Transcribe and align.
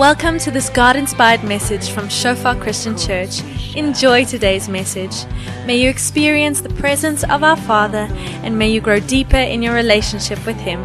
Welcome 0.00 0.38
to 0.38 0.50
this 0.50 0.70
God 0.70 0.96
inspired 0.96 1.44
message 1.44 1.90
from 1.90 2.08
Shofar 2.08 2.56
Christian 2.56 2.96
Church. 2.96 3.42
Enjoy 3.76 4.24
today's 4.24 4.66
message. 4.66 5.26
May 5.66 5.76
you 5.76 5.90
experience 5.90 6.62
the 6.62 6.70
presence 6.70 7.22
of 7.22 7.44
our 7.44 7.58
Father 7.58 8.08
and 8.42 8.58
may 8.58 8.70
you 8.70 8.80
grow 8.80 8.98
deeper 8.98 9.36
in 9.36 9.60
your 9.60 9.74
relationship 9.74 10.38
with 10.46 10.56
Him. 10.56 10.80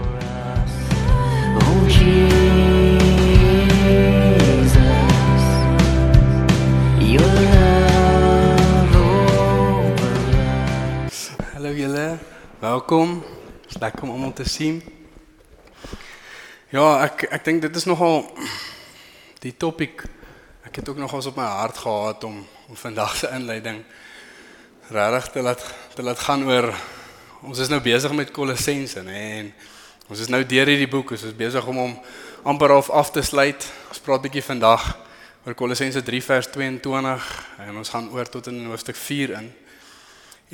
Oh 1.62 1.86
Jesus, 1.88 2.26
your 7.00 7.22
love 7.56 8.96
overruns. 9.96 11.32
Hallo 11.54 11.72
julle, 11.72 12.20
welkom. 12.60 13.24
Dis 13.64 13.80
lekker 13.80 14.04
om 14.04 14.12
almal 14.12 14.34
te 14.36 14.44
sien. 14.44 14.84
Ja, 16.76 17.08
ek 17.08 17.32
ek 17.32 17.46
dink 17.48 17.64
dit 17.64 17.76
is 17.80 17.88
nogal 17.88 18.26
die 19.46 19.54
topik. 19.62 20.02
Ek 20.66 20.80
het 20.80 20.90
ook 20.90 20.98
nogals 20.98 21.28
op 21.30 21.38
my 21.38 21.46
hart 21.62 21.78
gehad 21.78 22.24
om 22.24 22.44
om 22.66 22.76
vandag 22.76 23.12
se 23.16 23.30
inleiding 23.30 23.84
regtig 24.90 25.28
te 25.32 25.42
laat 25.46 25.62
te 25.94 26.02
laat 26.04 26.20
gaan 26.20 26.48
oor 26.48 26.72
ons 27.46 27.60
is 27.62 27.70
nou 27.70 27.78
besig 27.82 28.14
met 28.18 28.32
Kolossense, 28.34 29.04
nê, 29.06 29.22
en 29.44 29.52
ons 30.10 30.20
is 30.20 30.32
nou 30.34 30.40
deur 30.42 30.66
hierdie 30.66 30.90
boek, 30.90 31.12
ons 31.14 31.26
is 31.28 31.36
besig 31.38 31.68
om 31.70 31.78
hom 31.78 31.94
amper 32.42 32.74
half 32.74 32.90
af 32.90 33.12
te 33.14 33.22
sluit. 33.22 33.68
Ons 33.92 34.02
praat 34.02 34.24
bietjie 34.26 34.42
vandag 34.46 34.88
oor 35.46 35.54
Kolossense 35.54 36.02
3 36.02 36.24
vers 36.26 36.50
22 36.56 37.30
en 37.68 37.78
ons 37.84 37.94
gaan 37.94 38.10
oor 38.18 38.30
tot 38.34 38.50
in 38.50 38.66
hoofstuk 38.72 38.98
4 38.98 39.36
in. 39.44 39.52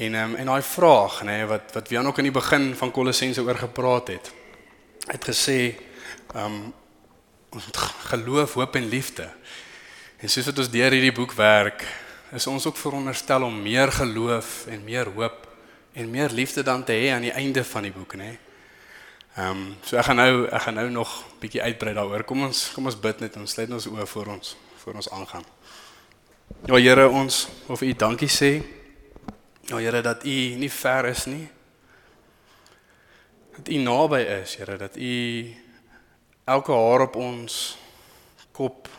En 0.04 0.20
um, 0.26 0.36
en 0.36 0.52
daai 0.52 0.68
vraag 0.68 1.22
nê 1.24 1.40
nee, 1.40 1.48
wat 1.48 1.72
wat 1.78 1.96
Jan 1.96 2.12
ook 2.12 2.20
aan 2.20 2.28
die 2.28 2.36
begin 2.36 2.74
van 2.76 2.92
Kolossense 2.92 3.48
oor 3.48 3.56
gepraat 3.56 4.12
het. 4.18 4.32
Het 5.08 5.32
gesê 5.32 5.60
ehm 6.36 6.46
um, 6.60 6.62
ons 7.56 7.66
moet 7.66 7.78
geloof, 8.12 8.54
hoop 8.54 8.76
en 8.76 8.88
liefde. 8.90 9.28
En 10.22 10.30
soos 10.30 10.46
wat 10.46 10.60
ons 10.64 10.70
deur 10.72 10.94
hierdie 10.94 11.16
boek 11.16 11.34
werk, 11.34 11.84
is 12.32 12.48
ons 12.48 12.66
ook 12.66 12.78
veronderstel 12.78 13.44
om 13.44 13.62
meer 13.62 13.92
geloof 13.92 14.66
en 14.72 14.84
meer 14.84 15.10
hoop 15.12 15.48
en 15.94 16.10
meer 16.10 16.32
liefde 16.32 16.64
dan 16.64 16.84
te 16.84 16.96
hê 16.96 17.12
aan 17.12 17.28
die 17.28 17.36
einde 17.36 17.64
van 17.68 17.84
die 17.84 17.92
boek 17.92 18.16
nê. 18.16 18.32
Nee. 18.32 18.40
Ehm 19.36 19.50
um, 19.50 19.76
so 19.88 19.96
ek 19.96 20.10
gaan 20.10 20.20
nou 20.20 20.48
ek 20.48 20.62
gaan 20.62 20.76
nou 20.76 20.90
nog 20.92 21.12
bietjie 21.40 21.62
uitbrei 21.64 21.94
daaroor. 21.96 22.24
Kom 22.28 22.44
ons 22.44 22.66
kom 22.76 22.86
ons 22.86 22.98
bid 23.00 23.22
net 23.24 23.38
ons 23.40 23.54
sluit 23.56 23.72
ons 23.72 23.86
oë 23.88 24.06
voor 24.14 24.28
ons 24.34 24.56
voor 24.84 25.00
ons 25.00 25.10
aangaan. 25.10 25.46
Ja 26.68 26.76
Here 26.76 27.08
ons 27.08 27.48
of 27.68 27.82
U 27.82 27.94
dankie 27.96 28.28
sê. 28.28 28.52
Ja 29.70 29.80
Here 29.80 30.02
dat 30.02 30.26
U 30.28 30.36
nie 30.60 30.72
ver 30.72 31.06
is 31.06 31.26
nie. 31.26 31.48
Dat 33.56 33.72
U 33.72 33.78
naby 33.78 34.20
is, 34.42 34.56
Here, 34.56 34.78
dat 34.78 34.98
U 34.98 35.56
elke 36.52 36.76
haar 36.76 37.06
op 37.08 37.16
ons 37.16 37.62
kop 38.52 38.90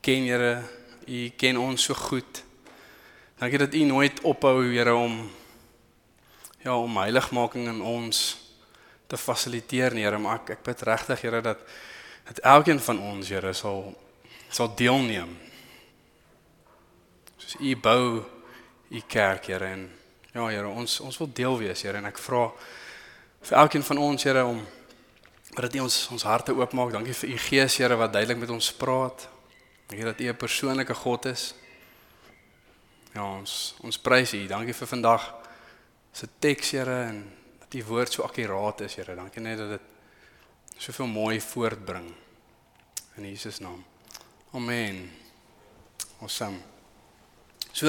ken, 0.00 0.26
Here. 0.28 0.62
U 1.10 1.28
ken 1.36 1.58
ons 1.58 1.82
so 1.82 1.94
goed. 1.96 2.42
Dankie 3.40 3.58
dat 3.58 3.74
U 3.74 3.84
nooit 3.88 4.20
ophou, 4.28 4.64
Here, 4.68 4.94
om 4.94 5.30
ja, 6.60 6.76
om 6.76 6.96
heiligmaking 7.00 7.68
in 7.68 7.80
ons 7.82 8.38
te 9.08 9.16
fasiliteer, 9.16 9.96
Here, 9.96 10.18
maar 10.18 10.42
ek 10.42 10.58
ek 10.58 10.66
bid 10.66 10.84
regtig, 10.88 11.24
Here, 11.24 11.40
dat 11.44 11.64
dat 12.28 12.42
elkeen 12.46 12.80
van 12.80 13.00
ons, 13.12 13.30
Here, 13.32 13.52
sal 13.56 13.94
sal 14.50 14.68
deelneem. 14.76 15.32
Soos 17.38 17.56
U 17.60 17.76
bou 17.76 18.04
U 18.90 19.02
kerk, 19.08 19.48
Here, 19.48 19.72
en 19.72 19.88
ja, 20.34 20.44
Here, 20.46 20.68
ons 20.68 21.00
ons 21.00 21.22
wil 21.22 21.32
deel 21.32 21.58
wees, 21.64 21.82
Here, 21.82 21.98
en 21.98 22.10
ek 22.12 22.20
vra 22.20 22.50
vir 23.48 23.58
elkeen 23.64 23.86
van 23.88 24.04
ons, 24.10 24.28
Here, 24.28 24.44
om 24.44 24.60
dat 25.54 25.74
U 25.74 25.78
ons 25.78 26.08
ons 26.10 26.22
harte 26.22 26.54
oopmaak. 26.54 26.92
Dankie 26.92 27.14
vir 27.14 27.34
U 27.34 27.38
Gees, 27.38 27.76
Here, 27.76 27.96
wat 27.96 28.12
duidelik 28.12 28.38
met 28.38 28.50
ons 28.50 28.72
praat. 28.72 29.28
Dankie 29.90 30.06
dat 30.06 30.20
U 30.20 30.28
'n 30.28 30.36
persoonlike 30.36 30.94
God 30.94 31.24
is. 31.26 31.54
Ja, 33.14 33.24
ons 33.38 33.74
ons 33.80 33.98
prys 33.98 34.32
U. 34.32 34.46
Dankie 34.46 34.74
vir 34.74 34.86
vandag 34.86 35.34
se 36.12 36.28
teks, 36.38 36.70
Here, 36.70 37.02
en 37.02 37.32
dat 37.58 37.74
U 37.74 37.84
woord 37.84 38.12
so 38.12 38.22
akkuraat 38.22 38.80
is, 38.80 38.94
Here. 38.94 39.14
Dankie 39.14 39.42
net 39.42 39.58
dat 39.58 39.68
dit 39.68 39.86
soveel 40.76 41.06
mooi 41.06 41.40
voortbring. 41.40 42.14
In 43.16 43.28
Jesus 43.28 43.58
naam. 43.58 43.84
Amen. 44.52 45.10
Awesome. 46.20 46.58
So 47.72 47.86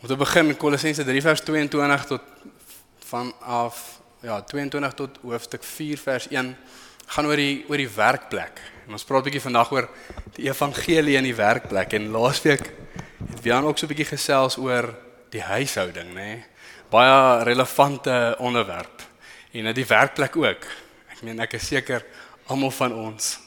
om 0.00 0.08
te 0.08 0.16
begin 0.16 0.56
Kolossense 0.56 1.04
3 1.04 1.22
vers 1.22 1.40
22 1.40 2.04
tot 2.06 2.22
vanaf 2.98 4.00
ja 4.20 4.40
22 4.40 4.94
tot 4.94 5.18
hoofstuk 5.22 5.64
4 5.64 5.98
vers 5.98 6.28
1 6.28 6.56
gaan 7.06 7.26
oor 7.26 7.36
die 7.36 7.64
oor 7.68 7.76
die 7.76 7.90
werkplek. 7.90 8.60
En 8.86 8.92
ons 8.92 9.04
praat 9.04 9.20
'n 9.20 9.28
bietjie 9.28 9.44
vandag 9.44 9.72
oor 9.72 9.88
die 10.34 10.48
evangelie 10.48 11.16
in 11.16 11.24
die 11.24 11.34
werkplek 11.34 11.92
en 11.92 12.10
laasweek 12.10 12.72
het 13.30 13.42
Wian 13.42 13.64
ook 13.64 13.78
so 13.78 13.86
'n 13.86 13.88
bietjie 13.88 14.16
gesels 14.16 14.56
oor 14.56 14.94
die 15.30 15.42
huishouding, 15.42 16.08
nê. 16.08 16.14
Nee? 16.14 16.44
Baie 16.90 17.42
relevante 17.42 18.36
onderwerp. 18.38 19.02
En 19.52 19.64
dit 19.64 19.74
die 19.74 19.86
werkplek 19.86 20.36
ook. 20.36 20.64
Ek 21.10 21.22
meen 21.22 21.40
ek 21.40 21.52
is 21.52 21.66
seker 21.66 22.04
almal 22.46 22.70
van 22.70 22.92
ons 22.92 23.38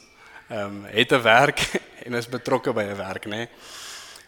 ehm 0.49 0.65
um, 0.65 0.85
het 0.85 1.11
'n 1.11 1.21
werk 1.21 1.59
en 2.05 2.13
is 2.13 2.27
betrokke 2.27 2.73
by 2.73 2.83
'n 2.83 2.97
werk, 2.97 3.25
nê. 3.25 3.29
Nee? 3.29 3.49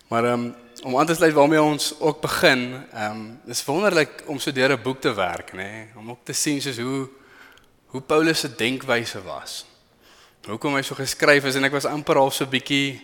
Maar 0.08 0.25
ehm 0.25 0.34
um, 0.34 0.56
om 0.81 0.97
aan 0.97 1.05
te 1.05 1.13
sluit 1.13 1.33
waarmee 1.33 1.61
ons 1.61 1.99
ook 1.99 2.21
begin, 2.21 2.83
ehm 2.93 3.11
um, 3.11 3.39
dis 3.45 3.65
wonderlik 3.65 4.23
om 4.25 4.39
so 4.39 4.51
deur 4.51 4.71
'n 4.71 4.81
boek 4.81 5.01
te 5.01 5.13
werk, 5.13 5.51
nê, 5.51 5.55
nee? 5.55 5.87
om 5.95 6.09
ook 6.09 6.23
te 6.23 6.33
sien 6.33 6.61
soos 6.61 6.77
hoe 6.77 7.09
hoe 7.85 8.01
Paulus 8.01 8.39
se 8.39 8.55
denkwyse 8.55 9.21
was. 9.23 9.65
Hoekom 10.47 10.75
hy 10.75 10.81
so 10.81 10.95
geskryf 10.95 11.43
is 11.43 11.55
en 11.55 11.63
ek 11.63 11.71
was 11.71 11.85
amper 11.85 12.15
half 12.15 12.33
so 12.33 12.45
bietjie 12.45 13.01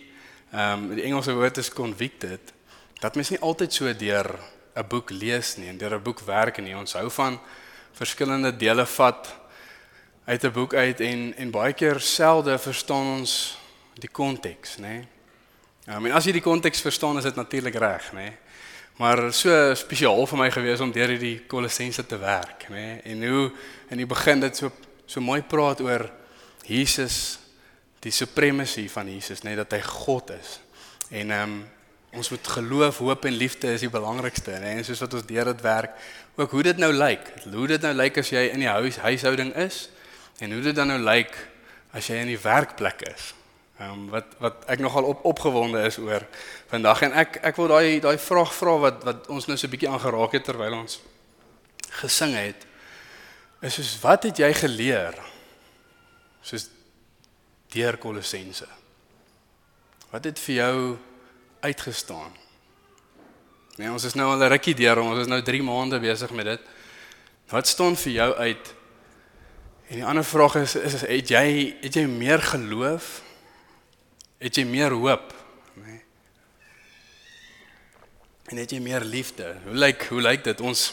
ehm 0.52 0.72
um, 0.72 0.94
die 0.94 1.04
Engelse 1.04 1.34
woord 1.34 1.58
is 1.58 1.70
convicted 1.70 2.52
dat 3.00 3.14
mens 3.14 3.30
nie 3.30 3.40
altyd 3.40 3.72
so 3.72 3.92
deur 3.94 4.38
'n 4.74 4.88
boek 4.88 5.10
lees 5.10 5.56
nie 5.56 5.68
en 5.68 5.78
deur 5.78 5.94
'n 5.94 6.02
boek 6.02 6.20
werk 6.20 6.58
nie. 6.58 6.76
Ons 6.76 6.92
hou 6.92 7.10
van 7.10 7.40
verskillende 7.92 8.56
dele 8.56 8.86
vat 8.86 9.36
uit 10.24 10.44
'n 10.44 10.52
boek 10.52 10.74
uit 10.74 11.00
en 11.00 11.34
en 11.36 11.50
baie 11.50 11.72
keer 11.72 12.00
selde 12.00 12.58
verstaan 12.58 13.06
ons 13.18 13.58
die 13.94 14.10
konteks, 14.10 14.76
nê. 14.76 14.80
Nee? 14.80 15.17
Ja, 15.88 15.96
I 15.96 16.02
mean 16.04 16.12
as 16.12 16.26
jy 16.28 16.34
die 16.36 16.44
konteks 16.44 16.82
verstaan 16.84 17.16
is 17.16 17.24
dit 17.24 17.38
natuurlik 17.38 17.78
reg, 17.80 18.10
nê. 18.12 18.26
Nee. 18.28 18.36
Maar 18.98 19.28
so 19.32 19.54
spesiaal 19.78 20.26
vir 20.26 20.40
my 20.40 20.48
gewees 20.52 20.82
om 20.84 20.90
deur 20.92 21.12
hierdie 21.14 21.46
Kolossense 21.48 22.02
te 22.04 22.18
werk, 22.20 22.66
nê. 22.68 22.82
Nee. 22.82 22.98
En 23.14 23.22
hoe 23.24 23.44
in 23.94 24.02
die 24.02 24.08
begin 24.10 24.42
dit 24.44 24.58
so 24.58 24.68
so 25.08 25.22
mooi 25.24 25.40
praat 25.40 25.80
oor 25.80 26.04
Jesus, 26.68 27.38
die 28.04 28.12
supremacy 28.12 28.84
van 28.92 29.08
Jesus, 29.08 29.40
nê, 29.40 29.54
nee, 29.54 29.62
dat 29.62 29.72
hy 29.72 29.80
God 29.86 30.34
is. 30.36 30.58
En 31.08 31.32
ehm 31.32 31.56
um, 31.56 31.58
ons 32.18 32.30
moet 32.32 32.52
geloof, 32.56 32.98
hoop 33.04 33.26
en 33.28 33.34
liefde 33.36 33.72
is 33.76 33.82
die 33.84 33.92
belangrikste, 33.92 34.58
nê. 34.58 34.74
Nee. 34.74 34.82
En 34.82 34.84
soos 34.84 35.00
wat 35.06 35.16
ons 35.16 35.26
deur 35.30 35.54
dit 35.54 35.64
werk, 35.64 35.96
ook 36.36 36.52
hoe 36.52 36.66
dit 36.68 36.84
nou 36.84 36.92
lyk. 36.92 37.32
Hoe 37.48 37.66
dit 37.70 37.88
nou 37.88 37.94
lyk 37.96 38.20
as 38.20 38.34
jy 38.34 38.44
in 38.52 38.60
die 38.66 38.68
huis 38.76 39.00
huishouding 39.00 39.56
is 39.56 39.86
en 40.44 40.52
hoe 40.52 40.62
dit 40.68 40.76
dan 40.76 40.92
nou 40.92 41.00
lyk 41.00 41.32
as 41.96 42.12
jy 42.12 42.20
in 42.20 42.34
die 42.34 42.40
werkplek 42.44 43.08
is. 43.08 43.32
Ehm 43.78 43.90
um, 43.90 44.08
wat 44.10 44.24
wat 44.42 44.64
ek 44.66 44.80
nogal 44.82 45.04
op 45.04 45.24
opgewonde 45.24 45.82
is 45.86 45.98
oor 46.02 46.24
vandag 46.66 47.02
en 47.06 47.12
ek 47.12 47.36
ek 47.46 47.58
wil 47.60 47.68
daai 47.70 48.00
daai 48.02 48.18
vraag 48.18 48.50
vra 48.54 48.72
wat 48.82 49.04
wat 49.06 49.28
ons 49.30 49.46
nou 49.46 49.54
so 49.56 49.66
'n 49.66 49.70
bietjie 49.70 49.90
aangeraak 49.90 50.32
het 50.34 50.44
terwyl 50.44 50.74
ons 50.80 50.98
gesing 52.02 52.34
het. 52.34 52.66
Is 53.62 53.74
soos 53.74 54.00
wat 54.02 54.22
het 54.22 54.36
jy 54.38 54.52
geleer? 54.54 55.14
Soos 56.42 56.68
deur 57.70 57.96
Kolossense. 57.96 58.66
Wat 60.10 60.24
het 60.24 60.38
vir 60.38 60.54
jou 60.54 60.98
uitgestaan? 61.60 62.34
Nee, 63.76 63.90
ons 63.90 64.04
is 64.04 64.14
nou 64.14 64.26
al 64.26 64.42
'n 64.42 64.50
rukkie 64.50 64.74
deur, 64.74 64.98
ons 64.98 65.18
is 65.18 65.26
nou 65.26 65.42
3 65.42 65.62
maande 65.62 66.00
besig 66.00 66.30
met 66.30 66.44
dit. 66.44 66.60
Wat 67.48 67.66
staan 67.66 67.96
vir 67.96 68.12
jou 68.12 68.34
uit? 68.34 68.74
En 69.88 69.94
die 69.94 70.04
ander 70.04 70.24
vraag 70.24 70.54
is 70.54 70.74
is 70.74 71.00
het 71.00 71.28
jy 71.28 71.76
het 71.80 71.94
jy 71.94 72.06
meer 72.06 72.42
geloof 72.42 73.27
het 74.38 74.58
jy 74.58 74.64
meer 74.68 74.94
hoop, 74.94 75.32
nê? 75.74 75.84
Nee. 75.86 76.02
En 78.48 78.56
het 78.56 78.70
jy 78.72 78.78
meer 78.80 79.04
liefde? 79.04 79.50
Hoe 79.66 79.74
lyk 79.76 80.06
hoe 80.08 80.22
lyk 80.24 80.44
dit 80.46 80.60
ons 80.64 80.86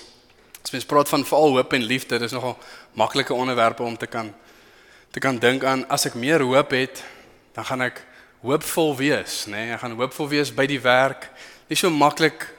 as 0.65 0.73
mens 0.73 0.87
praat 0.89 1.09
van 1.09 1.23
veral 1.25 1.53
hoop 1.59 1.73
en 1.77 1.85
liefde, 1.85 2.17
dis 2.19 2.33
nogal 2.33 2.57
maklike 2.97 3.33
onderwerpe 3.33 3.83
om 3.83 3.97
te 3.97 4.09
kan 4.09 4.33
te 5.15 5.21
kan 5.23 5.37
dink 5.39 5.63
aan 5.63 5.85
as 5.87 6.03
ek 6.09 6.17
meer 6.19 6.43
hoop 6.43 6.73
het, 6.75 6.99
dan 7.55 7.63
gaan 7.69 7.85
ek 7.85 8.01
hoopvol 8.43 8.91
wees, 8.99 9.45
nê? 9.47 9.61
Nee. 9.61 9.75
Ek 9.77 9.79
gaan 9.85 9.95
hoopvol 9.95 10.27
wees 10.33 10.51
by 10.51 10.65
die 10.67 10.81
werk. 10.83 11.29
Nie 11.69 11.77
so 11.79 11.87
maklik 11.93 12.49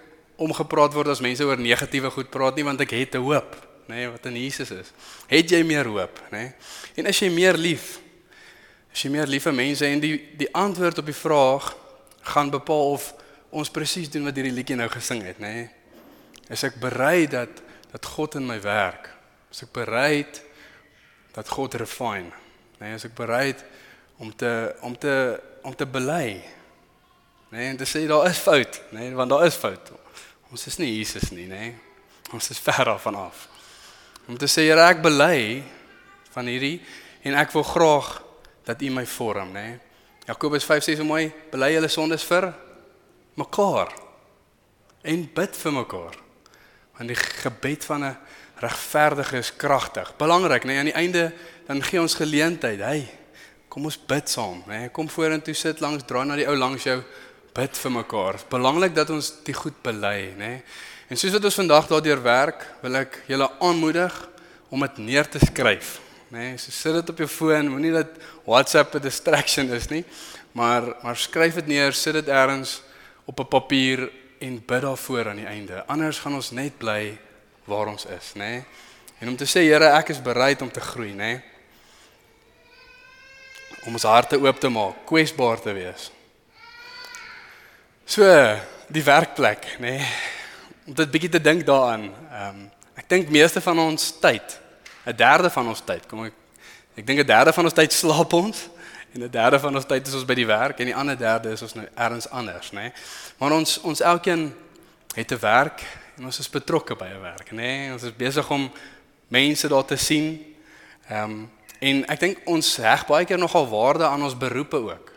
omgepraat 0.41 0.97
word 0.97 1.11
as 1.13 1.21
mense 1.21 1.45
oor 1.45 1.61
negatiewe 1.61 2.09
goed 2.15 2.31
praat 2.33 2.57
nie 2.57 2.65
want 2.65 2.81
ek 2.81 2.95
het 2.97 3.15
'n 3.19 3.27
hoop, 3.27 3.59
nê, 3.89 3.95
nee, 3.95 4.09
wat 4.09 4.27
in 4.27 4.37
Jesus 4.37 4.71
is. 4.71 4.93
Het 5.29 5.51
jy 5.51 5.63
meer 5.65 5.85
hoop, 5.85 6.21
nê? 6.31 6.39
Nee. 6.39 6.53
En 6.97 7.07
as 7.07 7.21
jy 7.21 7.29
meer 7.29 7.57
lief 7.57 8.01
As 8.97 9.03
jy 9.05 9.11
meer 9.13 9.29
liewe 9.29 9.53
mense 9.53 9.85
en 9.85 10.01
die 10.01 10.15
die 10.41 10.49
antwoord 10.57 11.03
op 11.03 11.09
die 11.11 11.15
vraag 11.17 11.67
gaan 12.33 12.49
bepaal 12.49 12.95
of 12.95 13.11
ons 13.53 13.69
presies 13.69 14.09
doen 14.09 14.25
wat 14.25 14.39
hierdie 14.41 14.55
liedjie 14.57 14.79
nou 14.81 14.87
gesing 14.89 15.21
het, 15.27 15.37
nê? 15.37 15.51
Nee? 15.53 15.67
Is 16.49 16.65
ek 16.65 16.79
bereid 16.81 17.35
dat 17.35 17.61
dat 17.93 18.09
God 18.17 18.39
in 18.41 18.49
my 18.49 18.57
werk? 18.65 19.11
Is 19.53 19.61
ek 19.67 19.75
bereid 19.77 20.41
dat 21.37 21.53
God 21.53 21.77
refine? 21.77 22.33
Nê, 22.81 22.89
nee, 22.89 22.97
is 22.97 23.05
ek 23.05 23.13
bereid 23.21 23.61
om 24.17 24.33
te 24.33 24.73
om 24.81 24.97
te 24.97 25.15
om 25.61 25.77
te 25.77 25.85
bely. 25.85 26.41
Nê, 27.53 27.61
nee, 27.61 27.71
en 27.75 27.85
te 27.85 27.85
sê 27.85 28.07
daar 28.09 28.31
is 28.33 28.41
fout, 28.41 28.81
nê, 28.97 29.11
nee, 29.11 29.15
want 29.21 29.37
daar 29.37 29.45
is 29.45 29.61
fout. 29.61 29.93
Ons 30.49 30.71
is 30.73 30.81
nie 30.81 30.95
Jesus 30.97 31.35
nie, 31.37 31.45
nê. 31.45 31.67
Nee. 31.69 31.75
Ons 32.33 32.49
is 32.49 32.65
ver 32.65 32.87
daarvan 32.89 33.27
af. 33.29 33.45
Om 34.25 34.41
te 34.41 34.49
sê 34.49 34.71
Here, 34.71 34.89
ek 34.89 35.05
bely 35.05 35.67
van 36.33 36.49
hierdie 36.49 36.79
en 37.29 37.37
ek 37.37 37.53
wil 37.53 37.75
graag 37.77 38.23
dat 38.67 38.83
U 38.83 38.91
my 38.91 39.07
vorm, 39.07 39.53
nê. 39.55 39.67
Nee. 39.69 39.79
Jakobus 40.27 40.65
5 40.67 40.83
sê 40.83 40.97
so 40.99 41.07
mooi, 41.07 41.29
bely 41.53 41.71
julle 41.77 41.89
sondes 41.89 42.25
vir 42.27 42.49
mekaar 43.39 43.93
en 45.07 45.23
bid 45.37 45.59
vir 45.61 45.75
mekaar. 45.77 46.17
Want 46.99 47.13
die 47.13 47.19
gebed 47.19 47.85
van 47.85 48.05
'n 48.05 48.17
regverdige 48.59 49.39
is 49.39 49.53
kragtig. 49.57 50.17
Belangrik, 50.17 50.65
nê, 50.65 50.67
nee, 50.67 50.79
aan 50.79 50.91
die 50.91 50.95
einde 50.95 51.33
dan 51.67 51.83
gee 51.83 52.01
ons 52.01 52.15
geleentheid. 52.15 52.81
Hey, 52.81 53.09
kom 53.69 53.85
ons 53.85 53.99
bid 54.07 54.29
saam, 54.29 54.65
nê. 54.67 54.79
Nee, 54.79 54.89
kom 54.89 55.09
vorentoe 55.09 55.55
sit 55.55 55.81
langs, 55.81 56.03
draai 56.05 56.27
na 56.27 56.37
die 56.37 56.49
ou 56.49 56.57
langs 56.57 56.83
jou, 56.83 57.03
bid 57.55 57.77
vir 57.77 57.91
mekaar. 57.91 58.41
Belangrik 58.49 58.95
dat 58.95 59.11
ons 59.11 59.45
dit 59.45 59.57
goed 59.57 59.83
bely, 59.83 60.35
nê. 60.37 60.37
Nee. 60.37 60.63
En 61.09 61.17
soos 61.17 61.33
wat 61.33 61.45
ons 61.45 61.55
vandag 61.55 61.87
daardeur 61.87 62.23
werk, 62.23 62.67
wil 62.83 62.97
ek 62.97 63.23
julle 63.29 63.51
aanmoedig 63.61 64.29
om 64.71 64.81
dit 64.81 64.99
neer 64.99 65.29
te 65.29 65.39
skryf. 65.39 66.01
Nê, 66.29 66.39
nee, 66.39 66.57
so 66.59 66.71
sit 66.75 66.93
dit 66.93 67.11
op 67.11 67.19
jou 67.23 67.29
foon, 67.31 67.69
moenie 67.71 67.93
dat 67.95 68.17
WhatsApp 68.45 68.95
'n 68.95 69.01
distraction 69.01 69.71
is 69.71 69.89
nie, 69.89 70.05
maar 70.53 70.83
maar 71.03 71.17
skryf 71.17 71.55
dit 71.55 71.67
neer, 71.67 71.93
sit 71.93 72.13
dit 72.13 72.29
ergens 72.29 72.83
op 73.25 73.41
'n 73.41 73.49
papier 73.49 74.11
en 74.39 74.63
bid 74.67 74.83
daarvoor 74.83 75.29
aan 75.29 75.37
die 75.37 75.47
einde. 75.47 75.85
Anders 75.87 76.19
gaan 76.19 76.35
ons 76.35 76.51
net 76.51 76.79
bly 76.79 77.19
waar 77.65 77.87
ons 77.87 78.05
is, 78.05 78.33
nê? 78.35 78.39
Nee? 78.39 78.65
En 79.19 79.29
om 79.29 79.37
te 79.37 79.47
sê 79.47 79.65
Here, 79.65 79.89
ek 79.97 80.09
is 80.09 80.23
bereid 80.23 80.63
om 80.63 80.71
te 80.71 80.81
groei, 80.81 81.11
nê? 81.11 81.17
Nee? 81.17 81.43
Om 83.87 83.93
ons 83.93 84.03
harte 84.03 84.39
oop 84.41 84.61
te 84.61 84.69
maak, 84.69 85.07
kwesbaar 85.07 85.61
te 85.63 85.73
wees. 85.73 86.11
So, 88.05 88.27
die 88.93 89.03
werkplek, 89.03 89.77
nê? 89.79 89.97
Nee? 89.97 90.09
Om 90.87 90.95
dit 90.95 91.11
bietjie 91.11 91.31
te 91.31 91.41
dink 91.41 91.67
daaraan. 91.67 92.11
Ehm 92.31 92.49
um, 92.49 92.71
ek 92.97 93.09
dink 93.13 93.29
meeste 93.29 93.61
van 93.61 93.79
ons 93.79 94.05
tyd, 94.23 94.55
'n 95.07 95.17
derde 95.17 95.51
van 95.51 95.69
ons 95.69 95.81
tyd, 95.85 96.07
kom 96.07 96.25
ek 96.25 96.33
ek 96.97 97.07
dink 97.07 97.21
'n 97.21 97.27
derde 97.27 97.53
van 97.53 97.65
ons 97.65 97.75
tyd 97.75 97.93
slaap 97.93 98.33
ons 98.33 98.69
en 99.15 99.23
'n 99.23 99.31
derde 99.31 99.59
van 99.61 99.75
ons 99.75 99.87
tyd 99.87 100.07
is 100.07 100.15
ons 100.15 100.25
by 100.25 100.35
die 100.35 100.47
werk 100.47 100.79
en 100.81 100.87
die 100.87 100.97
ander 100.97 101.17
derde 101.17 101.51
is 101.51 101.63
ons 101.63 101.75
nou 101.75 101.87
ergens 101.95 102.29
anders, 102.29 102.73
nê? 102.73 102.81
Nee? 102.81 102.93
Maar 103.39 103.53
ons 103.53 103.81
ons 103.81 104.01
elkeen 104.01 104.55
het 105.15 105.33
'n 105.33 105.39
werk 105.41 105.85
en 106.17 106.25
ons 106.25 106.39
is 106.39 106.51
betrokke 106.51 106.97
by 106.97 107.07
'n 107.07 107.21
werk, 107.21 107.51
nê? 107.51 107.57
Nee? 107.57 107.93
Ons 107.93 108.03
is 108.03 108.17
besig 108.17 108.51
om 108.51 108.71
mense 109.29 109.69
daar 109.69 109.85
te 109.85 109.97
sien. 109.97 110.55
Ehm 111.09 111.31
um, 111.31 111.51
en 111.79 112.07
ek 112.09 112.21
dink 112.21 112.39
ons 112.45 112.77
heg 112.77 113.07
baie 113.07 113.25
keer 113.25 113.39
nogal 113.39 113.69
waarde 113.69 114.05
aan 114.05 114.23
ons 114.23 114.39
beroepe 114.39 114.77
ook. 114.77 115.13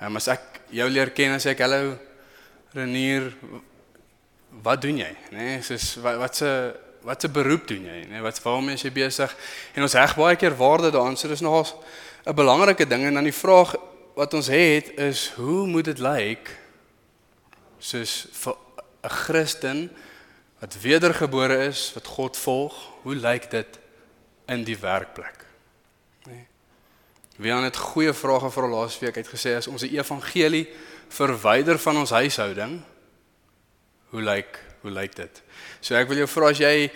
Ehm 0.00 0.10
um, 0.10 0.16
as 0.16 0.28
ek 0.28 0.40
jou 0.70 0.88
leer 0.90 1.10
ken 1.10 1.32
en 1.32 1.40
sê 1.40 1.50
ek 1.50 1.60
hallo 1.60 1.98
Renier, 2.72 3.32
wat 4.62 4.82
doen 4.82 4.98
jy, 4.98 5.16
nê? 5.30 5.38
Nee? 5.38 5.62
Soos 5.62 5.94
wat 6.04 6.16
wat 6.16 6.36
se 6.36 6.50
wat 7.06 7.20
se 7.22 7.28
beroep 7.30 7.68
doen 7.70 7.84
jy, 7.86 8.00
nê? 8.10 8.20
Wat 8.20 8.40
waarmee 8.42 8.74
is 8.74 8.82
jy 8.82 8.90
besig? 8.90 9.30
En 9.78 9.86
ons 9.86 9.94
heg 9.94 10.16
baie 10.18 10.36
keer 10.36 10.56
waarde 10.58 10.90
daaraan. 10.90 11.16
So 11.16 11.30
dis 11.30 11.44
nogal 11.44 11.68
'n 12.26 12.34
belangrike 12.34 12.86
ding 12.86 13.04
en 13.04 13.14
dan 13.14 13.24
die 13.24 13.32
vraag 13.32 13.76
wat 14.14 14.34
ons 14.34 14.46
het 14.46 14.90
is 14.98 15.32
hoe 15.36 15.66
moet 15.66 15.84
dit 15.84 15.98
lyk 15.98 16.50
soos 17.78 18.26
vir 18.32 18.56
'n 19.04 19.08
Christen 19.08 19.90
wat 20.58 20.80
wedergebore 20.80 21.66
is, 21.66 21.92
wat 21.94 22.06
God 22.06 22.36
volg, 22.36 22.74
hoe 23.02 23.14
lyk 23.14 23.50
dit 23.50 23.78
in 24.46 24.64
die 24.64 24.78
werkplek? 24.78 25.44
Nee. 26.24 26.46
Wie 27.36 27.52
aan 27.52 27.62
dit 27.62 27.76
goeie 27.76 28.12
vrae 28.12 28.40
gevra 28.40 28.68
laas 28.68 28.98
week 28.98 29.14
het 29.14 29.28
gesê 29.28 29.56
as 29.56 29.66
ons 29.66 29.80
die 29.80 29.98
evangelie 29.98 30.68
verwyder 31.08 31.78
van 31.78 31.96
ons 31.96 32.10
huishouding, 32.10 32.82
hoe 34.10 34.22
lyk 34.22 34.64
hoe 34.80 34.90
lyk 34.90 35.16
dit? 35.16 35.42
So 35.80 35.96
ek 35.98 36.08
wil 36.08 36.22
jou 36.24 36.28
vra 36.30 36.50
as 36.50 36.60
jy 36.60 36.90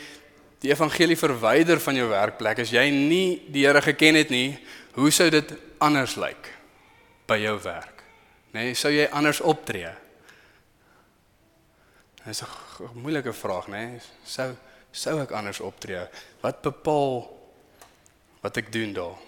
die 0.61 0.73
evangelie 0.73 1.17
verwyder 1.17 1.81
van 1.81 1.97
jou 1.97 2.09
werkplek, 2.11 2.61
as 2.65 2.73
jy 2.73 2.91
nie 2.93 3.41
die 3.49 3.65
Here 3.65 3.81
geken 3.82 4.19
het 4.21 4.31
nie, 4.31 4.59
hoe 4.99 5.11
sou 5.11 5.31
dit 5.32 5.55
anders 5.81 6.17
lyk 6.21 6.50
by 7.31 7.38
jou 7.41 7.56
werk? 7.65 8.05
Nee, 8.53 8.75
sou 8.75 8.91
jy 8.93 9.06
anders 9.15 9.41
optree? 9.41 9.93
Dit 12.21 12.35
is 12.35 12.43
'n 12.43 13.00
moeilike 13.00 13.32
vraag, 13.32 13.69
né? 13.69 13.85
Nee? 13.87 14.00
Sou 14.25 14.56
sou 14.93 15.21
ek 15.23 15.31
anders 15.31 15.61
optree? 15.61 16.03
Wat 16.43 16.62
bepaal 16.62 17.27
wat 18.43 18.56
ek 18.56 18.73
doen 18.73 18.93
daar? 18.93 19.19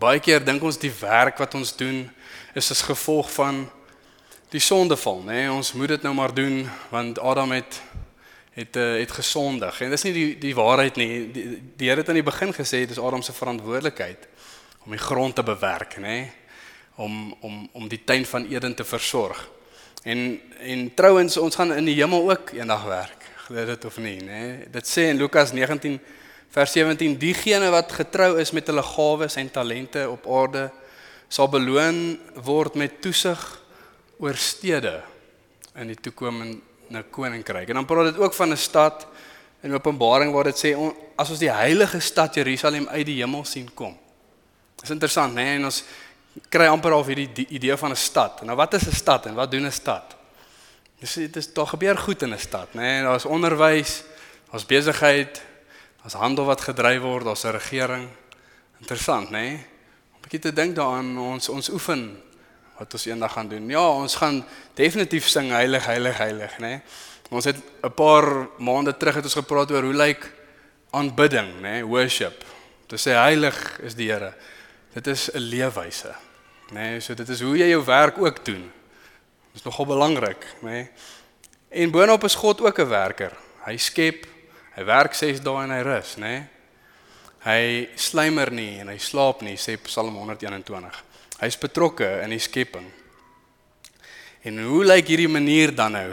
Baie 0.00 0.20
keer 0.20 0.44
dink 0.44 0.62
ons 0.62 0.78
die 0.80 0.92
werk 1.00 1.38
wat 1.38 1.54
ons 1.54 1.76
doen 1.76 2.10
is 2.54 2.70
as 2.70 2.82
gevolg 2.82 3.30
van 3.32 3.70
die 4.54 4.62
sondeval, 4.62 5.22
né? 5.26 5.32
Nee? 5.32 5.50
Ons 5.50 5.72
moet 5.74 5.90
dit 5.96 6.02
nou 6.06 6.14
maar 6.14 6.34
doen 6.34 6.62
want 6.92 7.18
Adam 7.18 7.52
het 7.52 7.82
het 8.54 8.76
uh, 8.76 9.00
het 9.00 9.10
gesondig. 9.10 9.80
En 9.82 9.90
dis 9.90 10.04
nie 10.06 10.12
die 10.14 10.28
die 10.38 10.54
waarheid 10.54 10.96
nie. 10.96 11.08
Die, 11.34 11.46
die 11.74 11.88
Here 11.88 12.04
het 12.04 12.08
aan 12.08 12.20
die 12.20 12.26
begin 12.26 12.52
gesê 12.54 12.84
dis 12.86 13.00
Adam 13.02 13.22
se 13.22 13.34
verantwoordelikheid 13.34 14.28
om 14.84 14.94
die 14.94 15.00
grond 15.02 15.34
te 15.34 15.42
bewerk, 15.42 15.96
né? 15.98 16.02
Nee? 16.06 16.30
Om 16.94 17.34
om 17.40 17.68
om 17.72 17.88
die 17.90 18.04
tuin 18.06 18.26
van 18.30 18.46
Eden 18.46 18.74
te 18.78 18.84
versorg. 18.84 19.40
En 20.04 20.38
en 20.60 20.94
trouens 20.94 21.36
ons 21.36 21.54
gaan 21.54 21.74
in 21.74 21.90
die 21.90 21.98
hemel 21.98 22.30
ook 22.30 22.54
eendag 22.54 22.84
werk. 22.84 23.26
Glo 23.48 23.66
dit 23.66 23.84
of 23.84 23.98
nie, 23.98 24.20
nê? 24.22 24.70
Dit 24.70 24.86
sê 24.86 25.08
in 25.10 25.18
Lukas 25.18 25.52
19 25.52 25.98
vers 26.54 26.72
17 26.72 27.18
diegene 27.18 27.74
wat 27.74 27.92
getrou 27.92 28.38
is 28.38 28.54
met 28.54 28.70
hulle 28.70 28.86
gawes 28.86 29.34
en 29.36 29.50
talente 29.50 30.06
op 30.10 30.30
aarde 30.30 30.68
sal 31.28 31.50
beloon 31.50 32.20
word 32.46 32.78
met 32.78 33.00
toesig 33.02 33.42
oor 34.18 34.34
stede 34.34 35.02
in 35.74 35.86
die 35.86 35.98
toekomende 36.00 37.02
koninkryk. 37.10 37.68
En 37.68 37.74
dan 37.74 37.86
praat 37.86 38.12
dit 38.12 38.22
ook 38.22 38.34
van 38.34 38.52
'n 38.52 38.56
stad 38.56 39.06
in 39.62 39.72
Openbaring 39.72 40.32
waar 40.32 40.44
dit 40.44 40.58
sê 40.64 40.76
as 41.16 41.30
ons 41.30 41.38
die 41.38 41.50
heilige 41.50 42.00
stad 42.00 42.34
Jerusalem 42.34 42.88
uit 42.88 43.06
die 43.06 43.20
hemel 43.22 43.44
sien 43.44 43.70
kom. 43.74 43.96
Dis 44.80 44.90
interessant, 44.90 45.34
nê? 45.34 45.56
En 45.56 45.64
ons 45.64 45.84
kry 46.50 46.66
amper 46.66 46.92
al 46.92 47.04
hierdie 47.04 47.30
die 47.32 47.46
idee 47.56 47.76
van 47.76 47.90
'n 47.90 47.96
stad. 47.96 48.42
Nou 48.42 48.56
wat 48.56 48.74
is 48.74 48.86
'n 48.86 48.92
stad 48.92 49.26
en 49.26 49.34
wat 49.34 49.50
doen 49.50 49.66
'n 49.66 49.72
stad? 49.72 50.16
Dis 51.00 51.14
dit 51.14 51.36
is 51.36 51.52
daar 51.52 51.66
gebeur 51.66 51.96
goed 51.96 52.22
in 52.22 52.32
'n 52.32 52.38
stad, 52.38 52.68
nê? 52.74 52.80
Nee, 52.80 53.02
daar's 53.02 53.24
onderwys, 53.24 54.02
daar's 54.50 54.66
besigheid, 54.66 55.42
daar's 56.02 56.14
handel 56.14 56.44
wat 56.44 56.60
gedryf 56.60 57.00
word, 57.00 57.24
daar's 57.24 57.44
'n 57.44 57.50
regering. 57.50 58.08
Interessant, 58.78 59.28
nê? 59.28 59.30
Nee? 59.30 59.52
Om 60.12 60.18
'n 60.18 60.20
bietjie 60.20 60.40
te 60.40 60.52
dink 60.52 60.76
daaraan 60.76 61.18
ons 61.18 61.48
ons 61.48 61.68
oefen 61.70 62.22
wat 62.78 62.92
ons 62.92 63.06
eendag 63.06 63.32
gaan 63.32 63.48
doen. 63.48 63.68
Ja, 63.68 63.82
ons 63.88 64.14
gaan 64.14 64.44
definitief 64.74 65.28
sing 65.28 65.50
heilig, 65.54 65.86
heilig, 65.86 66.16
heilig, 66.18 66.56
nê? 66.58 66.76
Nee? 66.76 66.80
Ons 67.30 67.44
het 67.44 67.56
'n 67.82 67.94
paar 67.94 68.48
maande 68.58 68.96
terug 68.96 69.14
het 69.14 69.24
ons 69.24 69.34
gepraat 69.34 69.70
oor 69.70 69.82
hoe 69.82 69.94
lyk 69.94 70.32
aanbidding, 70.90 71.54
nê? 71.56 71.60
Nee? 71.60 71.84
Worship. 71.84 72.44
Dit 72.86 73.00
sê 73.00 73.10
heilig 73.10 73.80
is 73.80 73.94
die 73.94 74.10
Here. 74.10 74.34
Dit 74.92 75.06
is 75.06 75.30
'n 75.32 75.38
leefwyse. 75.38 76.14
Nê, 76.70 76.74
nee, 76.74 77.00
so 77.00 77.14
dit 77.14 77.28
is 77.28 77.40
hoe 77.40 77.56
jy 77.56 77.68
jou 77.68 77.84
werk 77.84 78.18
ook 78.18 78.44
doen. 78.44 78.72
Dit 79.52 79.54
is 79.54 79.62
nogal 79.62 79.86
belangrik, 79.86 80.46
nê. 80.60 80.70
Nee. 80.70 80.88
En 81.68 81.90
boonop 81.90 82.24
is 82.24 82.34
God 82.34 82.60
ook 82.60 82.78
'n 82.78 82.88
werker. 82.88 83.32
Hy 83.64 83.76
skep, 83.76 84.26
hy 84.74 84.84
werk 84.84 85.14
6 85.14 85.40
dae 85.40 85.62
en 85.62 85.70
hy 85.70 85.82
rus, 85.82 86.16
nê. 86.16 86.20
Nee. 86.20 86.48
Hy 87.44 87.88
slymer 87.94 88.48
nie 88.50 88.78
en 88.80 88.88
hy 88.88 88.96
slaap 88.98 89.42
nie, 89.42 89.56
sê 89.56 89.76
Psalm 89.84 90.14
121. 90.16 91.02
Hy's 91.40 91.58
betrokke 91.58 92.06
in 92.22 92.30
die 92.30 92.42
skepping. 92.42 92.86
En 94.44 94.60
hoe 94.62 94.84
lyk 94.84 95.08
hierdie 95.08 95.30
manier 95.30 95.72
dan 95.74 95.96
nou 95.96 96.10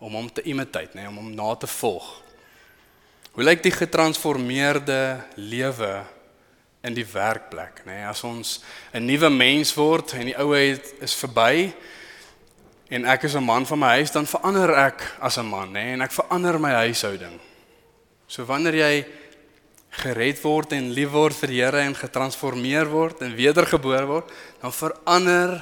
om 0.00 0.16
hom 0.18 0.28
te 0.32 0.42
imitate, 0.48 0.96
nê, 0.96 1.04
nee, 1.04 1.08
om 1.08 1.20
hom 1.22 1.30
na 1.36 1.54
te 1.56 1.68
volg? 1.70 2.08
Hoe 3.36 3.44
lyk 3.44 3.62
die 3.62 3.72
getransformeerde 3.72 5.20
lewe 5.38 5.92
in 6.84 6.96
die 6.96 7.06
werkplek, 7.06 7.84
nê? 7.86 8.00
Nee, 8.00 8.08
as 8.10 8.24
ons 8.24 8.60
'n 8.92 9.06
nuwe 9.06 9.30
mens 9.30 9.74
word 9.74 10.12
en 10.12 10.26
die 10.26 10.36
ou 10.36 10.52
is 10.54 11.14
verby 11.14 11.72
en 12.90 13.04
ek 13.04 13.24
is 13.24 13.36
'n 13.36 13.44
man 13.44 13.66
van 13.66 13.78
my 13.78 13.94
huis, 14.00 14.10
dan 14.10 14.26
verander 14.26 14.74
ek 14.74 15.16
as 15.20 15.38
'n 15.38 15.46
man, 15.46 15.68
nê? 15.68 15.72
Nee, 15.72 15.92
en 15.92 16.02
ek 16.02 16.12
verander 16.12 16.60
my 16.60 16.72
huishouding. 16.72 17.40
So 18.26 18.44
wanneer 18.44 18.74
jy 18.74 19.06
gered 19.90 20.38
word 20.42 20.72
en 20.72 20.92
lief 20.94 21.10
word 21.10 21.34
vir 21.34 21.48
die 21.48 21.60
Here 21.62 21.82
en 21.82 21.94
getransformeer 21.94 22.88
word 22.90 23.22
en 23.26 23.34
wedergebore 23.34 24.06
word, 24.06 24.30
dan 24.62 24.72
verander 24.72 25.56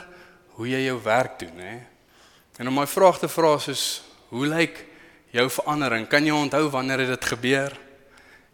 hoe 0.59 0.69
jy 0.69 0.85
jou 0.87 0.99
werk 1.03 1.39
doen, 1.39 1.55
nê? 1.57 1.75
En 2.59 2.69
om 2.69 2.75
my 2.75 2.87
vraag 2.87 3.21
te 3.23 3.29
vra 3.31 3.55
is 3.71 4.03
hoe 4.29 4.47
lyk 4.47 4.81
jou 5.31 5.47
verandering? 5.51 6.09
Kan 6.11 6.27
jy 6.27 6.35
onthou 6.35 6.69
wanneer 6.71 7.05
het 7.05 7.15
dit 7.15 7.29
gebeur? 7.33 7.77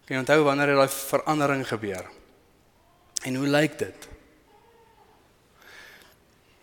Kan 0.05 0.17
jy 0.17 0.21
onthou 0.21 0.43
wanneer 0.45 0.75
het 0.75 0.83
daai 0.83 0.93
verandering 0.93 1.65
gebeur? 1.69 2.05
En 3.25 3.39
hoe 3.41 3.49
lyk 3.49 3.79
dit? 3.79 4.09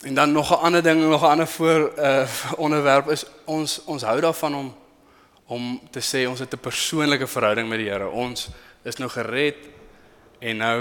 En 0.06 0.14
dan 0.14 0.32
nog 0.32 0.52
'n 0.52 0.62
ander 0.62 0.84
ding, 0.84 1.02
nog 1.02 1.22
'n 1.22 1.34
ander 1.34 1.48
voor 1.48 1.92
uh 1.98 2.30
onderwerp 2.66 3.10
is 3.10 3.26
ons 3.46 3.82
ons 3.86 4.04
hou 4.04 4.22
daarvan 4.22 4.56
om 4.56 4.76
om 5.46 5.82
te 5.92 6.00
sê 6.00 6.30
ons 6.30 6.40
het 6.40 6.54
'n 6.54 6.60
persoonlike 6.60 7.28
verhouding 7.28 7.70
met 7.70 7.78
die 7.78 7.90
Here. 7.90 8.10
Ons 8.10 8.50
is 8.84 8.98
nou 8.98 9.10
gered 9.14 9.62
en 10.42 10.58
nou 10.58 10.78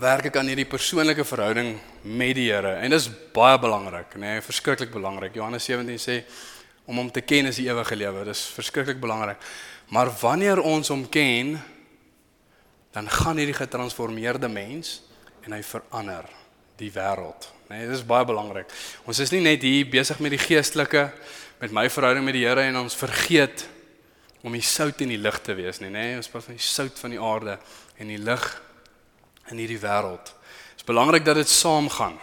werk 0.00 0.30
ek 0.30 0.38
aan 0.40 0.48
hierdie 0.50 0.66
persoonlike 0.68 1.26
verhouding 1.28 1.76
met 2.02 2.34
die 2.38 2.48
Here 2.48 2.78
en 2.80 2.94
dis 2.94 3.10
baie 3.34 3.58
belangrik, 3.60 4.16
nê, 4.16 4.38
nee, 4.38 4.44
verskriklik 4.44 4.90
belangrik. 4.94 5.36
Johannes 5.36 5.66
17 5.68 6.00
sê 6.00 6.22
om 6.84 6.98
hom 7.00 7.10
te 7.12 7.22
ken 7.24 7.48
is 7.48 7.60
die 7.60 7.68
ewige 7.68 7.96
lewe. 7.96 8.24
Dis 8.28 8.42
verskriklik 8.56 9.00
belangrik. 9.00 9.40
Maar 9.92 10.10
wanneer 10.20 10.60
ons 10.60 10.90
hom 10.92 11.04
ken, 11.08 11.54
dan 12.94 13.08
gaan 13.10 13.40
hierdie 13.40 13.56
getransformeerde 13.56 14.48
mens 14.48 15.00
en 15.44 15.54
hy 15.56 15.62
verander 15.66 16.28
die 16.80 16.90
wêreld. 16.92 17.48
Nee, 17.70 17.86
dit 17.86 17.96
is 17.96 18.04
baie 18.06 18.26
belangrik. 18.28 18.70
Ons 19.08 19.20
is 19.24 19.32
nie 19.32 19.42
net 19.44 19.64
hier 19.64 19.88
besig 19.88 20.20
met 20.22 20.34
die 20.34 20.42
geestelike 20.42 21.08
met 21.60 21.72
my 21.72 21.86
verhouding 21.90 22.26
met 22.26 22.36
die 22.36 22.44
Here 22.44 22.66
en 22.68 22.82
ons 22.82 22.96
vergeet 22.98 23.66
om 24.44 24.52
die 24.52 24.64
sout 24.64 25.00
in 25.00 25.08
die 25.14 25.20
lig 25.20 25.38
te 25.40 25.56
wees 25.56 25.80
nie, 25.80 25.88
nê? 25.88 26.10
Nee, 26.10 26.20
ons 26.20 26.28
praat 26.28 26.44
van 26.50 26.58
die 26.58 26.62
sout 26.62 27.00
van 27.00 27.14
die 27.14 27.20
aarde 27.20 27.56
en 27.96 28.12
die 28.12 28.20
lig 28.20 28.44
in 29.50 29.60
hierdie 29.62 29.80
wêreld. 29.80 30.32
Dit 30.74 30.82
is 30.82 30.88
belangrik 30.88 31.24
dat 31.24 31.40
dit 31.40 31.48
saamgaan. 31.48 32.18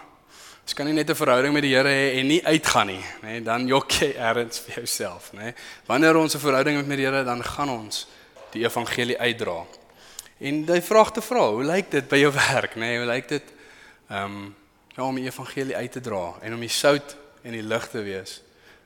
Ons 0.61 0.77
kan 0.77 0.85
nie 0.85 0.93
net 0.93 1.09
'n 1.09 1.15
verhouding 1.15 1.53
met 1.53 1.63
die 1.63 1.73
Here 1.73 1.89
hê 1.89 2.19
en 2.19 2.27
nie 2.27 2.45
uitgaan 2.45 2.87
nie, 2.87 3.03
nê? 3.21 3.27
Nee, 3.27 3.41
dan 3.41 3.67
jok 3.67 3.91
jy 3.91 4.13
erns 4.15 4.59
vir 4.59 4.75
jouself, 4.75 5.31
nê? 5.33 5.43
Nee. 5.43 5.53
Wanneer 5.87 6.15
ons 6.15 6.35
'n 6.35 6.39
verhouding 6.39 6.87
met 6.87 6.97
die 6.97 7.05
Here, 7.05 7.23
dan 7.23 7.43
gaan 7.43 7.69
ons 7.69 8.07
die 8.51 8.63
evangelie 8.63 9.17
uitdra. 9.17 9.65
En 10.39 10.65
jy 10.65 10.81
vra 10.81 11.03
te 11.03 11.21
vra, 11.21 11.49
hoe 11.49 11.63
lyk 11.63 11.91
dit 11.91 12.07
by 12.07 12.17
jou 12.17 12.31
werk, 12.49 12.75
nê? 12.75 12.79
Nee, 12.79 12.97
hoe 12.97 13.07
lyk 13.07 13.27
dit 13.27 13.43
um, 14.09 14.55
ja, 14.95 15.03
om 15.03 15.15
die 15.15 15.25
evangelie 15.25 15.75
uit 15.75 15.91
te 15.91 16.01
dra 16.01 16.35
en 16.41 16.53
om 16.53 16.59
die 16.59 16.69
sout 16.69 17.15
en 17.43 17.51
die 17.51 17.63
lig 17.63 17.87
te 17.89 18.01
wees 18.01 18.41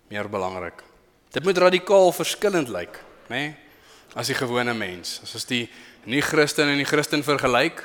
meer 0.07 0.29
belangrik. 0.29 0.83
Dit 1.31 1.43
moet 1.43 1.57
radikaal 1.57 2.11
verskillend 2.15 2.69
lyk, 2.69 2.99
nê? 3.29 3.43
Nee, 3.49 3.53
as 4.15 4.31
die 4.31 4.37
gewone 4.37 4.73
mens. 4.73 5.19
As 5.23 5.35
ons 5.35 5.47
die 5.49 5.65
nie-Christen 6.07 6.71
en 6.71 6.79
die 6.79 6.87
Christen 6.87 7.23
vergelyk, 7.25 7.81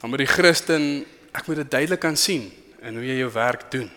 dan 0.00 0.12
moet 0.12 0.22
die 0.22 0.30
Christen, 0.30 1.04
ek 1.34 1.48
moet 1.48 1.64
dit 1.64 1.70
duidelik 1.72 2.02
kan 2.04 2.16
sien 2.18 2.46
in 2.84 2.98
hoe 2.98 3.06
jy 3.06 3.16
jou 3.18 3.30
werk 3.34 3.66
doen. 3.72 3.88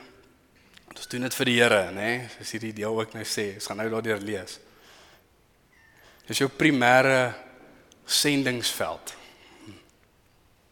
Ons 0.96 1.10
doen 1.12 1.28
dit 1.28 1.36
vir 1.38 1.50
die 1.50 1.58
Here, 1.60 1.82
nê? 1.94 2.08
Nee? 2.08 2.30
Soos 2.40 2.54
hierdie 2.56 2.74
deel 2.80 2.96
ook 2.98 3.14
nou 3.14 3.26
sê, 3.28 3.52
ons 3.60 3.70
gaan 3.70 3.78
nou 3.84 3.90
daardeur 3.92 4.24
lees. 4.24 4.58
Dis 6.28 6.42
jou 6.42 6.50
primêre 6.52 7.36
sendingsveld. 8.08 9.14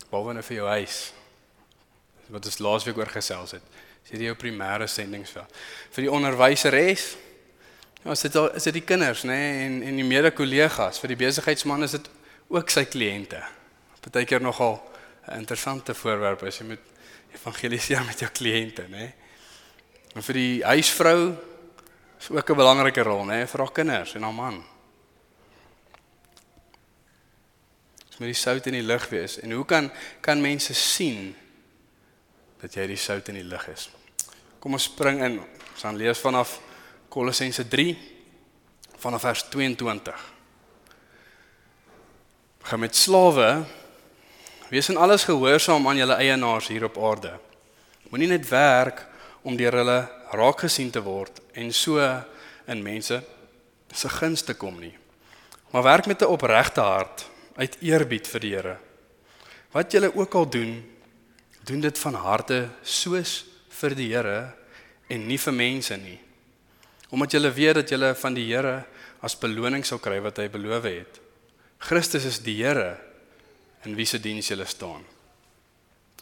Behalwe 0.09 0.33
nou 0.37 0.43
vir 0.47 0.57
jou 0.57 0.71
huis. 0.71 0.97
Wat 2.33 2.49
ons 2.49 2.57
laasweek 2.63 2.97
oor 2.97 3.11
gesels 3.13 3.53
het. 3.59 3.69
Dis 4.01 4.15
hierdie 4.15 4.31
jou 4.31 4.37
primêre 4.39 4.87
sendingsveld. 4.89 5.61
Vir 5.93 6.07
die 6.07 6.11
onderwyseres, 6.11 7.11
is 8.13 8.21
dit 8.21 8.35
al 8.35 8.51
is 8.53 8.63
dit 8.63 8.73
die 8.73 8.85
kinders, 8.85 9.23
nê, 9.23 9.33
nee? 9.33 9.65
en 9.65 9.77
en 9.83 9.95
die 9.95 10.05
mede-kollegas, 10.05 10.99
vir 11.01 11.15
die 11.15 11.21
besigheidsman 11.23 11.83
is 11.83 11.95
dit 11.97 12.09
ook 12.53 12.69
sy 12.69 12.85
kliënte. 12.85 13.39
Partykeer 14.01 14.41
nogal 14.41 14.77
'n 15.27 15.39
interessante 15.41 15.93
voorwerp 15.93 16.43
as 16.43 16.59
jy 16.59 16.65
moet 16.65 16.85
evangeliseer 17.33 18.05
met 18.05 18.19
jou 18.19 18.29
kliënte, 18.29 18.85
nê. 18.89 19.11
En 20.15 20.21
vir 20.23 20.33
die 20.33 20.63
huisvrou 20.63 21.35
is 22.19 22.29
ook 22.29 22.49
'n 22.49 22.55
belangrike 22.55 23.01
rol, 23.01 23.25
nê, 23.25 23.47
vir 23.47 23.59
haar 23.59 23.71
kinders 23.71 24.15
en 24.15 24.23
haar 24.23 24.33
man. 24.33 24.63
Dis 28.15 28.23
moet 28.23 28.31
die 28.31 28.43
sout 28.43 28.67
in 28.67 28.73
die 28.73 28.85
lig 28.87 29.09
wees. 29.09 29.39
En 29.39 29.51
hoe 29.51 29.65
kan 29.65 29.91
kan 30.21 30.41
mense 30.41 30.73
sien 30.73 31.35
dat 32.61 32.73
jy 32.73 32.87
die 32.87 32.95
sout 32.95 33.27
in 33.27 33.35
die 33.35 33.43
lig 33.43 33.67
is? 33.67 33.89
Kom 34.59 34.73
ons 34.73 34.83
spring 34.83 35.19
in. 35.23 35.39
Ons 35.73 35.81
gaan 35.81 35.97
lees 35.97 36.19
vanaf 36.19 36.61
Kolossense 37.15 37.63
3 37.71 37.95
vanaf 38.99 39.21
vers 39.21 39.43
22. 39.47 40.33
Gaan 42.61 42.79
met 42.79 42.95
slawe 42.95 43.63
Wees 44.67 44.89
in 44.89 44.97
alles 44.97 45.23
gehoorsaam 45.23 45.87
aan 45.87 45.95
julle 45.95 46.17
eienaars 46.19 46.67
hier 46.67 46.83
op 46.83 46.97
aarde. 46.99 47.31
Moenie 48.09 48.27
net 48.27 48.49
werk 48.49 49.05
om 49.47 49.55
deur 49.55 49.77
hulle 49.79 49.99
raak 50.35 50.65
gesien 50.65 50.91
te 50.91 50.99
word 51.05 51.39
en 51.53 51.71
so 51.71 52.03
in 52.67 52.83
mense 52.83 53.21
se 53.93 54.09
guns 54.17 54.43
te 54.43 54.57
kom 54.59 54.75
nie. 54.81 54.95
Maar 55.71 55.87
werk 55.87 56.11
met 56.11 56.21
'n 56.21 56.33
opregte 56.35 56.81
hart 56.81 57.29
uit 57.55 57.77
eerbied 57.79 58.27
vir 58.27 58.39
die 58.39 58.53
Here. 58.55 58.77
Wat 59.71 59.91
julle 59.91 60.15
ook 60.15 60.33
al 60.33 60.49
doen, 60.49 60.83
doen 61.63 61.79
dit 61.79 61.97
van 61.97 62.13
harte 62.13 62.69
soos 62.81 63.45
vir 63.69 63.95
die 63.95 64.11
Here 64.11 64.53
en 65.07 65.27
nie 65.27 65.39
vir 65.39 65.53
mense 65.53 65.95
nie. 65.95 66.24
Omdat 67.09 67.35
julle 67.37 67.51
weet 67.53 67.75
dat 67.81 67.89
julle 67.89 68.15
van 68.17 68.33
die 68.33 68.47
Here 68.49 68.83
as 69.21 69.37
beloning 69.37 69.85
sal 69.85 70.01
kry 70.01 70.19
wat 70.23 70.39
hy 70.41 70.47
beloof 70.51 70.87
het. 70.89 71.19
Christus 71.85 72.25
is 72.25 72.39
die 72.43 72.57
Here 72.63 72.95
in 73.85 73.95
wie 73.97 74.07
se 74.09 74.19
diens 74.19 74.49
jy 74.49 74.57
staan. 74.65 75.03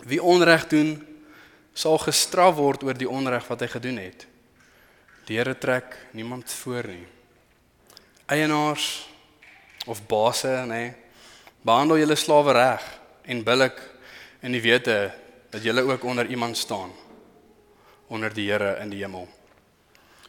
Wie 0.03 0.21
onreg 0.21 0.67
doen, 0.67 0.97
sal 1.73 1.97
gestraf 2.01 2.57
word 2.57 2.83
oor 2.83 2.97
die 2.97 3.09
onreg 3.09 3.47
wat 3.47 3.63
hy 3.63 3.69
gedoen 3.71 4.01
het. 4.01 4.27
Die 5.27 5.37
Here 5.39 5.55
trek 5.55 5.95
niemand 6.11 6.51
voor 6.63 6.89
nie. 6.91 7.05
Eienaars 8.27 9.07
of 9.87 10.01
basse, 10.07 10.51
nê, 10.67 10.93
behandel 11.63 12.01
julle 12.03 12.15
slawe 12.19 12.55
reg 12.55 12.83
en 13.27 13.43
billik 13.43 13.79
in 14.43 14.55
die 14.55 14.63
wete 14.63 14.97
dat 15.53 15.63
julle 15.63 15.83
ook 15.87 16.03
onder 16.03 16.27
iemand 16.27 16.57
staan 16.57 16.91
onder 18.07 18.33
die 18.33 18.49
Here 18.51 18.77
in 18.83 18.91
die 18.91 18.99
hemel. 19.01 19.27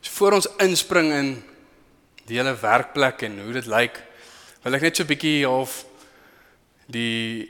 So 0.04 0.12
voor 0.12 0.36
ons 0.36 0.48
inspring 0.60 1.12
in 1.16 1.28
die 2.28 2.36
hele 2.36 2.52
werkplek 2.60 3.22
en 3.24 3.38
hoe 3.40 3.54
dit 3.56 3.68
lyk, 3.72 3.96
wil 4.64 4.76
ek 4.76 4.82
net 4.84 4.96
so 4.96 5.02
'n 5.02 5.08
bietjie 5.08 5.46
half 5.48 5.84
die 6.86 7.48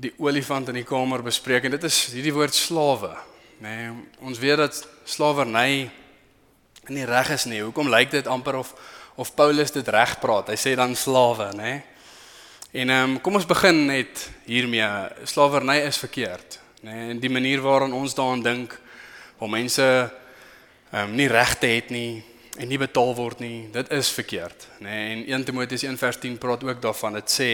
die 0.00 0.12
olifant 0.18 0.68
in 0.68 0.80
die 0.80 0.88
kamer 0.88 1.22
bespreek 1.22 1.64
en 1.64 1.70
dit 1.70 1.84
is 1.84 2.08
hierdie 2.14 2.32
woord 2.32 2.54
slawe. 2.54 3.12
Nê, 3.60 3.68
nee, 3.76 3.90
ons 4.20 4.38
weet 4.38 4.56
dat 4.56 4.88
slawerny 5.04 5.90
nie 6.88 7.04
reg 7.04 7.30
is 7.30 7.44
nie. 7.44 7.60
Hoekom 7.60 7.88
lyk 7.88 8.10
dit 8.10 8.26
amper 8.26 8.56
of 8.56 8.74
of 9.16 9.34
Paulus 9.34 9.70
dit 9.70 9.88
reg 9.88 10.18
praat? 10.18 10.48
Hy 10.48 10.56
sê 10.56 10.74
dan 10.74 10.96
slawe, 10.96 11.52
nê? 11.52 11.62
Nee? 11.62 11.82
En 12.72 12.90
ehm 12.90 13.10
um, 13.10 13.20
kom 13.20 13.34
ons 13.34 13.46
begin 13.46 13.86
net 13.86 14.30
hiermee. 14.46 14.88
Slawerny 15.24 15.84
is 15.84 15.98
verkeerd, 15.98 16.58
nê? 16.80 16.90
Nee? 16.90 17.10
En 17.10 17.20
die 17.20 17.30
manier 17.30 17.60
waarop 17.60 17.92
ons 17.92 18.14
daaraan 18.14 18.42
dink, 18.42 18.80
waar 19.38 19.50
mense 19.50 20.21
ehm 20.92 21.08
um, 21.08 21.14
nie 21.14 21.28
regte 21.28 21.66
het 21.66 21.90
nie 21.90 22.22
en 22.58 22.68
nie 22.68 22.78
betaal 22.78 23.14
word 23.14 23.40
nie, 23.40 23.68
dit 23.72 23.90
is 23.90 24.10
verkeerd, 24.12 24.68
nê? 24.78 24.88
Nee? 24.88 25.24
En 25.24 25.40
1 25.40 25.44
Timoteus 25.44 25.84
1:10 25.84 26.38
praat 26.38 26.64
ook 26.64 26.82
daarvan. 26.82 27.12
Dit 27.12 27.30
sê 27.40 27.52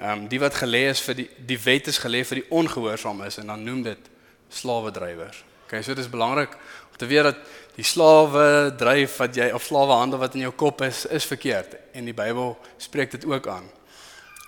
Ehm 0.00 0.22
um, 0.22 0.28
die 0.28 0.40
wat 0.40 0.54
gelê 0.56 0.86
is 0.88 1.00
vir 1.04 1.16
die 1.18 1.26
die 1.44 1.58
wet 1.60 1.88
is 1.92 1.98
gelê 2.00 2.22
vir 2.24 2.38
die 2.38 2.50
ongehoorsaam 2.56 3.18
is 3.26 3.36
en 3.36 3.50
dan 3.52 3.64
noem 3.64 3.82
dit 3.84 4.06
slawe 4.48 4.88
drywers. 4.96 5.42
Okay, 5.66 5.82
so 5.82 5.92
dit 5.92 6.00
is 6.00 6.08
belangrik 6.08 6.54
om 6.88 6.96
te 6.96 7.08
weet 7.10 7.26
dat 7.28 7.42
die 7.76 7.84
slawe 7.84 8.72
dryf 8.80 9.18
wat 9.20 9.36
jy 9.36 9.50
of 9.52 9.66
slawe 9.66 9.98
handel 10.00 10.22
wat 10.22 10.38
in 10.38 10.46
jou 10.46 10.54
kop 10.56 10.80
is 10.88 11.02
is 11.04 11.28
verkeerd 11.28 11.76
en 11.92 12.08
die 12.08 12.16
Bybel 12.16 12.56
spreek 12.80 13.12
dit 13.12 13.28
ook 13.28 13.50
aan. 13.52 13.68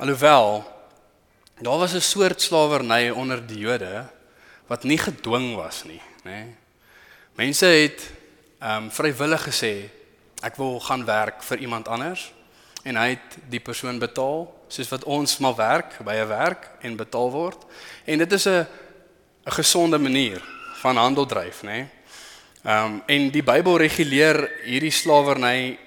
Alhoewel 0.01 0.65
daar 1.61 1.79
was 1.85 1.93
'n 1.93 2.01
soort 2.01 2.41
slawerny 2.41 3.11
onder 3.11 3.47
die 3.47 3.59
Jode 3.59 4.09
wat 4.67 4.89
nie 4.89 4.99
gedwing 4.99 5.55
was 5.55 5.85
nie, 5.85 6.01
nê. 6.25 6.31
Nee. 6.31 6.62
Mense 7.35 7.67
het 7.67 8.11
ehm 8.59 8.85
um, 8.85 8.91
vrywillig 8.91 9.43
gesê 9.49 9.89
ek 10.45 10.57
wil 10.57 10.81
gaan 10.81 11.05
werk 11.05 11.43
vir 11.43 11.59
iemand 11.59 11.89
anders 11.89 12.33
en 12.85 12.97
hy 12.97 13.09
het 13.15 13.37
die 13.49 13.61
persoon 13.61 13.99
betaal 13.99 14.45
soos 14.69 14.91
wat 14.93 15.05
ons 15.05 15.39
maar 15.39 15.57
werk 15.57 15.97
by 16.05 16.15
'n 16.15 16.29
werk 16.29 16.71
en 16.81 16.97
betaal 16.97 17.31
word. 17.31 17.65
En 18.05 18.19
dit 18.19 18.33
is 18.33 18.47
'n 18.47 18.67
'n 19.47 19.53
gesonde 19.53 19.99
manier 19.99 20.43
van 20.83 20.97
handel 20.97 21.27
dryf, 21.27 21.63
nê? 21.63 21.69
Nee? 21.69 21.89
Ehm 22.65 22.85
um, 22.85 23.03
en 23.07 23.31
die 23.31 23.43
Bybel 23.43 23.77
reguleer 23.77 24.51
hierdie 24.65 24.91
slawerny 24.91 25.79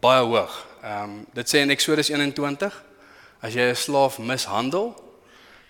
baie 0.00 0.22
hoog. 0.22 0.66
Ehm 0.82 1.02
um, 1.02 1.26
dit 1.32 1.48
sê 1.48 1.58
in 1.58 1.70
Eksodus 1.70 2.10
21 2.10 2.84
as 3.40 3.54
jy 3.54 3.70
'n 3.70 3.76
slaaf 3.76 4.18
mishandel, 4.18 4.94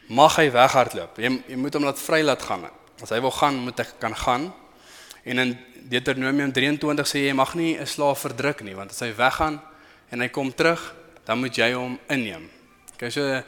mag 0.09 0.37
hy 0.37 0.51
weghardloop. 0.51 1.17
Jy 1.17 1.43
jy 1.49 1.57
moet 1.57 1.75
hom 1.75 1.85
laat 1.85 1.99
vry 1.99 2.23
laat 2.23 2.43
gaan. 2.43 2.71
As 3.03 3.11
hy 3.11 3.21
wil 3.21 3.31
gaan, 3.31 3.55
moet 3.55 3.79
hy 3.79 3.85
kan 3.99 4.17
gaan. 4.17 4.55
En 5.29 5.39
in 5.39 5.57
Deuteronomium 5.89 6.53
23 6.53 7.09
sê 7.09 7.27
jy 7.27 7.35
mag 7.37 7.55
nie 7.55 7.77
'n 7.77 7.87
slaaf 7.87 8.25
verdruk 8.25 8.63
nie, 8.65 8.75
want 8.75 8.91
as 8.91 9.01
hy 9.01 9.13
weggaan 9.13 9.61
en 10.11 10.21
hy 10.21 10.29
kom 10.29 10.53
terug, 10.55 10.95
dan 11.25 11.39
moet 11.39 11.57
jy 11.57 11.73
hom 11.73 11.99
inneem. 12.09 12.49
Okay, 12.95 13.11
so 13.11 13.43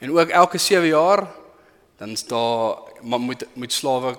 en 0.00 0.10
ook 0.10 0.28
elke 0.30 0.58
7 0.58 0.86
jaar 0.86 1.26
dan 1.98 2.16
staan 2.16 2.76
moet 3.02 3.44
moet 3.54 3.72
slawe 3.72 4.14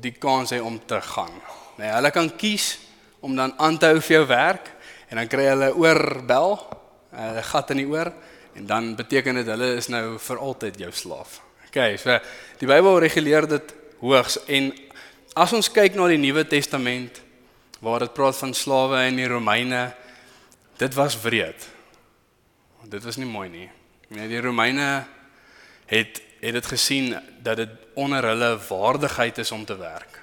die 0.00 0.12
kans 0.12 0.50
hê 0.50 0.60
om 0.60 0.80
te 0.86 1.00
gaan. 1.00 1.32
Nee, 1.76 1.90
hulle 1.90 2.10
kan 2.10 2.36
kies 2.36 2.78
om 3.20 3.36
dan 3.36 3.54
aan 3.58 3.78
te 3.78 3.86
hou 3.86 4.00
vir 4.00 4.16
jou 4.16 4.26
werk 4.26 4.70
en 5.08 5.16
dan 5.16 5.28
kry 5.28 5.44
hulle 5.50 5.74
oorbel, 5.74 6.58
'n 7.12 7.38
uh, 7.38 7.42
gat 7.42 7.70
in 7.70 7.76
die 7.76 7.86
oor 7.86 8.12
en 8.54 8.66
dan 8.66 8.94
beteken 8.96 9.34
dit 9.34 9.46
hulle 9.46 9.76
is 9.76 9.88
nou 9.88 10.18
vir 10.18 10.38
altyd 10.38 10.78
jou 10.78 10.92
slaaf. 10.92 11.40
Okay, 11.68 11.96
so 11.96 12.18
die 12.58 12.66
Bybel 12.66 12.98
reguleer 12.98 13.46
dit 13.48 13.74
hoogs 14.00 14.38
en 14.46 14.72
as 15.34 15.52
ons 15.52 15.70
kyk 15.70 15.94
na 15.94 16.08
die 16.10 16.18
Nuwe 16.18 16.44
Testament 16.48 17.20
waar 17.80 18.02
dit 18.04 18.14
praat 18.14 18.36
van 18.36 18.54
slawe 18.54 19.04
en 19.06 19.16
die 19.16 19.28
Romeine, 19.28 19.94
dit 20.76 20.94
was 20.94 21.16
wreed. 21.22 21.68
Dit 22.90 23.04
was 23.04 23.16
nie 23.16 23.28
mooi 23.28 23.48
nie. 23.48 23.68
Nee, 24.10 24.28
die 24.28 24.40
Romeine 24.40 25.06
het 25.90 26.22
het 26.40 26.54
dit 26.56 26.66
gesien 26.66 27.12
dat 27.44 27.58
dit 27.60 27.72
onder 28.00 28.24
hulle 28.24 28.54
waardigheid 28.68 29.38
is 29.38 29.50
om 29.52 29.64
te 29.64 29.76
werk. 29.76 30.22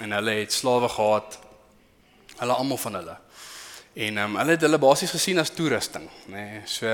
En 0.00 0.12
hulle 0.12 0.30
het 0.30 0.52
slawe 0.52 0.88
gehad. 0.88 1.38
Hulle 2.36 2.52
almal 2.52 2.76
van 2.76 2.94
hulle. 2.94 3.16
En 3.96 4.18
um, 4.18 4.36
hulle 4.36 4.50
het 4.50 4.60
hulle 4.60 4.78
basies 4.78 5.14
gesien 5.16 5.40
as 5.40 5.54
toerusting, 5.56 6.04
nê. 6.28 6.36
Nee, 6.36 6.60
so 6.68 6.90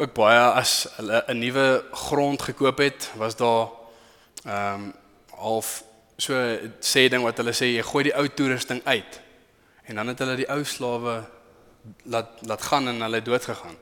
ook 0.00 0.14
baie 0.16 0.40
as 0.56 0.86
hulle 0.96 1.24
'n 1.28 1.38
nuwe 1.38 1.84
grond 1.92 2.42
gekoop 2.42 2.78
het, 2.78 3.10
was 3.20 3.36
daar 3.36 3.68
ehm 4.44 4.74
um, 4.74 4.92
half 5.36 5.84
so 6.22 6.38
sê 6.80 7.08
ding 7.10 7.24
wat 7.26 7.40
hulle 7.42 7.54
sê 7.56 7.72
jy 7.72 7.84
gooi 7.86 8.08
die 8.08 8.16
ou 8.18 8.26
toerusting 8.28 8.82
uit. 8.86 9.20
En 9.90 9.98
dan 9.98 10.12
het 10.12 10.20
hulle 10.22 10.36
die 10.38 10.50
ou 10.52 10.62
slawe 10.64 11.22
laat 12.14 12.44
laat 12.46 12.68
gaan 12.70 12.90
en 12.92 13.02
hulle 13.02 13.22
dood 13.26 13.48
gegaan. 13.50 13.78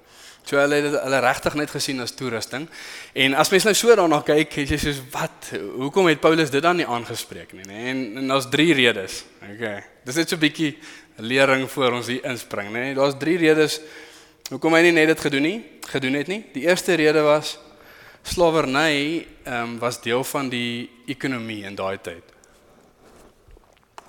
So 0.49 0.57
hulle 0.57 0.79
het 0.81 0.97
hulle 1.05 1.21
regtig 1.21 1.57
net 1.61 1.71
gesien 1.71 2.01
as 2.01 2.15
toerusting. 2.17 2.65
En 3.13 3.37
as 3.39 3.51
mens 3.53 3.69
nou 3.69 3.75
so 3.77 3.97
daarna 3.97 4.23
kyk, 4.25 4.57
jy 4.63 4.67
sê 4.71 4.79
soos 4.81 5.03
wat? 5.13 5.53
Hoekom 5.77 6.09
het 6.09 6.23
Paulus 6.23 6.53
dit 6.53 6.65
dan 6.65 6.81
nie 6.81 6.89
aangespreek 6.89 7.53
nie, 7.59 7.67
nê? 7.69 7.83
En 7.93 8.01
en 8.23 8.33
daar's 8.33 8.49
drie 8.51 8.73
redes. 8.75 9.25
Okay. 9.45 9.85
Dis 10.05 10.17
net 10.17 10.29
so 10.29 10.37
'n 10.37 10.41
bietjie 10.41 10.79
lering 11.19 11.69
voor 11.71 11.93
ons 11.93 12.07
hier 12.07 12.25
inspring, 12.25 12.73
nê? 12.73 12.95
Daar's 12.95 13.19
drie 13.19 13.37
redes 13.37 13.81
hoekom 14.51 14.75
hy 14.75 14.83
nie 14.83 14.93
net 14.93 15.07
dit 15.13 15.21
gedoen 15.21 15.43
nie, 15.43 15.59
gedoen 15.87 16.15
het 16.15 16.27
nie. 16.27 16.45
Die 16.55 16.67
eerste 16.67 16.95
rede 16.95 17.21
was 17.23 17.59
slawerny 18.23 19.27
ehm 19.45 19.63
um, 19.63 19.79
was 19.79 20.01
deel 20.01 20.25
van 20.25 20.49
die 20.49 20.91
ekonomie 21.07 21.65
in 21.65 21.75
daai 21.75 21.99
tyd. 21.99 22.25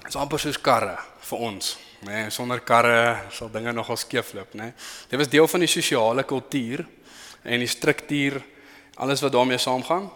Dit 0.02 0.10
is 0.10 0.16
amper 0.16 0.40
soos 0.40 0.60
karre 0.62 0.98
vir 1.30 1.38
ons. 1.40 1.78
Nee, 2.06 2.30
sonder 2.30 2.62
karre 2.66 3.28
sal 3.32 3.52
dinge 3.54 3.74
nogal 3.74 3.98
skeefloop, 3.98 4.54
né? 4.54 4.72
Nee. 4.72 4.74
Dit 5.10 5.20
was 5.20 5.30
deel 5.30 5.48
van 5.48 5.60
die 5.60 5.70
sosiale 5.70 6.24
kultuur 6.24 6.86
en 7.44 7.62
die 7.62 7.70
struktuur, 7.70 8.42
alles 8.96 9.22
wat 9.22 9.32
daarmee 9.32 9.58
saamgaan. 9.58 10.12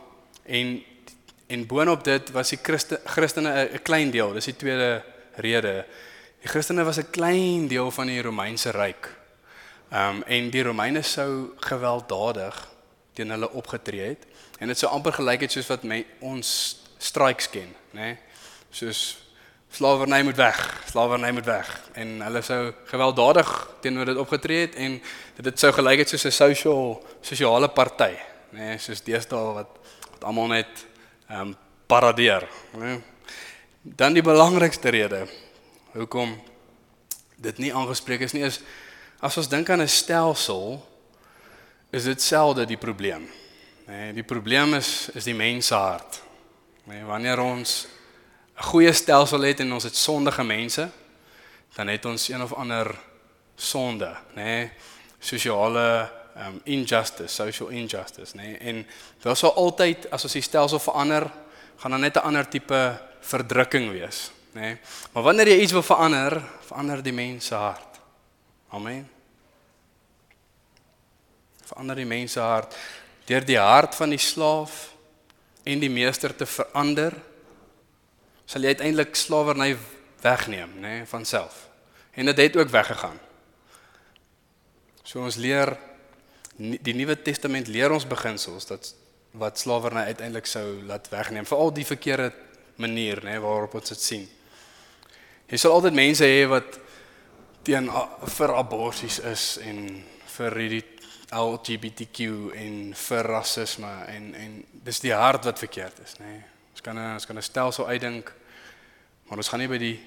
En 0.45 0.81
en 1.47 1.67
boonop 1.69 2.03
dit 2.03 2.31
was 2.33 2.49
die 2.49 2.59
Christen, 2.61 2.97
Christene 3.05 3.69
'n 3.73 3.81
klein 3.81 4.11
deel. 4.11 4.33
Dis 4.33 4.45
die 4.45 4.55
tweede 4.55 5.03
rede. 5.35 5.85
Die 6.41 6.49
Christene 6.49 6.83
was 6.83 6.97
'n 6.97 7.09
klein 7.11 7.67
deel 7.67 7.91
van 7.91 8.07
die 8.07 8.21
Romeinse 8.21 8.71
ryk. 8.71 9.09
Ehm 9.91 10.15
um, 10.15 10.23
en 10.23 10.49
die 10.49 10.63
Romeine 10.63 11.01
sou 11.01 11.53
gewelddadig 11.55 12.74
teen 13.15 13.31
hulle 13.33 13.49
opgetree 13.51 14.13
het 14.13 14.25
en 14.59 14.71
dit 14.71 14.79
sou 14.79 14.91
amper 14.91 15.15
gelyk 15.15 15.45
het 15.45 15.55
soos 15.55 15.69
wat 15.71 15.83
my, 15.87 16.01
ons 16.19 16.49
strikes 16.97 17.49
ken, 17.51 17.71
né? 17.91 18.01
Nee. 18.01 18.17
Soos 18.75 19.01
slawerny 19.75 20.21
moet 20.23 20.35
weg, 20.35 20.59
slawerny 20.89 21.31
moet 21.35 21.47
weg 21.47 21.69
en 21.99 22.21
hulle 22.23 22.41
sou 22.43 22.59
gewelddadig 22.91 23.49
teenoor 23.83 24.05
dit 24.11 24.19
opgetree 24.19 24.65
het 24.67 24.75
en 24.79 24.97
dit 25.35 25.45
het 25.45 25.59
sou 25.59 25.71
gelyk 25.75 26.03
het 26.03 26.09
soos 26.09 26.25
'n 26.25 26.31
social 26.31 27.03
sosiale 27.21 27.69
party, 27.69 28.13
nê, 28.51 28.59
nee, 28.59 28.77
soos 28.77 29.03
deesdae 29.03 29.53
wat 29.59 29.71
wat 30.11 30.23
almal 30.23 30.47
net 30.47 30.85
ehm 31.27 31.41
um, 31.41 31.55
paradeer, 31.87 32.47
nê. 32.73 32.79
Nee. 32.79 33.01
Dan 33.83 34.13
die 34.13 34.23
belangrikste 34.23 34.89
rede 34.89 35.27
hoekom 35.93 36.41
dit 37.35 37.57
nie 37.57 37.73
aangespreek 37.73 38.21
is 38.21 38.33
nie 38.33 38.43
is 38.43 38.61
as 39.19 39.37
ons 39.37 39.49
dink 39.49 39.69
aan 39.69 39.81
'n 39.81 39.87
stelsel 39.87 40.81
is 41.95 42.03
dit 42.03 42.21
selde 42.21 42.65
die 42.67 42.77
probleem. 42.77 43.23
Nee, 43.87 44.13
die 44.13 44.23
probleem 44.23 44.73
is 44.75 45.09
is 45.15 45.23
die 45.23 45.35
mens 45.35 45.69
se 45.71 45.75
hart. 45.75 46.19
Nee, 46.89 47.03
wanneer 47.07 47.39
ons 47.39 47.87
'n 48.57 48.63
goeie 48.63 48.93
stelsel 48.93 49.41
het 49.41 49.59
en 49.59 49.73
ons 49.73 49.83
het 49.83 49.95
sondige 49.95 50.43
mense, 50.43 50.89
dan 51.75 51.87
het 51.87 52.05
ons 52.05 52.27
een 52.29 52.41
of 52.41 52.53
ander 52.53 52.95
sonde, 53.55 54.15
nê? 54.35 54.43
Nee? 54.43 54.71
Sosiale 55.19 56.11
um 56.35 56.61
injustice, 56.63 57.33
social 57.33 57.69
injustice, 57.69 58.35
nê? 58.35 58.41
Nee? 58.41 58.57
En 58.57 58.87
daar 59.21 59.35
sal 59.35 59.55
altyd 59.55 60.11
as 60.11 60.23
ons 60.23 60.33
die 60.33 60.41
stelsel 60.41 60.79
verander, 60.79 61.31
gaan 61.77 61.91
daar 61.91 61.99
net 61.99 62.15
'n 62.15 62.25
ander 62.27 62.47
tipe 62.47 63.01
verdrukking 63.21 63.91
wees, 63.91 64.31
nê? 64.51 64.59
Nee? 64.59 64.77
Maar 65.13 65.23
wanneer 65.23 65.47
jy 65.47 65.59
iets 65.59 65.71
wil 65.71 65.83
verander, 65.83 66.43
verander 66.59 67.03
die 67.03 67.13
mens 67.13 67.45
se 67.45 67.55
hart. 67.55 67.99
Amen. 68.69 69.14
Verander 71.65 71.97
die 71.97 72.09
mens 72.09 72.35
se 72.37 72.43
hart 72.43 72.75
deur 73.25 73.45
die 73.45 73.57
hart 73.57 73.95
van 73.97 74.11
die 74.13 74.21
slaaf 74.21 74.91
en 75.65 75.81
die 75.81 75.89
meester 75.89 76.35
te 76.37 76.45
verander 76.45 77.15
sal 78.45 78.61
jy 78.61 78.75
uiteindelik 78.75 79.17
slawerny 79.17 79.71
wegneem, 80.21 80.75
nê, 80.77 80.99
nee, 80.99 81.07
van 81.09 81.25
self. 81.25 81.63
En 82.13 82.29
dit 82.29 82.37
het, 82.37 82.53
het 82.53 82.61
ook 82.61 82.69
weggegaan. 82.69 83.17
So 85.03 85.25
ons 85.25 85.39
leer 85.41 85.73
die 86.57 86.93
Nuwe 86.95 87.17
Testament 87.21 87.67
leer 87.67 87.91
ons 87.91 88.07
beginsels 88.07 88.69
dat 88.69 88.93
wat 89.35 89.59
slawerny 89.59 90.05
uiteindelik 90.13 90.47
sou 90.47 90.63
laat 90.87 91.09
wegneem, 91.11 91.45
veral 91.45 91.73
die 91.75 91.85
verkeerde 91.85 92.29
manier, 92.79 93.19
nê, 93.23 93.35
nee, 93.35 93.43
waarop 93.43 93.75
ons 93.81 93.91
dit 93.91 94.01
sien. 94.01 94.23
Jy 95.49 95.59
sal 95.61 95.75
altyd 95.75 95.97
mense 95.97 96.25
hê 96.25 96.45
wat 96.49 96.79
teen 97.65 97.89
vir 98.37 98.53
aborsies 98.55 99.19
is 99.25 99.55
en 99.65 99.81
vir 100.37 100.57
die 100.71 100.83
LGBTQ 101.29 102.51
en 102.55 102.93
vir 102.95 103.23
rasisme 103.23 103.93
en 104.07 104.33
en 104.33 104.59
dis 104.71 104.99
die 104.99 105.13
hart 105.13 105.45
wat 105.45 105.59
verkeerd 105.59 105.99
is, 106.03 106.19
nê. 106.19 106.25
Nee 106.25 106.43
kan 106.85 106.95
'n 106.95 107.13
ons 107.13 107.25
kan 107.25 107.37
'n 107.37 107.41
stelsel 107.41 107.87
uitdink, 107.87 108.33
maar 109.23 109.37
ons 109.37 109.47
gaan 109.47 109.59
nie 109.59 109.67
by 109.67 109.77
die 109.77 109.99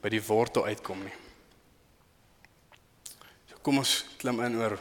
by 0.00 0.08
die 0.08 0.22
wortel 0.22 0.66
uitkom 0.66 1.02
nie. 1.02 1.14
So 3.48 3.56
kom 3.62 3.78
ons 3.78 4.04
klim 4.18 4.40
in 4.40 4.56
oor 4.56 4.78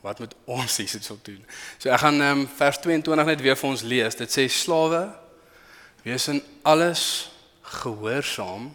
wat 0.00 0.18
moet 0.18 0.34
ons 0.44 0.76
hier 0.76 0.88
sit 0.88 1.24
doen. 1.24 1.44
So 1.78 1.90
ek 1.90 2.00
gaan 2.00 2.20
um, 2.20 2.48
vers 2.48 2.78
22 2.78 3.24
net 3.24 3.40
weer 3.40 3.56
vir 3.56 3.70
ons 3.70 3.82
lees. 3.82 4.16
Dit 4.16 4.32
sê 4.32 4.48
slawe 4.48 5.14
wees 6.02 6.28
in 6.28 6.42
alles 6.62 7.30
gehoorsaam 7.62 8.74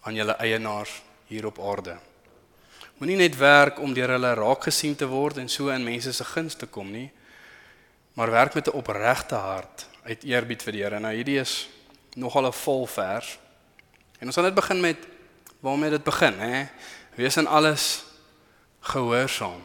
aan 0.00 0.14
julle 0.14 0.36
eienaars 0.38 1.02
hier 1.26 1.46
op 1.46 1.58
aarde. 1.58 1.98
Moenie 2.98 3.16
net 3.16 3.36
werk 3.36 3.78
om 3.78 3.92
deur 3.94 4.08
hulle 4.08 4.34
raak 4.34 4.62
gesien 4.62 4.94
te 4.96 5.06
word 5.06 5.36
en 5.36 5.48
so 5.48 5.68
in 5.68 5.84
mense 5.84 6.12
se 6.12 6.24
guns 6.24 6.54
te 6.56 6.66
kom 6.66 6.90
nie, 6.90 7.10
maar 8.16 8.30
werk 8.30 8.54
met 8.54 8.68
'n 8.68 8.76
opregte 8.76 9.34
hart 9.34 9.86
uit 10.04 10.24
eerbied 10.24 10.62
vir 10.62 10.72
die 10.72 10.82
Here. 10.82 10.98
Nou 10.98 11.14
hierdie 11.14 11.40
is 11.40 11.68
nogal 12.14 12.46
'n 12.46 12.52
vol 12.52 12.86
vers. 12.86 13.38
En 14.18 14.26
ons 14.26 14.34
gaan 14.34 14.44
net 14.44 14.54
begin 14.54 14.80
met 14.80 14.96
waarmee 15.60 15.90
dit 15.90 16.04
begin, 16.04 16.38
hè? 16.38 16.66
Wees 17.14 17.36
in 17.36 17.46
alles 17.46 18.04
gehoorsaam. 18.80 19.62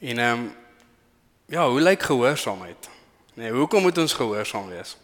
En 0.00 0.18
ehm 0.18 0.38
um, 0.38 0.54
ja, 1.46 1.68
hoe 1.68 1.80
lyk 1.80 2.02
gehoorsaamheid? 2.02 2.88
Nee, 3.34 3.52
hoekom 3.52 3.82
moet 3.82 3.98
ons 3.98 4.12
gehoorsaam 4.12 4.68
wees? 4.68 4.96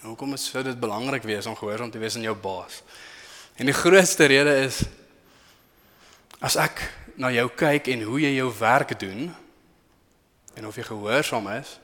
Hoekom 0.00 0.32
is 0.32 0.50
dit 0.50 0.80
belangrik 0.80 1.22
wees 1.22 1.46
om 1.46 1.56
gehoorsaam 1.56 1.90
te 1.90 1.98
wees 1.98 2.14
aan 2.14 2.22
jou 2.22 2.36
baas? 2.36 2.82
En 3.54 3.66
die 3.66 3.74
grootste 3.74 4.24
rede 4.24 4.56
is 4.56 4.80
as 6.42 6.58
ek 6.58 6.82
na 7.16 7.30
jou 7.30 7.46
kyk 7.54 7.88
en 7.92 8.02
hoe 8.08 8.20
jy 8.24 8.34
jou 8.34 8.50
werk 8.58 8.96
doen 8.98 9.30
en 10.58 10.66
of 10.66 10.76
jy 10.76 10.84
gehoorsaam 10.84 11.46
is, 11.54 11.78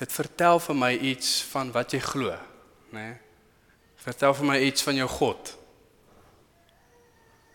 dit 0.00 0.12
vertel 0.12 0.60
vir 0.60 0.76
my 0.76 0.92
iets 1.12 1.40
van 1.52 1.70
wat 1.72 1.94
jy 1.94 2.00
glo, 2.02 2.34
né? 2.90 3.04
Nee? 3.04 3.18
Vertel 4.00 4.32
vir 4.32 4.46
my 4.48 4.56
iets 4.64 4.80
van 4.80 4.96
jou 4.96 5.06
God. 5.12 5.50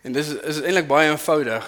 En 0.05 0.13
dis 0.13 0.27
is 0.45 0.59
eintlik 0.61 0.85
baie 0.85 1.09
eenvoudig. 1.09 1.65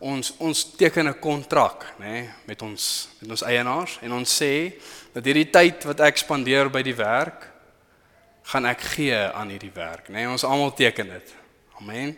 Ons 0.00 0.30
ons 0.40 0.62
teken 0.76 1.08
'n 1.08 1.20
kontrak, 1.20 1.84
né, 1.98 2.08
nee, 2.08 2.30
met 2.46 2.62
ons 2.62 3.08
met 3.20 3.30
ons 3.30 3.42
eienaars 3.42 3.98
en 4.02 4.12
ons 4.12 4.42
sê 4.42 4.72
dat 5.12 5.24
hierdie 5.24 5.50
tyd 5.50 5.84
wat 5.84 6.00
ek 6.00 6.16
spandeer 6.16 6.70
by 6.70 6.82
die 6.82 6.96
werk, 6.96 7.52
gaan 8.42 8.64
ek 8.64 8.80
gee 8.80 9.16
aan 9.16 9.48
hierdie 9.48 9.72
werk, 9.74 10.08
né? 10.08 10.14
Nee, 10.24 10.28
ons 10.28 10.44
almal 10.44 10.74
teken 10.74 11.08
dit. 11.08 11.34
Amen. 11.80 12.16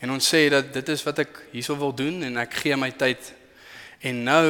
En 0.00 0.10
ons 0.14 0.28
sê 0.32 0.46
dat 0.52 0.72
dit 0.72 0.88
is 0.88 1.02
wat 1.04 1.20
ek 1.26 1.42
hierso 1.52 1.76
wil 1.76 1.92
doen 1.94 2.22
en 2.24 2.40
ek 2.40 2.56
gee 2.62 2.76
my 2.76 2.90
tyd. 2.96 3.32
En 4.00 4.22
nou 4.24 4.48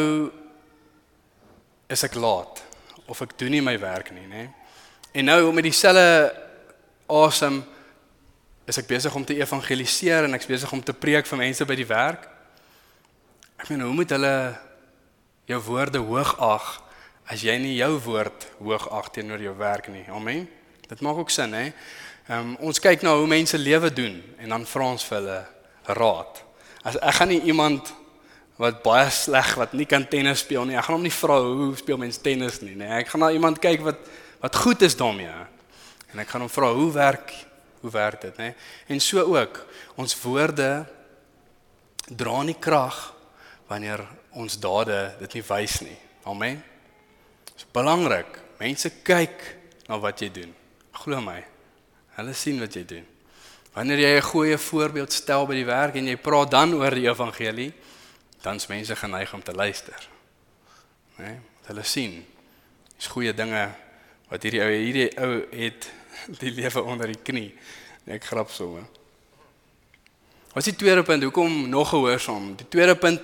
is 1.91 2.05
ek 2.07 2.15
laat 2.15 2.63
of 3.11 3.23
ek 3.25 3.35
doen 3.41 3.51
nie 3.57 3.65
my 3.65 3.75
werk 3.83 4.13
nie, 4.15 4.29
nê? 4.31 4.47
En 5.11 5.27
nou 5.27 5.51
met 5.51 5.67
dieselfde 5.67 6.31
asem 7.11 7.59
is 8.71 8.79
ek 8.79 8.87
besig 8.87 9.15
om 9.19 9.25
te 9.27 9.35
evangeliseer 9.41 10.29
en 10.29 10.39
ek's 10.39 10.47
besig 10.47 10.71
om 10.71 10.83
te 10.83 10.95
preek 10.95 11.27
vir 11.27 11.41
mense 11.41 11.67
by 11.67 11.75
die 11.75 11.89
werk. 11.89 12.29
Ek 13.59 13.73
meen, 13.73 13.83
hoe 13.83 13.97
moet 13.97 14.15
hulle 14.15 14.35
jou 15.51 15.59
woorde 15.67 15.99
hoog 15.99 16.37
ag 16.39 16.69
as 17.31 17.43
jy 17.43 17.57
nie 17.63 17.75
jou 17.81 17.97
woord 18.07 18.47
hoog 18.61 18.87
ag 18.95 19.11
teenoor 19.17 19.43
jou 19.43 19.57
werk 19.59 19.91
nie? 19.91 20.07
Amen. 20.15 20.47
Dit 20.87 21.03
maak 21.03 21.19
ook 21.19 21.35
sin, 21.35 21.53
hè? 21.55 21.73
Ehm 22.31 22.53
um, 22.53 22.69
ons 22.69 22.79
kyk 22.79 23.03
na 23.03 23.17
hoe 23.19 23.27
mense 23.27 23.59
lewe 23.59 23.89
doen 23.91 24.21
en 24.39 24.53
dan 24.55 24.65
vra 24.71 24.93
ons 24.93 25.05
vir 25.09 25.17
hulle 25.17 25.39
raad. 25.99 26.37
As 26.87 26.95
ek 27.03 27.17
gaan 27.19 27.33
nie 27.33 27.41
iemand 27.51 27.91
wat 28.61 28.85
baie 28.85 29.09
sleg 29.11 29.57
wat 29.59 29.75
nie 29.75 29.87
kan 29.89 30.07
tennis 30.07 30.45
speel 30.45 30.69
nie. 30.69 30.77
Ek 30.79 30.87
gaan 30.87 31.01
hom 31.01 31.09
nie 31.09 31.15
vra 31.17 31.41
hoe 31.43 31.73
speel 31.81 31.99
mens 31.99 32.21
tennis 32.23 32.61
nie, 32.63 32.77
nee. 32.79 32.93
Ek 33.01 33.11
gaan 33.11 33.25
na 33.25 33.33
iemand 33.35 33.59
kyk 33.59 33.83
wat 33.83 34.07
wat 34.41 34.63
goed 34.63 34.87
is 34.87 34.95
daarmee. 34.95 35.35
En 36.13 36.23
ek 36.23 36.31
gaan 36.31 36.47
hom 36.47 36.53
vra 36.53 36.71
hoe 36.77 36.89
werk 36.95 37.35
hoe 37.81 37.91
werk 37.91 38.23
dit, 38.29 38.39
nê? 38.39 38.53
En 38.93 39.01
so 39.01 39.25
ook 39.25 39.63
ons 39.99 40.17
woorde 40.23 40.71
dra 42.07 42.43
nie 42.47 42.59
krag 42.61 42.99
wanneer 43.67 44.05
ons 44.31 44.61
dade 44.61 45.17
dit 45.25 45.41
nie 45.41 45.49
wys 45.51 45.81
nie. 45.83 45.99
Amen. 46.31 46.63
belangrik. 47.75 48.39
Mense 48.59 48.91
kyk 49.03 49.43
na 49.89 49.99
wat 49.99 50.23
jy 50.23 50.31
doen. 50.31 50.55
Glo 51.03 51.21
my. 51.21 51.41
Hulle 52.17 52.33
sien 52.35 52.59
wat 52.61 52.75
jy 52.75 52.85
doen. 52.85 53.07
Wanneer 53.73 53.99
jy 53.99 54.17
'n 54.17 54.23
goeie 54.23 54.59
voorbeeld 54.59 55.13
stel 55.13 55.47
by 55.47 55.55
die 55.55 55.65
werk 55.65 55.95
en 55.95 56.07
jy 56.07 56.17
praat 56.17 56.51
dan 56.51 56.75
oor 56.75 56.91
die 56.91 57.09
evangelie, 57.09 57.73
dan's 58.43 58.67
mense 58.67 58.97
geneig 58.97 59.35
om 59.35 59.43
te 59.43 59.53
luister. 59.53 60.09
Né? 61.17 61.25
Nee, 61.25 61.39
hulle 61.67 61.83
sien 61.83 62.27
dis 62.97 63.07
goeie 63.07 63.33
dinge 63.35 63.71
wat 64.29 64.43
hierdie 64.43 64.61
ou 64.61 64.71
hierdie 64.71 65.11
ou 65.19 65.47
het 65.57 65.91
die 66.43 66.51
lewe 66.51 66.83
onder 66.83 67.07
die 67.07 67.23
knie. 67.23 67.55
Ek 68.07 68.25
grap 68.25 68.51
sommer. 68.51 68.85
Wat 70.51 70.67
is 70.67 70.73
die 70.73 70.77
tweede 70.77 71.03
punt? 71.03 71.23
Hoekom 71.23 71.69
nog 71.69 71.89
gehoorsaam? 71.89 72.57
Die 72.57 72.69
tweede 72.69 72.97
punt 72.97 73.21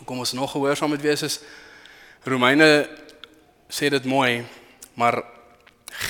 hoekom 0.00 0.18
ons 0.18 0.32
nog 0.32 0.50
gehoorsaam 0.50 0.90
moet 0.90 1.04
wees 1.04 1.22
is 1.22 1.38
Romeine 2.26 2.88
sê 3.70 3.88
dit 3.90 4.04
mooi, 4.04 4.44
maar 4.98 5.22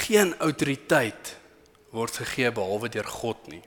geen 0.02 0.34
autoriteit 0.40 1.36
word 1.92 2.16
gegee 2.22 2.50
behalwe 2.54 2.88
deur 2.92 3.08
God 3.08 3.48
nie. 3.52 3.62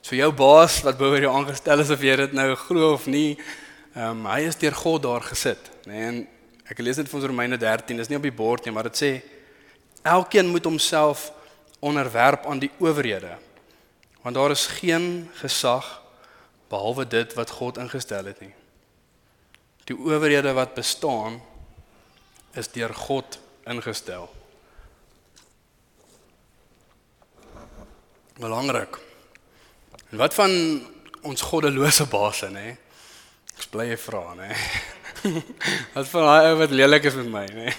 So 0.00 0.16
jou 0.16 0.30
baas 0.32 0.80
wat 0.86 0.98
bo 0.98 1.10
oor 1.12 1.20
jou 1.20 1.32
aangestel 1.32 1.84
is 1.84 1.92
of 1.92 2.04
jy 2.04 2.16
dit 2.22 2.36
nou 2.36 2.54
glo 2.56 2.94
of 2.94 3.06
nie, 3.10 3.36
ehm 3.94 4.22
um, 4.22 4.28
hy 4.30 4.46
is 4.48 4.56
deur 4.56 4.76
God 4.78 5.02
daar 5.04 5.24
gesit, 5.26 5.70
nê? 5.84 5.92
Nee, 5.92 6.06
en 6.08 6.20
ek 6.70 6.80
lees 6.80 6.96
dit 6.96 7.08
van 7.10 7.26
Romeine 7.26 7.58
13, 7.58 7.98
dis 7.98 8.08
nie 8.08 8.16
op 8.16 8.24
die 8.24 8.34
bord 8.34 8.64
nie, 8.64 8.72
maar 8.72 8.86
dit 8.88 8.96
sê 8.96 9.10
elkeen 10.06 10.48
moet 10.48 10.64
homself 10.64 11.32
onderwerp 11.84 12.46
aan 12.46 12.62
die 12.62 12.70
owerhede. 12.78 13.34
Want 14.22 14.36
daar 14.38 14.54
is 14.54 14.68
geen 14.78 15.28
gesag 15.40 15.88
behalwe 16.70 17.04
dit 17.08 17.34
wat 17.34 17.50
God 17.58 17.80
ingestel 17.82 18.30
het 18.30 18.40
nie. 18.40 18.52
Die 19.90 19.96
owerhede 19.98 20.52
wat 20.54 20.76
bestaan 20.78 21.40
is 22.54 22.70
deur 22.70 22.94
God 22.94 23.40
ingestel. 23.66 24.30
Belangrik. 28.40 28.98
En 30.10 30.18
wat 30.18 30.34
van 30.34 30.52
ons 31.22 31.42
goddelose 31.42 32.06
baase, 32.08 32.48
nê? 32.48 32.72
Ek 33.60 33.66
bly 33.72 33.90
jy 33.90 33.98
vra, 34.00 34.22
nê? 34.38 34.48
wat 35.94 36.08
van 36.08 36.24
daai 36.24 36.48
ou 36.48 36.56
wat 36.62 36.72
lelik 36.72 37.08
is 37.10 37.18
met 37.20 37.28
my, 37.28 37.44
nê? 37.52 37.74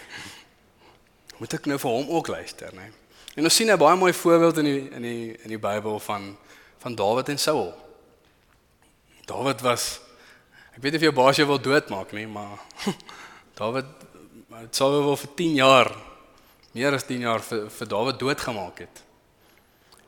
Moet 1.41 1.57
ek 1.57 1.65
nou 1.71 1.79
vir 1.81 1.95
hom 1.95 2.13
ook 2.13 2.29
luister, 2.29 2.69
nê? 2.77 2.91
En 3.33 3.47
ons 3.47 3.55
sien 3.55 3.71
'n 3.71 3.79
baie 3.79 3.97
mooi 3.97 4.13
voorbeeld 4.13 4.57
in 4.61 4.65
die 4.69 4.81
in 4.91 5.01
die 5.01 5.25
in 5.43 5.49
die 5.55 5.61
Bybel 5.61 5.99
van 5.99 6.37
van 6.83 6.95
Dawid 6.95 7.29
en 7.29 7.39
Saul. 7.39 7.73
Dawid 9.25 9.61
was 9.61 9.99
ek 10.75 10.83
weet 10.83 10.93
nie 10.93 10.99
of 11.01 11.07
jou 11.09 11.13
baas 11.13 11.37
jou 11.37 11.47
wil 11.47 11.61
doodmaak 11.61 12.11
nie, 12.11 12.27
maar 12.27 12.59
Dawid 13.59 13.85
het 14.51 14.75
Saul 14.75 15.03
wel 15.03 15.17
vir 15.17 15.35
10 15.35 15.55
jaar 15.55 15.95
meer 16.73 16.93
as 16.93 17.07
10 17.07 17.19
jaar 17.25 17.41
vir 17.41 17.69
vir 17.69 17.87
Dawid 17.87 18.19
doodgemaak 18.19 18.79
het. 18.85 19.03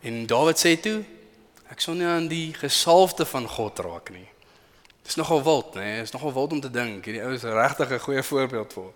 En 0.04 0.26
Dawid 0.28 0.60
sê 0.60 0.76
toe 0.84 1.02
ek 1.72 1.82
sal 1.82 1.96
nie 1.98 2.06
aan 2.06 2.28
die 2.30 2.54
gesalfde 2.54 3.26
van 3.26 3.48
God 3.50 3.80
raak 3.82 4.12
nie. 4.14 4.28
Dis 5.04 5.16
nogal 5.20 5.42
wild, 5.44 5.74
nê? 5.76 6.04
Dis 6.04 6.14
nogal 6.14 6.34
wild 6.36 6.52
om 6.54 6.62
te 6.62 6.72
dink 6.72 7.08
hierdie 7.08 7.24
ou 7.26 7.34
is 7.34 7.44
regtig 7.44 7.92
'n 7.92 8.00
goeie 8.00 8.24
voorbeeld 8.24 8.74
vir. 8.74 8.92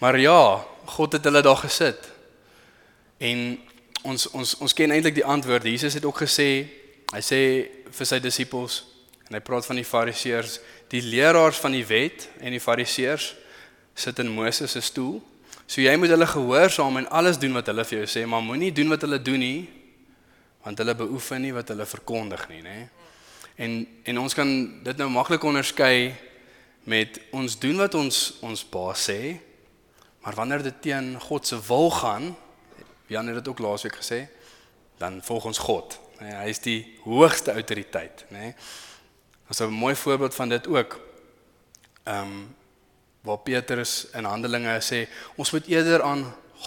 Maar 0.00 0.18
ja, 0.18 0.64
God 0.84 1.12
het 1.12 1.24
hulle 1.24 1.42
daar 1.42 1.56
gesit. 1.56 2.10
En 3.18 3.60
ons 4.02 4.30
ons 4.30 4.56
ons 4.58 4.74
ken 4.74 4.90
eintlik 4.90 5.14
die 5.14 5.24
antwoord. 5.24 5.64
Jesus 5.64 5.94
het 5.94 6.04
ook 6.04 6.18
gesê, 6.20 6.66
hy 7.12 7.22
sê 7.22 7.40
vir 7.90 8.06
sy 8.06 8.18
disippels 8.20 8.84
en 9.28 9.34
hy 9.34 9.40
praat 9.40 9.66
van 9.66 9.76
die 9.76 9.84
fariseërs, 9.84 10.58
die 10.88 11.02
leraars 11.02 11.56
van 11.56 11.72
die 11.72 11.86
wet 11.86 12.28
en 12.40 12.50
die 12.50 12.60
fariseërs 12.60 13.34
sit 13.94 14.18
in 14.18 14.28
Moses 14.28 14.72
se 14.72 14.80
stoel. 14.80 15.22
So 15.66 15.80
jy 15.80 15.94
moet 15.96 16.12
hulle 16.12 16.26
gehoorsaam 16.28 17.00
en 17.00 17.08
alles 17.08 17.38
doen 17.40 17.56
wat 17.56 17.66
hulle 17.66 17.84
vir 17.88 17.98
jou 18.02 18.10
sê, 18.10 18.26
maar 18.28 18.44
moenie 18.44 18.72
doen 18.72 18.92
wat 18.92 19.06
hulle 19.06 19.22
doen 19.22 19.42
nie 19.42 19.62
want 20.64 20.80
hulle 20.80 20.94
beoefen 20.96 21.42
nie 21.44 21.52
wat 21.52 21.68
hulle 21.68 21.84
verkondig 21.84 22.46
nie, 22.48 22.62
nê? 22.64 22.76
En 23.60 23.74
en 24.08 24.20
ons 24.22 24.34
kan 24.34 24.48
dit 24.84 25.00
nou 25.00 25.10
maklik 25.12 25.44
onderskei 25.44 26.14
met 26.88 27.18
ons 27.36 27.58
doen 27.60 27.82
wat 27.84 27.94
ons 28.00 28.20
ons 28.44 28.62
baas 28.72 29.04
sê, 29.10 29.36
maar 30.24 30.38
wanneer 30.40 30.64
dit 30.64 30.80
teen 30.88 31.12
God 31.20 31.46
se 31.46 31.60
wil 31.68 31.90
gaan, 31.92 32.32
Jan 33.12 33.28
het 33.28 33.36
dit 33.42 33.48
ook 33.52 33.60
laasweek 33.60 33.98
gesê, 34.00 34.22
dan 34.96 35.20
volg 35.22 35.50
ons 35.52 35.60
God. 35.60 35.98
Nee, 36.22 36.32
hy 36.32 36.48
is 36.48 36.62
die 36.64 36.78
hoogste 37.04 37.52
autoriteit, 37.52 38.24
nê. 38.32 38.48
Nee. 38.48 38.54
As 39.52 39.60
'n 39.60 39.68
mooi 39.68 39.94
voorbeeld 39.94 40.34
van 40.34 40.48
dit 40.48 40.66
ook. 40.66 41.00
Ehm 42.04 42.22
um, 42.22 42.54
waar 43.24 43.40
Petrus 43.44 44.04
in 44.14 44.28
Handelinge 44.28 44.76
sê, 44.84 45.04
ons 45.40 45.52
moet 45.54 45.68
eerder 45.72 46.04
aan 46.04 46.26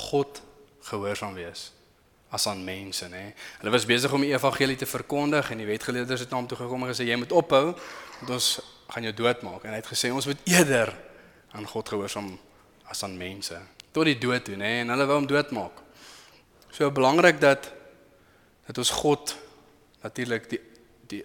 God 0.10 0.42
gehoorsaam 0.90 1.38
wees 1.38 1.72
as 2.34 2.44
aan 2.52 2.60
mense, 2.66 3.08
nê. 3.08 3.30
Hulle 3.62 3.72
was 3.72 3.86
besig 3.88 4.12
om 4.12 4.26
die 4.26 4.34
evangelie 4.34 4.76
te 4.76 4.86
verkondig 4.90 5.54
en 5.54 5.62
die 5.62 5.70
wetgeleerders 5.70 6.26
het 6.26 6.34
na 6.34 6.42
hom 6.42 6.50
toe 6.50 6.58
gekom 6.60 6.84
en 6.84 6.92
gesê 6.92 7.08
jy 7.08 7.16
moet 7.20 7.32
ophou 7.32 7.72
want 7.72 8.34
ons 8.36 8.50
gaan 8.92 9.08
jou 9.08 9.14
doodmaak 9.16 9.64
en 9.64 9.72
hy 9.72 9.80
het 9.80 9.88
gesê 9.88 10.12
ons 10.12 10.28
moet 10.28 10.44
eerder 10.50 10.92
aan 11.56 11.68
God 11.72 11.94
gehoorsaam 11.94 12.34
as 12.92 13.04
aan 13.08 13.16
mense 13.20 13.56
tot 13.98 14.06
die 14.06 14.18
dood 14.20 14.46
toe, 14.46 14.58
nê, 14.60 14.82
en 14.84 14.94
hulle 14.94 15.08
wou 15.10 15.18
hom 15.18 15.28
doodmaak. 15.30 15.82
So 16.74 16.90
belangrik 16.94 17.42
dat 17.42 17.72
dat 18.68 18.78
ons 18.84 18.92
God 19.00 19.32
natuurlik 20.04 20.50
die 20.52 20.60
die 21.08 21.24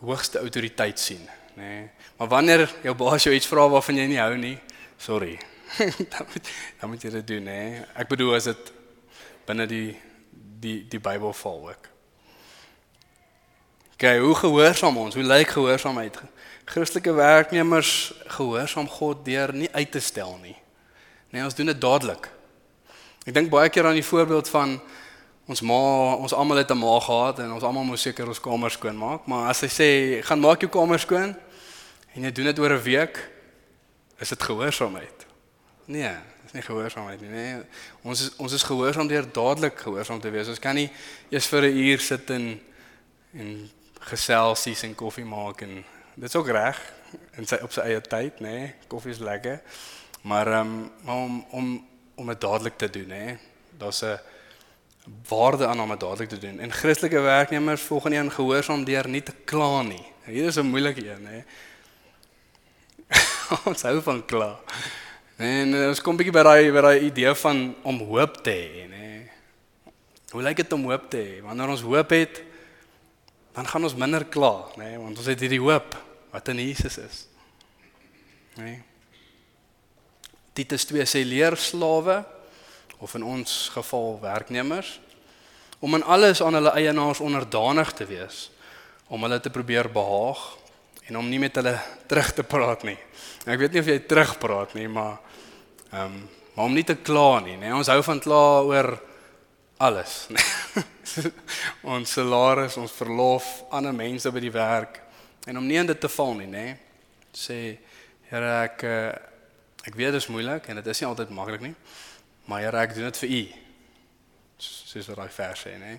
hoogste 0.00 0.40
autoriteit 0.40 0.98
sien, 0.98 1.20
nê. 1.54 1.62
Nee. 1.62 1.88
Maar 2.18 2.28
wanneer 2.28 2.66
jou 2.82 2.94
baas 2.94 3.24
jou 3.24 3.34
iets 3.34 3.48
vra 3.48 3.68
waarvan 3.68 3.96
jy 3.96 4.06
nie 4.10 4.20
hou 4.20 4.34
nie, 4.36 4.58
sorry. 4.98 5.38
dan 6.12 6.26
moet 6.32 6.50
dan 6.80 6.90
moet 6.90 7.02
jy 7.02 7.10
dit 7.10 7.26
doen, 7.26 7.46
nê. 7.46 7.58
Nee. 7.70 7.84
Ek 7.94 8.10
bedoel 8.10 8.34
as 8.38 8.50
dit 8.50 8.72
binne 9.48 9.66
die 9.70 9.96
die 10.60 10.80
die 10.90 11.00
Bybel 11.00 11.32
val 11.32 11.68
ook. 11.70 11.88
Kyk, 14.00 14.20
hoe 14.24 14.34
gehoorsaam 14.34 14.96
ons, 14.96 15.14
hoe 15.14 15.24
lyk 15.24 15.50
gehoorsaamheid? 15.52 16.16
Christelike 16.70 17.12
werknemers 17.12 18.12
gehoorsaam 18.32 18.88
God 18.88 19.24
deur 19.26 19.52
nie 19.52 19.68
uit 19.72 19.90
te 19.92 20.00
stel 20.00 20.38
nie. 20.40 20.56
Nee, 21.30 21.44
ons 21.44 21.54
doen 21.54 21.68
dit 21.68 21.80
dadelik. 21.80 22.30
Ek 23.26 23.34
dink 23.36 23.50
baie 23.52 23.68
keer 23.68 23.90
aan 23.90 23.98
die 23.98 24.06
voorbeeld 24.06 24.48
van 24.48 24.78
ons 25.50 25.62
ma, 25.66 26.14
ons 26.14 26.34
almal 26.36 26.60
het 26.62 26.70
'n 26.70 26.78
ma 26.78 27.00
gehad 27.00 27.38
en 27.38 27.52
ons 27.52 27.62
almal 27.62 27.84
moes 27.84 28.02
seker 28.02 28.28
ons 28.28 28.40
kamer 28.40 28.70
skoon 28.70 28.96
maak, 28.96 29.26
maar 29.26 29.48
as 29.48 29.60
hy 29.60 29.68
sê 29.68 29.88
gaan 30.22 30.40
maak 30.40 30.60
jou 30.60 30.70
kamer 30.70 30.98
skoon 30.98 31.34
en 32.14 32.22
jy 32.22 32.30
doen 32.32 32.44
dit 32.44 32.58
oor 32.58 32.74
'n 32.74 32.82
week, 32.82 33.30
is 34.18 34.28
dit 34.28 34.42
gehoorsaamheid. 34.42 35.26
Nee, 35.86 36.14
dis 36.42 36.52
nie 36.52 36.62
gehoorsaamheid 36.62 37.20
nie, 37.20 37.30
nee. 37.30 37.62
Ons 38.02 38.20
is 38.20 38.36
ons 38.36 38.52
is 38.52 38.62
gehoorsaam 38.62 39.08
deur 39.08 39.26
dadelik 39.32 39.78
gehoorsaam 39.78 40.20
te 40.20 40.30
wees. 40.30 40.48
Ons 40.48 40.58
kan 40.58 40.74
nie 40.74 40.90
eers 41.30 41.46
vir 41.46 41.62
'n 41.62 41.76
uur 41.76 42.00
sit 42.00 42.30
en 42.30 42.60
en 43.34 43.70
geselsies 44.00 44.82
en 44.82 44.94
koffie 44.94 45.24
maak 45.24 45.62
en 45.62 45.84
dit's 46.14 46.34
ook 46.34 46.48
reg 46.48 46.78
en 47.36 47.46
sy 47.46 47.56
op 47.62 47.72
sy 47.72 47.80
eie 47.80 48.00
tyd, 48.00 48.40
nê. 48.40 48.48
Nee, 48.48 48.74
koffie 48.88 49.10
is 49.10 49.18
lekker. 49.18 49.60
Maar 50.22 50.46
ehm 50.46 50.90
um, 51.06 51.10
om 51.10 51.46
om 51.50 51.88
om 52.14 52.26
dit 52.26 52.40
dadelik 52.40 52.78
te 52.78 52.90
doen, 52.90 53.10
hè. 53.10 53.36
Daar's 53.78 54.02
'n 54.02 54.18
waarde 55.28 55.66
aan 55.66 55.80
om 55.80 55.88
dit 55.88 56.00
dadelik 56.00 56.28
te 56.28 56.38
doen. 56.38 56.58
En 56.58 56.72
Christelike 56.72 57.20
werknemers 57.20 57.82
volg 57.82 58.06
aan 58.12 58.32
gehoorsaam 58.32 58.84
deur 58.84 59.08
nie 59.08 59.22
te 59.22 59.32
kla 59.44 59.82
nie. 59.82 60.04
Hier 60.24 60.46
is 60.46 60.56
'n 60.56 60.66
moeilike 60.66 61.10
een, 61.10 61.26
hè. 61.26 61.42
ons 63.70 63.82
hou 63.82 64.02
van 64.02 64.24
kla. 64.24 64.58
En 65.36 65.74
eh, 65.74 65.88
ons 65.88 66.00
kom 66.00 66.16
bietjie 66.16 66.34
by 66.34 66.42
daai 66.42 66.72
by 66.72 66.80
daai 66.80 67.00
idee 67.08 67.34
van 67.34 67.74
om 67.82 67.98
hoop 67.98 68.42
te 68.44 68.52
hê, 68.52 68.86
nê. 68.90 69.06
Hoe 70.30 70.42
lyk 70.42 70.56
dit 70.56 70.72
om 70.72 70.84
hoop 70.90 71.10
te 71.10 71.16
hê? 71.16 71.40
Wanneer 71.42 71.68
ons 71.68 71.82
hoop 71.82 72.10
het, 72.10 72.42
dan 73.56 73.66
gaan 73.66 73.84
ons 73.84 73.96
minder 73.96 74.24
kla, 74.24 74.68
nê, 74.76 74.94
want 74.98 75.18
ons 75.18 75.26
het 75.26 75.40
hierdie 75.40 75.62
hoop 75.62 75.96
wat 76.30 76.48
in 76.48 76.60
Jesus 76.62 76.98
is. 76.98 77.26
Nee. 78.60 78.82
Titus 80.52 80.84
2 80.84 81.06
sê 81.08 81.24
leer 81.24 81.56
slawe 81.56 82.20
of 83.00 83.14
in 83.14 83.24
ons 83.24 83.70
geval 83.74 84.18
werknemers 84.20 84.98
om 85.80 85.94
in 85.96 86.04
alles 86.04 86.42
aan 86.44 86.54
hulle 86.58 86.72
eienaars 86.76 87.20
onderdanig 87.24 87.92
te 87.96 88.06
wees 88.06 88.50
om 89.08 89.22
hulle 89.24 89.40
te 89.40 89.50
probeer 89.50 89.88
behaag 89.92 90.42
en 91.08 91.16
om 91.18 91.28
nie 91.28 91.40
met 91.42 91.56
hulle 91.58 91.74
terug 92.06 92.28
te 92.36 92.44
praat 92.46 92.84
nie. 92.86 92.98
Ek 93.48 93.58
weet 93.58 93.72
nie 93.74 93.82
of 93.82 93.88
jy 93.90 93.96
terugpraat 94.06 94.76
nie, 94.78 94.86
maar 94.88 95.18
ehm 95.90 96.04
um, 96.04 96.20
maar 96.50 96.66
om 96.66 96.74
nie 96.74 96.84
te 96.84 96.96
kla 96.98 97.38
nie, 97.40 97.54
nê. 97.56 97.70
Ons 97.72 97.88
hou 97.88 98.02
van 98.04 98.18
kla 98.20 98.60
oor 98.66 98.88
alles. 99.80 100.26
ons 101.94 102.12
salaris, 102.12 102.74
ons 102.76 102.92
verlof, 102.92 103.46
ander 103.72 103.94
mense 103.96 104.28
by 104.34 104.42
die 104.42 104.52
werk 104.52 104.98
en 105.48 105.56
om 105.56 105.64
nie 105.64 105.78
in 105.80 105.88
dit 105.88 106.00
te 106.02 106.10
val 106.10 106.34
nie, 106.36 106.50
nê. 106.50 106.66
Sê 107.32 107.78
Here 108.30 108.50
ek 108.66 108.84
uh, 108.86 109.10
Ek 109.88 109.96
weet 109.96 110.12
dit 110.12 110.20
is 110.20 110.28
moeilik 110.28 110.66
en 110.68 110.76
dit 110.76 110.88
is 110.92 111.00
nie 111.00 111.08
altyd 111.08 111.30
maklik 111.32 111.62
nie. 111.64 111.72
Maar 112.44 112.60
Here, 112.60 112.78
ek 112.78 112.94
doen 112.94 113.08
dit 113.10 113.20
vir 113.22 113.34
U. 113.36 113.42
Soos 114.60 115.08
wat 115.10 115.16
daai 115.16 115.34
vers 115.34 115.66
sê, 115.66 115.74
nê. 115.80 115.98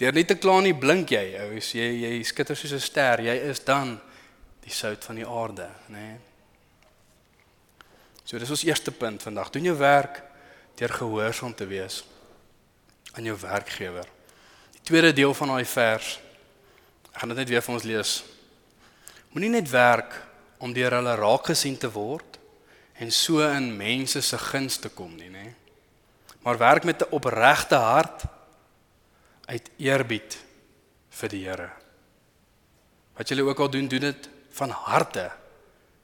Deur 0.00 0.16
nie 0.16 0.24
te 0.24 0.36
kla 0.40 0.60
nie, 0.64 0.74
blink 0.74 1.12
jy, 1.12 1.24
ou. 1.44 1.58
Jy 1.60 1.88
jy 2.04 2.22
skitter 2.24 2.56
soos 2.56 2.72
'n 2.72 2.80
ster. 2.80 3.20
Jy 3.20 3.36
is 3.50 3.60
dan 3.64 4.00
die 4.64 4.72
sout 4.72 5.04
van 5.04 5.16
die 5.16 5.26
aarde, 5.26 5.68
nê. 5.88 6.18
So 8.24 8.38
dis 8.38 8.50
ons 8.50 8.64
eerste 8.64 8.92
punt 8.92 9.22
vandag. 9.22 9.50
Doen 9.50 9.64
jou 9.64 9.76
werk 9.76 10.22
deur 10.78 10.92
gehoorsaam 10.94 11.54
te 11.54 11.66
wees 11.66 12.04
aan 13.12 13.24
jou 13.24 13.36
werkgewer. 13.40 14.06
Die 14.72 14.82
tweede 14.86 15.12
deel 15.12 15.34
van 15.34 15.48
daai 15.48 15.64
vers. 15.64 16.20
Ek 17.10 17.18
gaan 17.18 17.28
dit 17.28 17.40
net 17.42 17.48
weer 17.48 17.62
vir 17.62 17.74
ons 17.74 17.86
lees. 17.88 18.12
Moenie 19.34 19.50
net 19.50 19.70
werk 19.70 20.14
om 20.62 20.72
deur 20.72 20.94
hulle 20.94 21.14
raak 21.18 21.50
gesien 21.50 21.76
te 21.78 21.90
word 21.90 22.38
en 23.02 23.10
so 23.10 23.42
in 23.42 23.70
mense 23.76 24.22
se 24.22 24.38
guns 24.38 24.78
te 24.78 24.92
kom 24.94 25.16
nie, 25.16 25.30
nê? 25.32 25.46
Maar 26.42 26.58
werk 26.58 26.84
met 26.84 27.00
'n 27.00 27.10
opregte 27.10 27.74
hart 27.74 28.22
uit 29.44 29.70
eerbied 29.76 30.38
vir 31.08 31.28
die 31.28 31.44
Here. 31.48 31.70
Wat 33.16 33.28
julle 33.28 33.42
ook 33.42 33.58
al 33.58 33.70
doen, 33.70 33.88
doen 33.88 34.00
dit 34.00 34.28
van 34.50 34.70
harte 34.70 35.30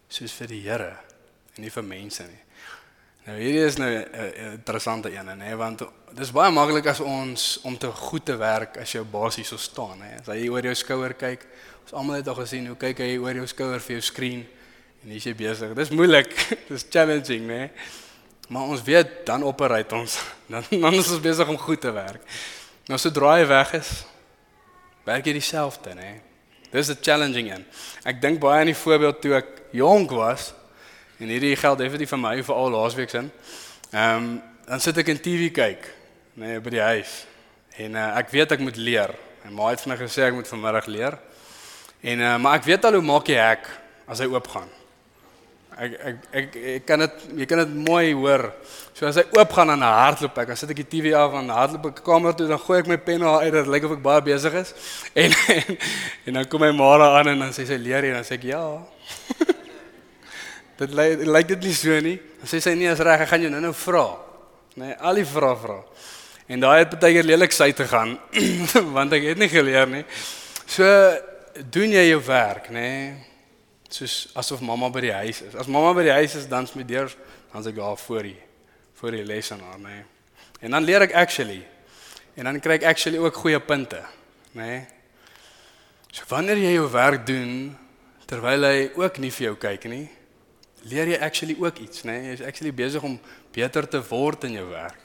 soos 0.08 0.32
vir 0.32 0.46
die 0.46 0.62
Here 0.68 0.96
en 1.54 1.62
nie 1.62 1.70
vir 1.70 1.84
mense 1.84 2.22
nie. 2.22 2.42
Nou 3.26 3.38
hierdie 3.40 3.64
is 3.66 3.76
nou 3.76 3.90
'n 3.90 4.52
interessante 4.52 5.10
een 5.10 5.38
nê, 5.38 5.56
want 5.56 5.82
dis 6.12 6.30
baie 6.30 6.50
maklik 6.50 6.86
as 6.86 7.00
ons 7.00 7.60
om 7.62 7.78
te 7.78 7.90
goed 7.90 8.24
te 8.24 8.36
werk 8.36 8.76
as 8.76 8.92
jou 8.92 9.04
baas 9.04 9.36
hier 9.36 9.44
so 9.44 9.56
staan 9.56 9.98
nê. 9.98 10.20
As 10.20 10.26
hy 10.26 10.48
oor 10.48 10.62
jou 10.62 10.74
skouer 10.74 11.14
kyk, 11.14 11.46
ons 11.82 11.92
almal 11.92 12.16
het 12.16 12.28
al 12.28 12.34
gesien 12.34 12.66
hoe 12.66 12.76
kyk 12.76 12.98
hy 12.98 13.16
oor 13.16 13.34
jou 13.34 13.46
skouer 13.46 13.80
vir 13.80 13.96
jou 13.96 14.00
skerm 14.00 14.46
en 15.02 15.10
hier's 15.10 15.24
jy 15.24 15.34
besig. 15.34 15.74
Dis 15.74 15.90
moeilik. 15.90 16.30
Dis 16.68 16.86
challenging 16.90 17.46
nê. 17.46 17.70
Maar 18.46 18.62
ons 18.62 18.82
weet 18.82 19.26
dan 19.26 19.42
operate 19.42 19.94
ons. 19.94 20.18
Dan 20.52 20.62
dan 20.70 20.94
is 20.94 21.10
ons 21.10 21.20
besig 21.20 21.48
om 21.48 21.58
goed 21.58 21.80
te 21.80 21.90
werk. 21.90 22.22
Nou 22.86 22.98
sodra 23.02 23.32
hy 23.34 23.46
weg 23.50 23.72
is, 23.74 23.88
werk 25.02 25.26
jy 25.26 25.32
dieselfde 25.34 25.94
nê. 25.98 26.10
Dis 26.70 26.90
'n 26.90 26.98
challenging 27.02 27.50
een. 27.50 27.64
Ek 28.04 28.20
dink 28.22 28.38
baie 28.38 28.60
aan 28.60 28.70
die 28.70 28.78
voorbeeld 28.78 29.20
toe 29.20 29.34
ek 29.34 29.48
jonk 29.70 30.10
was 30.10 30.52
en 31.18 31.28
hierdie 31.28 31.56
geld 31.56 31.78
definitief 31.78 32.14
vir 32.14 32.18
my 32.18 32.42
vir 32.42 32.54
al 32.54 32.70
laasweek 32.70 33.10
sin. 33.10 33.32
Ehm 33.90 34.16
um, 34.16 34.42
dan 34.66 34.80
sit 34.80 34.98
ek 34.98 35.08
in 35.08 35.20
TV 35.20 35.50
kyk 35.50 35.90
nê 36.36 36.46
nee, 36.46 36.60
by 36.60 36.70
die 36.70 36.82
huis. 36.82 37.26
En 37.76 37.94
uh, 37.94 38.16
ek 38.18 38.30
weet 38.30 38.52
ek 38.52 38.60
moet 38.60 38.76
leer. 38.76 39.14
En 39.44 39.54
my 39.54 39.70
het 39.70 39.80
vir 39.80 39.92
my 39.92 39.98
gesê 40.00 40.26
ek 40.26 40.34
moet 40.34 40.48
vanmiddag 40.48 40.86
leer. 40.86 41.18
En 42.00 42.20
uh, 42.20 42.36
maar 42.38 42.58
ek 42.58 42.64
weet 42.64 42.84
al 42.84 42.98
hoe 42.98 43.02
maak 43.02 43.26
jy 43.26 43.38
hek 43.40 43.66
as 44.06 44.22
hy 44.22 44.26
oop 44.30 44.46
gaan. 44.48 44.70
Ek 45.76 45.92
ek 46.00 46.20
ek, 46.32 46.54
ek 46.72 46.84
kan 46.88 47.02
dit 47.04 47.24
jy 47.42 47.46
kan 47.48 47.60
dit 47.60 47.72
mooi 47.84 48.14
hoor. 48.16 48.46
So 48.96 49.04
as 49.04 49.18
hy 49.20 49.26
oop 49.36 49.50
gaan 49.52 49.74
en 49.74 49.82
hardloop 49.84 50.38
ek, 50.40 50.48
dan 50.48 50.56
sit 50.56 50.70
ek 50.72 50.78
die 50.80 50.88
TV 50.94 51.12
af 51.12 51.34
en 51.36 51.50
hardloop 51.52 51.90
ek 51.90 51.98
kamer 52.06 52.32
toe 52.38 52.46
dan 52.48 52.62
gooi 52.62 52.78
ek 52.80 52.88
my 52.88 52.96
pen 52.96 53.26
uit 53.26 53.52
dat 53.52 53.68
lyk 53.68 53.84
of 53.84 53.92
ek 53.98 54.00
baie 54.06 54.24
besig 54.24 54.56
is. 54.56 54.72
En 55.12 55.36
en, 55.56 55.76
en 56.24 56.40
dan 56.40 56.48
kom 56.48 56.64
my 56.64 56.72
ma 56.72 56.94
daar 57.02 57.18
aan 57.18 57.34
en 57.34 57.44
dan 57.44 57.52
sê 57.52 57.68
sy 57.68 57.76
leer 57.82 58.08
en 58.08 58.16
dan 58.16 58.24
sê 58.24 58.38
ek 58.38 58.48
ja. 58.48 58.62
dit 60.80 60.96
lyk 60.96 61.28
lyk 61.28 61.52
dit 61.52 61.68
nie 61.68 61.76
so 61.76 62.00
nie. 62.08 62.16
Dan 62.40 62.52
sê 62.54 62.64
sy 62.64 62.72
nee, 62.72 62.88
is 62.96 63.04
reg, 63.04 63.26
ek 63.26 63.34
gaan 63.34 63.44
jou 63.44 63.52
nou-nou 63.52 63.76
vra. 63.76 64.06
Nee, 64.80 64.96
al 64.96 65.20
die 65.20 65.28
vra 65.28 65.52
vra. 65.60 65.80
En 66.48 66.64
daai 66.64 66.78
het 66.86 66.96
baie 66.96 67.18
keer 67.18 67.32
lelik 67.34 67.52
sy 67.52 67.72
te 67.76 67.84
gaan 67.90 68.16
want 68.96 69.12
ek 69.12 69.32
het 69.34 69.44
nie 69.44 69.52
geleer 69.52 69.92
nie. 69.92 70.06
So 70.64 70.88
doen 71.68 71.92
jy 72.00 72.08
jou 72.14 72.20
werk, 72.32 72.72
nê? 72.72 72.88
Soos 73.96 74.26
asof 74.36 74.60
mamma 74.60 74.90
by 74.92 75.06
die 75.06 75.14
huis 75.14 75.40
is. 75.46 75.54
As 75.56 75.70
mamma 75.72 75.94
by 75.96 76.04
die 76.04 76.12
huis 76.12 76.34
is, 76.36 76.48
dan 76.50 76.68
smet 76.68 76.88
deur, 76.90 77.12
dan 77.52 77.64
sê 77.64 77.72
ek 77.72 77.78
daar 77.80 77.96
voor 78.02 78.28
die 78.28 78.36
voor 78.96 79.12
die 79.12 79.24
les 79.28 79.50
aan 79.52 79.60
haar, 79.60 79.80
nê? 79.80 79.96
En 80.64 80.72
dan 80.72 80.84
leer 80.84 81.04
ek 81.04 81.14
actually. 81.20 81.60
En 82.36 82.48
dan 82.48 82.60
kry 82.64 82.78
ek 82.78 82.86
actually 82.88 83.20
ook 83.20 83.36
goeie 83.42 83.58
punte, 83.60 84.00
nê? 84.56 84.86
So 86.08 86.24
wanneer 86.30 86.60
jy 86.62 86.70
jou 86.78 86.86
werk 86.92 87.26
doen 87.28 87.74
terwyl 88.26 88.64
hy 88.64 88.78
ook 88.96 89.20
nie 89.22 89.30
vir 89.30 89.50
jou 89.50 89.56
kyk 89.66 89.84
nie, 89.92 90.06
leer 90.88 91.12
jy 91.12 91.18
actually 91.22 91.58
ook 91.60 91.82
iets, 91.84 92.06
nê? 92.08 92.16
Jy 92.30 92.38
is 92.38 92.44
actually 92.48 92.72
besig 92.76 93.04
om 93.04 93.18
beter 93.52 93.88
te 93.88 94.00
word 94.08 94.48
in 94.48 94.56
jou 94.56 94.64
werk. 94.72 95.04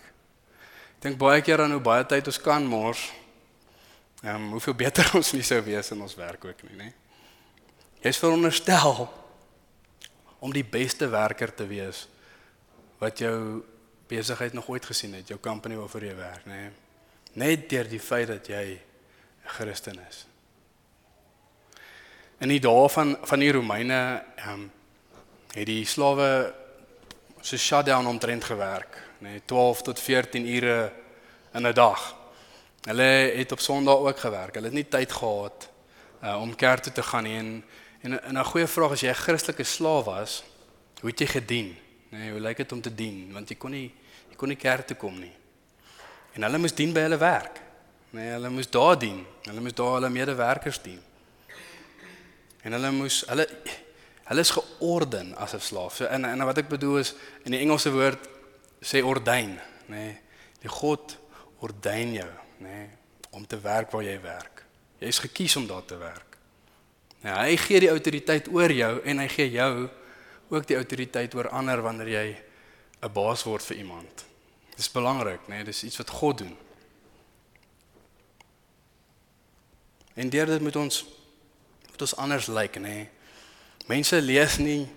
Ek 0.95 1.09
dink 1.09 1.19
baie 1.19 1.43
keer 1.43 1.65
aan 1.65 1.75
hoe 1.75 1.83
baie 1.83 2.07
tyd 2.07 2.31
ons 2.31 2.39
kan 2.41 2.63
mors. 2.63 3.09
Ehm 4.23 4.37
um, 4.37 4.49
hoeveel 4.55 4.79
beter 4.87 5.11
ons 5.19 5.35
nie 5.35 5.45
sou 5.45 5.59
wees 5.67 5.91
in 5.91 6.07
ons 6.07 6.15
werk 6.15 6.47
ook 6.47 6.63
nie, 6.69 6.79
nê? 6.79 6.91
Jy's 8.01 8.17
veronderstel 8.17 9.05
om 10.41 10.53
die 10.53 10.65
beste 10.65 11.05
werker 11.11 11.51
te 11.53 11.67
wees 11.69 12.07
wat 12.97 13.19
jou 13.21 13.61
besigheid 14.09 14.53
nog 14.57 14.69
ooit 14.73 14.85
gesien 14.89 15.13
het, 15.13 15.29
jou 15.29 15.37
company 15.39 15.77
waarvoor 15.77 16.07
jy 16.07 16.15
werk, 16.17 16.47
nê? 16.49 16.63
Net 17.37 17.67
deur 17.69 17.85
die 17.87 18.01
feit 18.01 18.27
dat 18.27 18.47
jy 18.49 18.79
'n 19.45 19.53
Christen 19.53 19.99
is. 20.09 20.25
In 22.39 22.49
die 22.49 22.59
dae 22.59 22.89
van 22.89 23.17
van 23.21 23.39
die 23.39 23.51
Romeine 23.51 24.23
ehm 24.35 24.53
um, 24.53 24.71
het 25.53 25.65
die 25.65 25.85
slawe 25.85 26.53
so 27.41 27.57
shutdown 27.57 28.07
omtrent 28.07 28.43
gewerk, 28.43 28.97
nê, 29.19 29.29
nee, 29.29 29.41
12 29.45 29.81
tot 29.81 29.99
14 29.99 30.47
ure 30.47 30.91
in 31.53 31.67
'n 31.67 31.73
dag. 31.73 32.15
Hulle 32.81 33.33
het 33.37 33.51
op 33.51 33.59
Sondag 33.59 33.95
ook 33.95 34.19
gewerk. 34.19 34.53
Hulle 34.53 34.67
het 34.67 34.73
nie 34.73 34.87
tyd 34.87 35.11
gehad 35.11 35.69
uh, 36.23 36.41
om 36.41 36.55
kerk 36.55 36.79
toe 36.79 36.93
te 36.93 37.03
gaan 37.03 37.23
nie 37.23 37.37
en 37.37 37.63
en 38.01 38.37
'n 38.37 38.43
goeie 38.43 38.67
vraag 38.67 38.91
as 38.91 39.01
jy 39.01 39.09
'n 39.09 39.23
Christelike 39.25 39.63
slaaf 39.63 40.05
was, 40.05 40.43
hoe 41.01 41.09
het 41.09 41.19
jy 41.19 41.27
gedien? 41.27 41.77
Nee, 42.09 42.31
hoe 42.31 42.39
lyk 42.39 42.57
dit 42.57 42.71
om 42.71 42.81
te 42.81 42.95
dien? 42.95 43.33
Want 43.33 43.49
jy 43.49 43.55
kon 43.55 43.71
nie 43.71 43.93
jy 44.29 44.35
kon 44.35 44.47
nie 44.47 44.57
kerk 44.57 44.87
toe 44.87 44.97
kom 44.97 45.19
nie. 45.19 45.33
En 46.33 46.43
hulle 46.43 46.57
moes 46.57 46.73
dien 46.73 46.93
by 46.93 46.99
hulle 46.99 47.17
werk. 47.17 47.61
Nee, 48.09 48.31
hulle 48.31 48.49
moes 48.49 48.69
daar 48.69 48.99
dien. 48.99 49.25
Hulle 49.43 49.61
moes 49.61 49.73
daar 49.73 49.93
hulle 49.93 50.09
medewerkers 50.09 50.81
dien. 50.81 51.01
En 52.61 52.71
hulle 52.71 52.91
moes 52.91 53.23
hulle 53.27 53.47
Hulle 54.31 54.45
is 54.45 54.53
georden 54.55 55.35
as 55.35 55.53
'n 55.53 55.59
slaaf. 55.59 55.95
So 55.95 56.05
en 56.05 56.25
en 56.25 56.45
wat 56.45 56.57
ek 56.57 56.67
bedoel 56.67 56.97
is 56.97 57.13
in 57.43 57.51
die 57.51 57.59
Engelse 57.59 57.91
woord 57.91 58.29
sê 58.79 59.03
ordyn, 59.03 59.59
nê. 59.85 59.95
Nee, 59.95 60.19
die 60.59 60.69
God 60.69 61.17
ordyn 61.59 62.13
jou, 62.13 62.31
nê, 62.57 62.67
nee, 62.67 62.89
om 63.31 63.47
te 63.47 63.59
werk 63.59 63.91
waar 63.91 64.03
jy 64.03 64.21
werk. 64.21 64.63
Jy 64.99 65.07
is 65.07 65.19
gekies 65.19 65.55
om 65.55 65.67
daar 65.67 65.85
te 65.85 65.97
werk. 65.97 66.30
Nou 67.21 67.35
hy 67.37 67.57
gee 67.57 67.79
die 67.83 67.89
autoriteit 67.89 68.47
oor 68.49 68.71
jou 68.73 68.93
en 69.05 69.21
hy 69.21 69.27
gee 69.29 69.51
jou 69.53 69.89
ook 70.51 70.67
die 70.67 70.75
autoriteit 70.75 71.35
oor 71.37 71.49
ander 71.49 71.81
wanneer 71.81 72.09
jy 72.09 72.27
'n 73.01 73.13
baas 73.13 73.43
word 73.43 73.63
vir 73.63 73.77
iemand. 73.77 74.25
Dis 74.75 74.91
belangrik, 74.91 75.47
nê, 75.47 75.55
nee, 75.55 75.63
dis 75.63 75.83
iets 75.83 75.97
wat 75.97 76.09
God 76.09 76.37
doen. 76.37 76.57
En 80.13 80.29
derde 80.29 80.61
moet 80.61 80.75
ons 80.75 81.05
moet 81.89 82.01
ons 82.01 82.15
anders 82.15 82.47
lyk, 82.47 82.57
like, 82.57 82.79
nê. 82.79 82.87
Nee. 82.89 83.09
Mense 83.87 84.21
lees 84.21 84.57
nie 84.57 84.89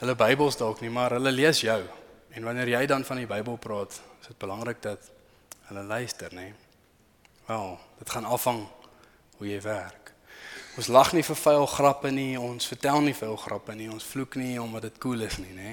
hulle 0.00 0.16
Bybels 0.16 0.56
dalk 0.56 0.80
nie, 0.80 0.90
maar 0.90 1.10
hulle 1.10 1.32
lees 1.32 1.60
jou. 1.60 1.80
En 2.30 2.44
wanneer 2.44 2.68
jy 2.68 2.86
dan 2.86 3.04
van 3.04 3.16
die 3.16 3.26
Bybel 3.26 3.56
praat, 3.56 4.00
is 4.20 4.26
dit 4.26 4.38
belangrik 4.38 4.82
dat 4.82 5.10
hulle 5.68 5.82
luister, 5.82 6.32
nê? 6.34 6.52
Wel, 7.46 7.78
dit 7.98 8.10
gaan 8.10 8.24
afhang 8.24 8.64
hoe 9.36 9.48
jy 9.48 9.60
werk. 9.60 10.12
Ons 10.78 10.86
lag 10.86 11.10
nie 11.12 11.24
vir 11.26 11.36
vuil 11.36 11.66
grappe 11.66 12.10
nie, 12.14 12.38
ons 12.38 12.68
vertel 12.70 13.00
nie 13.02 13.14
vuil 13.16 13.36
grappe 13.36 13.74
nie, 13.74 13.88
ons 13.90 14.06
vloek 14.06 14.36
nie 14.38 14.54
omdat 14.60 14.86
dit 14.86 15.00
cool 15.02 15.24
is 15.26 15.38
nie, 15.42 15.50
nê? 15.56 15.72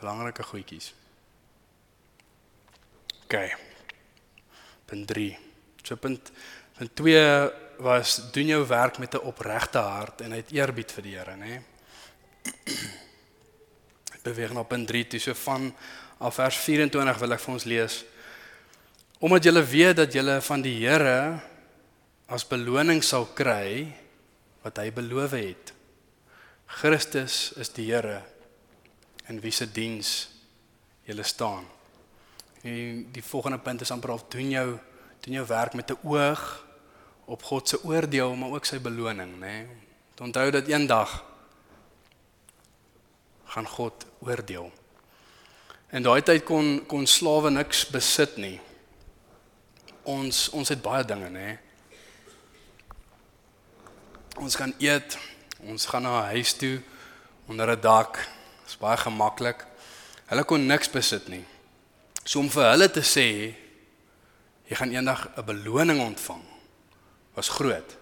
Belangrike 0.00 0.42
goedjies. 0.42 0.90
OK. 3.24 3.36
Punt 4.90 5.06
3. 5.06 5.28
So 5.84 5.96
punt 5.96 6.32
punt 6.78 6.94
2 6.96 7.20
was 7.84 8.16
doen 8.34 8.46
jou 8.50 8.66
werk 8.66 8.98
met 8.98 9.14
'n 9.14 9.26
opregte 9.30 9.78
hart 9.78 10.20
en 10.20 10.32
uit 10.32 10.50
eerbied 10.50 10.92
vir 10.92 11.02
die 11.02 11.16
Here, 11.16 11.36
nê? 11.36 11.62
Ek 14.14 14.22
beweeg 14.22 14.52
na 14.52 14.62
punt 14.62 14.88
3 14.88 15.06
toe 15.06 15.20
so 15.20 15.34
van 15.34 15.74
af 16.18 16.34
vers 16.34 16.56
24 16.56 17.18
wil 17.18 17.32
ek 17.32 17.40
vir 17.40 17.52
ons 17.52 17.64
lees. 17.64 18.04
Omdat 19.18 19.44
julle 19.44 19.64
weet 19.64 19.96
dat 19.96 20.12
julle 20.12 20.40
van 20.40 20.62
die 20.62 20.86
Here 20.86 21.40
as 22.30 22.46
beloning 22.46 23.02
sal 23.02 23.26
kry 23.34 23.90
wat 24.62 24.78
hy 24.78 24.90
beloof 24.94 25.34
het. 25.34 25.72
Christus 26.70 27.50
is 27.58 27.72
die 27.74 27.88
Here 27.90 28.20
in 29.30 29.40
wie 29.42 29.50
se 29.50 29.66
diens 29.66 30.28
julle 31.08 31.26
staan. 31.26 31.66
En 32.62 33.06
die 33.10 33.24
volgende 33.24 33.58
punt 33.58 33.82
is 33.82 33.90
amper 33.90 34.14
of 34.14 34.28
doen 34.30 34.52
jou 34.54 34.68
doen 35.20 35.36
jou 35.36 35.46
werk 35.46 35.74
met 35.74 35.90
'n 35.90 35.98
oog 36.06 36.66
op 37.26 37.42
God 37.42 37.68
se 37.68 37.84
oordeel 37.84 38.34
maar 38.34 38.50
ook 38.50 38.64
sy 38.64 38.78
beloning, 38.78 39.32
nê. 39.34 39.38
Nee. 39.38 39.66
Onthou 40.20 40.50
dat 40.50 40.66
eendag 40.66 41.24
gaan 43.44 43.66
God 43.66 44.06
oordeel. 44.20 44.72
In 45.90 46.02
daai 46.02 46.22
tyd 46.22 46.44
kon 46.44 46.86
kon 46.86 47.06
slawe 47.06 47.50
niks 47.50 47.86
besit 47.90 48.36
nie. 48.36 48.60
Ons 50.02 50.48
ons 50.48 50.68
het 50.68 50.82
baie 50.82 51.04
dinge, 51.04 51.28
nê. 51.28 51.58
Ons 54.40 54.56
kan 54.56 54.72
eet, 54.80 55.18
ons 55.68 55.86
gaan 55.86 56.02
na 56.02 56.20
'n 56.20 56.32
huis 56.32 56.52
toe 56.56 56.80
onder 57.46 57.70
'n 57.70 57.80
dak. 57.80 58.12
Dit 58.16 58.68
is 58.68 58.76
baie 58.76 58.96
gemaklik. 58.96 59.66
Hulle 60.26 60.44
kon 60.44 60.66
niks 60.66 60.90
besit 60.90 61.28
nie. 61.28 61.44
So 62.24 62.38
om 62.38 62.50
vir 62.50 62.70
hulle 62.70 62.90
te 62.90 63.00
sê 63.00 63.54
jy 64.68 64.76
gaan 64.76 64.92
eendag 64.92 65.28
'n 65.36 65.44
beloning 65.44 66.00
ontvang 66.00 66.42
was 67.34 67.48
groot. 67.48 67.96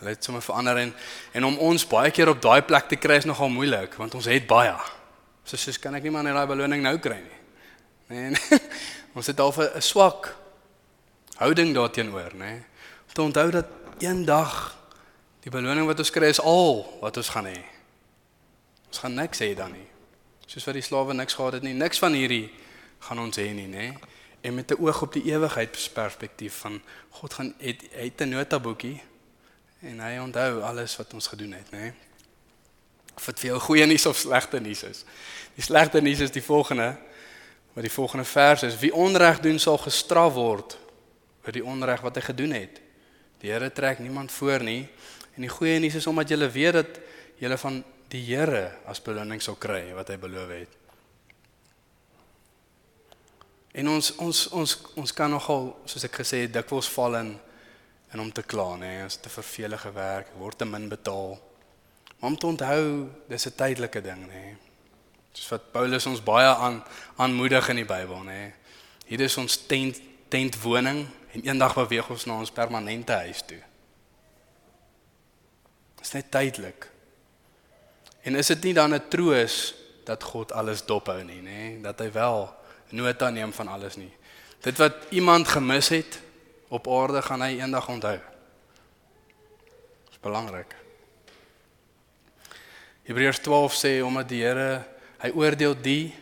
Hulle 0.00 0.10
het 0.10 0.24
sommer 0.24 0.42
verander 0.42 0.76
en 0.76 0.94
en 1.32 1.44
om 1.44 1.58
ons 1.58 1.86
baie 1.86 2.10
keer 2.10 2.28
op 2.28 2.42
daai 2.42 2.62
plek 2.62 2.88
te 2.88 2.96
kry 2.96 3.18
is 3.20 3.24
nogal 3.24 3.48
moeilik 3.48 3.94
want 3.94 4.14
ons 4.14 4.24
het 4.24 4.46
baie. 4.46 4.74
So 5.44 5.56
soos 5.56 5.78
kan 5.78 5.94
ek 5.94 6.02
nie 6.02 6.10
maar 6.10 6.22
net 6.22 6.34
daai 6.34 6.46
beloning 6.46 6.82
nou 6.82 6.96
kry 6.98 7.20
nie. 7.20 7.40
Nee. 8.08 8.30
nee. 8.30 8.60
Ons 9.16 9.26
het 9.26 9.40
al 9.40 9.52
'n 9.52 9.80
swak 9.82 10.36
houding 11.36 11.74
daarteenoor, 11.74 12.32
nê. 12.32 12.38
Nee. 12.38 12.64
Om 13.06 13.12
te 13.12 13.22
onthou 13.22 13.50
dat 13.50 13.66
eendag 13.98 14.79
die 15.44 15.52
beloning 15.52 15.86
wat 15.88 15.98
ons 16.02 16.12
kry 16.12 16.28
is 16.32 16.40
al 16.40 16.84
wat 17.00 17.16
ons 17.16 17.30
gaan 17.32 17.48
hê. 17.48 17.58
Ons 18.90 19.02
gaan 19.02 19.14
niks 19.14 19.40
hê 19.40 19.54
dan 19.56 19.72
nie. 19.72 19.86
Soos 20.50 20.66
wat 20.66 20.76
die 20.76 20.84
slawe 20.84 21.14
niks 21.14 21.36
gehad 21.38 21.58
het 21.58 21.66
nie, 21.66 21.74
niks 21.74 22.00
van 22.02 22.16
hierdie 22.16 22.50
gaan 23.06 23.22
ons 23.22 23.38
hê 23.38 23.48
nie, 23.54 23.68
nê. 23.70 23.92
En 24.42 24.54
met 24.54 24.70
'n 24.72 24.80
oog 24.80 25.02
op 25.02 25.12
die 25.12 25.24
ewigheidsperspektief 25.32 26.54
van 26.64 26.82
God 27.10 27.34
gaan 27.34 27.54
het 27.58 27.82
het 27.92 28.20
'n 28.20 28.28
notaboekie 28.28 29.00
en 29.80 30.00
hy 30.00 30.18
onthou 30.18 30.60
alles 30.60 30.96
wat 30.96 31.14
ons 31.14 31.26
gedoen 31.26 31.52
het, 31.52 31.70
nê. 31.70 31.92
Of 33.16 33.24
dit 33.24 33.40
vir 33.40 33.50
jou 33.50 33.60
goeie 33.60 33.86
nuus 33.86 34.06
of 34.06 34.16
slegte 34.16 34.60
nuus 34.60 34.82
is. 34.82 35.04
Die 35.54 35.64
slegte 35.64 36.00
nuus 36.00 36.20
is 36.20 36.30
die 36.30 36.42
volgende 36.42 36.96
wat 37.72 37.82
die 37.82 37.92
volgende 37.92 38.24
vers 38.24 38.62
is: 38.62 38.78
Wie 38.78 38.94
onreg 38.94 39.40
doen 39.40 39.58
sal 39.58 39.78
gestraf 39.78 40.32
word 40.32 40.78
vir 41.44 41.52
die 41.52 41.64
onreg 41.64 42.00
wat 42.00 42.14
hy 42.14 42.22
gedoen 42.22 42.52
het. 42.56 42.80
Die 43.40 43.50
Here 43.50 43.72
trek 43.72 43.98
niemand 43.98 44.32
voor 44.32 44.62
nie. 44.62 44.88
En 45.36 45.46
die 45.46 45.52
goeie 45.52 45.78
nuus 45.78 45.94
is 45.94 46.06
omdat 46.06 46.30
jy 46.30 46.50
weet 46.50 46.72
dat 46.72 47.00
jy 47.40 47.56
van 47.56 47.82
die 48.10 48.22
Here 48.26 48.70
as 48.90 49.02
beloning 49.02 49.42
sal 49.42 49.56
kry 49.60 49.92
wat 49.94 50.10
hy 50.10 50.16
beloof 50.20 50.50
het. 50.50 50.80
En 53.78 53.88
ons 53.88 54.10
ons 54.18 54.40
ons 54.50 54.72
ons 54.98 55.12
kan 55.14 55.30
nogal 55.30 55.70
soos 55.86 56.04
ek 56.08 56.20
gesê 56.22 56.44
het 56.44 56.54
dikwels 56.54 56.90
val 56.90 57.20
in 57.20 57.30
en 58.10 58.20
om 58.24 58.32
te 58.34 58.42
kla 58.42 58.74
nê, 58.74 59.04
as 59.04 59.20
te 59.22 59.30
vervelige 59.30 59.92
werk, 59.94 60.32
word 60.34 60.58
te 60.58 60.66
min 60.66 60.88
betaal. 60.90 61.36
Maar 62.18 62.30
om 62.32 62.36
te 62.36 62.46
onthou, 62.46 62.86
dis 63.30 63.46
'n 63.46 63.54
tydelike 63.54 64.02
ding 64.02 64.26
nê. 64.26 64.56
Soos 65.32 65.48
wat 65.48 65.72
Paulus 65.72 66.06
ons 66.06 66.22
baie 66.22 66.54
aan 66.54 66.82
aanmoedig 67.16 67.68
in 67.68 67.76
die 67.76 67.84
Bybel 67.84 68.22
nê. 68.24 68.52
Hier 69.06 69.20
is 69.20 69.36
ons 69.36 69.66
tent 69.66 70.00
tentwoning 70.28 71.06
en 71.32 71.42
eendag 71.42 71.74
beweeg 71.74 72.10
ons 72.10 72.26
na 72.26 72.38
ons 72.38 72.50
permanente 72.50 73.12
huis 73.12 73.42
toe. 73.46 73.62
Dit 76.10 76.18
is 76.18 76.22
net 76.22 76.30
tydelik. 76.34 76.88
En 78.26 78.34
is 78.34 78.48
dit 78.50 78.64
nie 78.64 78.74
dan 78.74 78.94
'n 78.94 79.08
troos 79.08 79.74
dat 80.04 80.22
God 80.22 80.52
alles 80.52 80.82
dophou 80.84 81.22
nie, 81.22 81.40
nê? 81.42 81.80
Dat 81.82 81.98
hy 81.98 82.10
wel 82.10 82.54
nota 82.88 83.30
neem 83.30 83.52
van 83.52 83.68
alles 83.68 83.96
nie. 83.96 84.12
Dit 84.60 84.76
wat 84.78 84.94
iemand 85.10 85.48
gemis 85.48 85.88
het 85.88 86.20
op 86.68 86.88
aarde 86.88 87.22
gaan 87.22 87.42
hy 87.42 87.60
eendag 87.60 87.88
onthou. 87.88 88.18
Dit 90.04 90.10
is 90.10 90.18
belangrik. 90.20 90.74
Hebreërs 93.02 93.38
12 93.38 93.74
sê 93.74 94.02
omdat 94.02 94.28
die 94.28 94.42
Here 94.42 94.84
hy 95.18 95.30
oordeel 95.30 95.80
die 95.80 96.14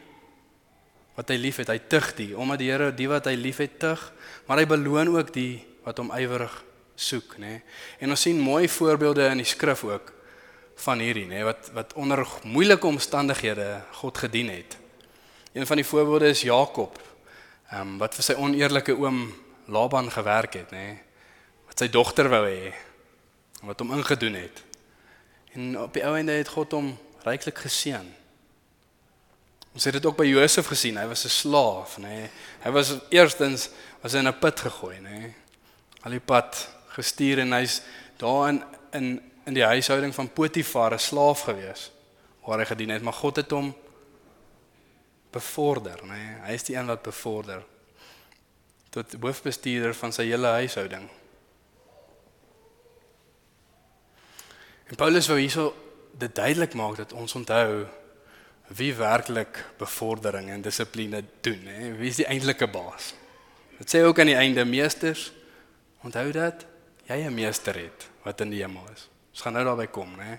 wat 1.15 1.29
hy 1.29 1.37
liefhet, 1.37 1.69
hy 1.69 1.79
tug 1.79 2.15
die, 2.15 2.37
omdat 2.37 2.59
die 2.59 2.71
Here 2.71 2.95
die 2.95 3.09
wat 3.09 3.25
hy 3.25 3.35
liefhet 3.35 3.81
tug, 3.81 4.13
maar 4.47 4.59
hy 4.59 4.67
beloon 4.67 5.17
ook 5.17 5.33
die 5.33 5.67
wat 5.83 5.97
hom 5.97 6.13
ywerig 6.13 6.68
soek, 6.99 7.37
nê. 7.39 7.47
Nee. 7.47 7.63
En 7.99 8.11
ons 8.11 8.21
sien 8.21 8.39
mooi 8.39 8.69
voorbeelde 8.69 9.29
in 9.31 9.43
die 9.43 9.47
skrif 9.47 9.85
ook 9.87 10.13
van 10.83 10.99
hierdie, 11.03 11.27
nê, 11.27 11.39
nee, 11.41 11.47
wat 11.47 11.71
wat 11.75 11.95
onder 11.99 12.23
moeilike 12.47 12.87
omstandighede 12.87 13.81
God 14.01 14.19
gedien 14.19 14.51
het. 14.51 14.77
Een 15.53 15.67
van 15.67 15.77
die 15.81 15.87
voorbeelde 15.87 16.29
is 16.29 16.43
Jakob. 16.47 16.99
Ehm 17.71 17.81
um, 17.81 17.99
wat 17.99 18.15
vir 18.15 18.25
sy 18.25 18.35
oneerlike 18.39 18.95
oom 18.99 19.27
Laban 19.69 20.11
gewerk 20.11 20.55
het, 20.55 20.71
nê. 20.71 20.85
Nee, 20.87 21.01
wat 21.69 21.83
sy 21.83 21.89
dogter 21.93 22.31
wou 22.31 22.45
hê. 22.47 22.73
Wat 23.63 23.81
hom 23.83 23.93
ingedoen 23.93 24.39
het. 24.39 24.63
En 25.53 25.75
op 25.83 25.93
die 25.95 26.05
ou 26.07 26.15
einde 26.17 26.33
het 26.39 26.49
God 26.49 26.73
hom 26.73 26.95
ryklik 27.27 27.59
geseën. 27.59 28.07
Ons 29.75 29.85
het 29.85 29.99
dit 29.99 30.07
ook 30.07 30.17
by 30.17 30.27
Josef 30.27 30.71
gesien. 30.71 30.97
Hy 30.97 31.07
was 31.07 31.25
'n 31.25 31.29
slaaf, 31.29 31.99
nê. 31.99 32.09
Nee. 32.09 32.31
Hy 32.65 32.71
was 32.71 32.95
eerstens 33.11 33.71
was 34.01 34.15
in 34.15 34.27
'n 34.27 34.39
put 34.39 34.61
gegooi, 34.61 34.97
nê. 34.99 35.19
Nee. 35.19 35.35
Al 36.03 36.11
die 36.11 36.21
pad 36.21 36.78
gestuur 36.97 37.39
en 37.39 37.53
hy's 37.53 37.83
daar 38.17 38.49
in 38.49 38.63
in 38.93 39.09
in 39.49 39.55
die 39.57 39.65
huishouding 39.65 40.15
van 40.15 40.29
Potifar 40.33 40.93
'n 40.93 40.99
slaaf 40.99 41.41
gewees 41.41 41.91
waar 42.45 42.59
hy 42.59 42.65
gedien 42.65 42.89
het, 42.89 43.03
maar 43.03 43.13
God 43.13 43.37
het 43.37 43.51
hom 43.51 43.75
bevorder, 45.31 46.01
nê. 46.03 46.17
Nee. 46.17 46.35
Hy 46.45 46.53
is 46.53 46.65
die 46.65 46.77
een 46.77 46.87
wat 46.87 47.03
bevorder 47.03 47.65
tot 48.91 49.13
hoofbestuurder 49.21 49.95
van 49.95 50.13
sy 50.13 50.25
hele 50.31 50.47
huishouding. 50.47 51.09
En 54.89 54.97
Paulus 54.97 55.29
wou 55.29 55.39
hierso 55.39 55.75
dit 56.19 56.35
duidelik 56.35 56.75
maak 56.75 56.97
dat 56.97 57.13
ons 57.13 57.35
onthou 57.35 57.87
wie 58.69 58.95
werklik 58.95 59.61
bevordering 59.79 60.51
en 60.51 60.65
dissipline 60.65 61.25
doen, 61.41 61.67
hè. 61.67 61.93
Wie 61.97 62.09
is 62.09 62.17
die 62.17 62.27
eintlike 62.27 62.67
baas? 62.69 63.15
Dit 63.79 63.95
sê 63.95 64.03
ook 64.05 64.19
aan 64.19 64.33
die 64.33 64.41
einde 64.41 64.65
meesters, 64.65 65.33
onthou 66.05 66.33
dat 66.33 66.65
jy 67.09 67.25
'n 67.25 67.35
meester 67.35 67.75
het 67.75 68.09
wat 68.23 68.41
in 68.41 68.51
die 68.51 68.63
hemel 68.63 68.85
is. 68.93 69.09
Ons 69.31 69.41
gaan 69.41 69.53
nou 69.53 69.65
daarby 69.65 69.87
kom, 69.87 70.19
hè. 70.19 70.37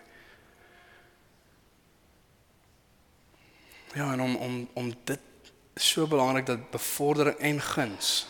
Ja, 3.94 4.12
en 4.14 4.22
om 4.22 4.36
om 4.36 4.70
om 4.74 4.94
dit 5.04 5.20
so 5.76 6.08
belangrik 6.08 6.46
dat 6.46 6.70
bevordering 6.70 7.38
en 7.38 7.62
guns 7.62 8.28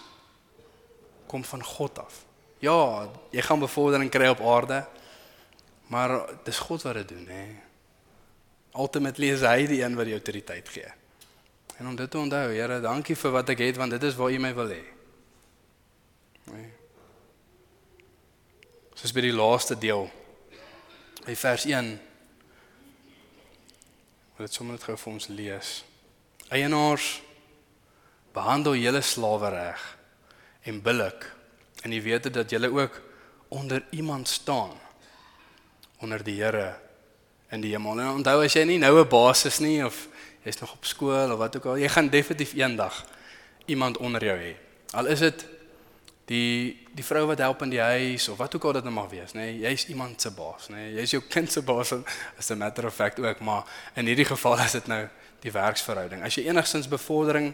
kom 1.26 1.44
van 1.44 1.64
God 1.64 2.00
af. 2.00 2.26
Ja, 2.60 3.10
jy 3.30 3.42
gaan 3.42 3.60
bevordering 3.60 4.12
kry 4.12 4.28
op 4.28 4.42
aarde, 4.42 4.88
maar 5.88 6.26
dis 6.44 6.60
God 6.60 6.82
wat 6.82 6.94
dit 6.94 7.08
doen, 7.08 7.28
hè. 7.28 7.46
Ultimately 8.74 9.30
is 9.34 9.42
hy 9.42 9.66
die 9.68 9.84
een 9.84 9.96
wat 9.96 10.06
die 10.06 10.14
autoriteit 10.14 10.70
gee. 10.70 10.92
En 11.78 11.88
om 11.88 11.96
dit 11.96 12.12
te 12.12 12.18
onthou, 12.18 12.52
Here, 12.52 12.80
dankie 12.80 13.16
vir 13.16 13.32
wat 13.32 13.50
ek 13.50 13.64
het 13.64 13.78
want 13.78 13.92
dit 13.92 14.04
is 14.04 14.16
waar 14.16 14.32
U 14.32 14.40
my 14.40 14.54
wil 14.54 14.70
hê. 14.70 14.84
Nee. 16.44 16.79
Soos 19.00 19.14
by 19.16 19.22
die 19.24 19.32
laaste 19.32 19.78
deel. 19.80 20.10
By 21.24 21.32
vers 21.40 21.64
1 21.64 21.94
wil 24.36 24.48
dit 24.48 24.56
sommer 24.56 24.76
net 24.76 24.84
gou 24.84 24.96
vir 25.00 25.12
ons 25.14 25.28
lees. 25.32 25.70
Eienaars 26.52 27.06
behandel 28.36 28.76
julle 28.76 29.00
slawe 29.00 29.52
reg 29.54 29.86
en 30.68 30.82
billik 30.84 31.30
en 31.88 31.96
jy 31.96 32.02
weet 32.10 32.28
dat 32.36 32.52
jy 32.52 32.60
ook 32.68 33.00
onder 33.56 33.86
iemand 33.96 34.28
staan 34.28 34.76
onder 36.04 36.24
die 36.24 36.36
Here 36.42 36.76
in 37.56 37.64
die 37.64 37.72
hemel. 37.72 38.02
En 38.04 38.20
onthou 38.20 38.44
as 38.44 38.56
jy 38.56 38.66
nie 38.68 38.80
nou 38.84 39.00
'n 39.00 39.08
baas 39.08 39.46
is 39.46 39.60
nie 39.60 39.80
of 39.86 40.10
jy's 40.44 40.60
nog 40.60 40.74
op 40.74 40.86
skool 40.86 41.32
of 41.32 41.40
wat 41.40 41.56
ook 41.56 41.66
al, 41.66 41.78
jy 41.78 41.88
gaan 41.88 42.10
definitief 42.10 42.54
eendag 42.54 43.06
iemand 43.66 43.98
onder 43.98 44.24
jou 44.24 44.38
hê. 44.38 44.56
Al 44.92 45.06
is 45.06 45.20
dit 45.20 45.46
die 46.30 46.78
die 46.94 47.06
vrou 47.06 47.26
wat 47.30 47.40
help 47.42 47.62
in 47.66 47.72
die 47.74 47.82
huis 47.82 48.28
of 48.30 48.38
wat 48.38 48.56
ook 48.56 48.66
al 48.70 48.74
dit 48.80 48.88
nou 48.88 48.94
mag 48.94 49.10
wees, 49.12 49.34
nê? 49.34 49.46
Nee, 49.48 49.60
jy's 49.64 49.88
iemand 49.90 50.22
se 50.22 50.32
baas, 50.36 50.68
nê? 50.70 50.76
Nee, 50.76 50.96
jy's 51.00 51.14
jou 51.16 51.22
kind 51.26 51.52
se 51.52 51.62
baas 51.66 51.94
as 52.38 52.52
a 52.52 52.58
matter 52.60 52.86
of 52.86 52.96
fact 52.96 53.20
ook, 53.20 53.40
maar 53.46 53.70
in 53.96 54.10
hierdie 54.10 54.28
geval 54.28 54.60
is 54.66 54.76
dit 54.78 54.90
nou 54.92 55.06
die 55.44 55.54
werksverhouding. 55.56 56.26
As 56.26 56.36
jy 56.36 56.50
enigstens 56.50 56.90
bevordering 56.92 57.54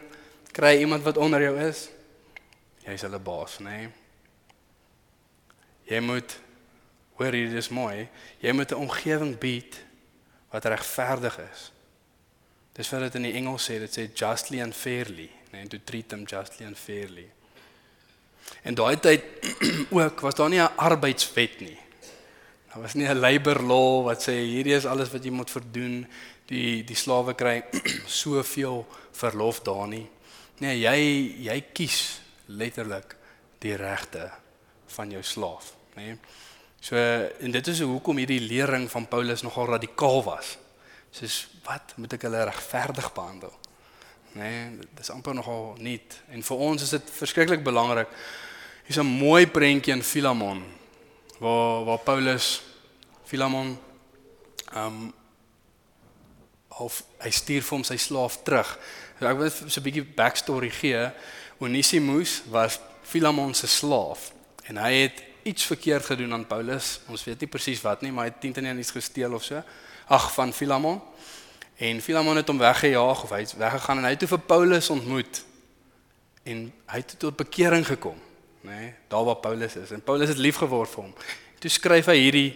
kry 0.56 0.80
iemand 0.82 1.06
wat 1.06 1.20
onder 1.22 1.44
jou 1.44 1.54
is, 1.62 1.90
jy's 2.88 3.06
hulle 3.06 3.20
baas, 3.20 3.60
nê? 3.64 3.78
Nee. 3.86 3.94
Jy 5.86 6.02
moet 6.02 6.40
hoor 7.20 7.36
hier 7.38 7.52
dis 7.54 7.70
mooi, 7.70 8.08
jy 8.42 8.52
moet 8.52 8.72
'n 8.72 8.82
omgewing 8.82 9.38
bied 9.40 9.78
wat 10.52 10.66
regverdig 10.66 11.38
is. 11.52 11.72
Dis 12.74 12.90
wat 12.90 13.02
dit 13.08 13.16
in 13.16 13.22
die 13.22 13.34
Engels 13.34 13.70
sê, 13.70 13.80
dit 13.80 13.92
sê 13.92 14.10
justly 14.14 14.60
and 14.62 14.76
fairly, 14.76 15.30
nee, 15.52 15.68
to 15.68 15.78
treat 15.84 16.10
them 16.10 16.26
justly 16.26 16.66
and 16.66 16.78
fairly. 16.78 17.30
En 18.64 18.76
daai 18.76 19.00
tyd 19.00 19.24
ook 19.98 20.20
was 20.26 20.36
daar 20.36 20.50
nie 20.50 20.62
'n 20.62 20.76
arbeidswet 20.76 21.60
nie. 21.60 21.80
Daar 22.74 22.82
was 22.82 22.94
nie 22.94 23.08
'n 23.08 23.20
labor 23.20 23.62
law 23.62 24.04
wat 24.04 24.28
sê 24.28 24.32
hierdie 24.32 24.76
is 24.76 24.86
alles 24.86 25.12
wat 25.12 25.24
jy 25.24 25.32
moet 25.32 25.52
verdoen, 25.52 26.08
die 26.46 26.84
die 26.84 26.96
slawe 26.96 27.34
kry 27.34 27.64
soveel 28.22 28.86
verlof 29.12 29.62
daar 29.62 29.88
nie. 29.88 30.10
Nee, 30.58 30.80
jy 30.80 30.98
jy 31.50 31.62
kies 31.74 32.20
letterlik 32.46 33.16
die 33.60 33.76
regte 33.76 34.32
van 34.88 35.12
jou 35.12 35.24
slaaf, 35.24 35.74
nê? 35.96 36.06
Nee? 36.06 36.18
So 36.86 36.96
en 37.40 37.52
dit 37.52 37.68
is 37.68 37.80
hoekom 37.82 38.18
hierdie 38.22 38.44
lering 38.46 38.86
van 38.92 39.08
Paulus 39.08 39.42
nogal 39.42 39.66
radikaal 39.66 40.24
was. 40.24 40.58
Soos 41.12 41.48
wat 41.66 41.96
moet 41.98 42.14
ek 42.14 42.28
hulle 42.28 42.44
regverdig 42.46 43.08
behandel? 43.16 43.54
Nê, 44.36 44.44
nee, 44.44 44.88
dis 44.98 45.10
amper 45.10 45.34
nogal 45.34 45.76
nie. 45.80 46.00
En 46.36 46.44
vir 46.44 46.58
ons 46.58 46.82
is 46.82 46.90
dit 46.92 47.12
verskriklik 47.18 47.64
belangrik. 47.64 48.10
Hier's 48.84 49.00
'n 49.00 49.08
mooi 49.08 49.48
prentjie 49.48 49.94
in 49.94 50.04
Filemon 50.04 50.64
waar 51.40 51.86
waar 51.86 51.98
Paulus 51.98 52.62
Filemon 53.24 53.78
ehm 54.74 54.86
um, 54.86 55.14
of 56.68 57.04
hy 57.24 57.30
stuur 57.32 57.64
vir 57.64 57.78
hom 57.78 57.84
sy 57.84 57.98
slaaf 57.98 58.44
terug. 58.44 58.78
So 59.20 59.28
ek 59.28 59.38
wil 59.38 59.50
so 59.50 59.80
'n 59.80 59.84
bietjie 59.84 60.04
backstory 60.04 60.70
gee. 60.70 61.12
Onesimus 61.60 62.44
was 62.52 62.80
Filemon 63.04 63.54
se 63.54 63.68
slaaf 63.68 64.34
en 64.68 64.78
hy 64.78 64.94
het 64.94 65.24
iets 65.44 65.64
verkeerd 65.64 66.06
gedoen 66.06 66.34
aan 66.34 66.48
Paulus. 66.48 67.00
Ons 67.08 67.24
weet 67.24 67.40
nie 67.40 67.48
presies 67.48 67.82
wat 67.82 68.02
nie, 68.02 68.12
maar 68.12 68.26
hy 68.26 68.32
het 68.32 68.42
10 68.42 68.54
tenne 68.54 68.80
iets 68.80 68.92
gesteel 68.92 69.34
of 69.34 69.44
so. 69.44 69.64
Ag 70.08 70.34
van 70.34 70.54
Filemon. 70.54 71.02
En 71.76 72.02
Filemon 72.02 72.36
het 72.40 72.48
hom 72.48 72.58
weggejaag 72.58 73.24
of 73.24 73.30
hy 73.30 73.42
het 73.44 73.56
weggegaan 73.60 73.98
en 73.98 74.08
hy 74.08 74.14
het 74.16 74.20
toe 74.20 74.32
vir 74.32 74.44
Paulus 74.48 74.90
ontmoet. 74.90 75.42
En 76.44 76.70
hy 76.92 77.02
het 77.02 77.16
tot 77.20 77.36
bekering 77.36 77.84
gekom, 77.88 78.16
nê? 78.62 78.70
Nee, 78.70 78.94
daar 79.12 79.26
waar 79.28 79.42
Paulus 79.44 79.76
is. 79.76 79.92
En 79.92 80.04
Paulus 80.04 80.30
het 80.30 80.38
lief 80.38 80.62
geword 80.62 80.90
vir 80.90 81.04
hom. 81.04 81.14
Toe 81.60 81.72
skryf 81.74 82.08
hy 82.12 82.18
hierdie 82.20 82.50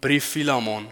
brief 0.00 0.30
Filemon 0.32 0.86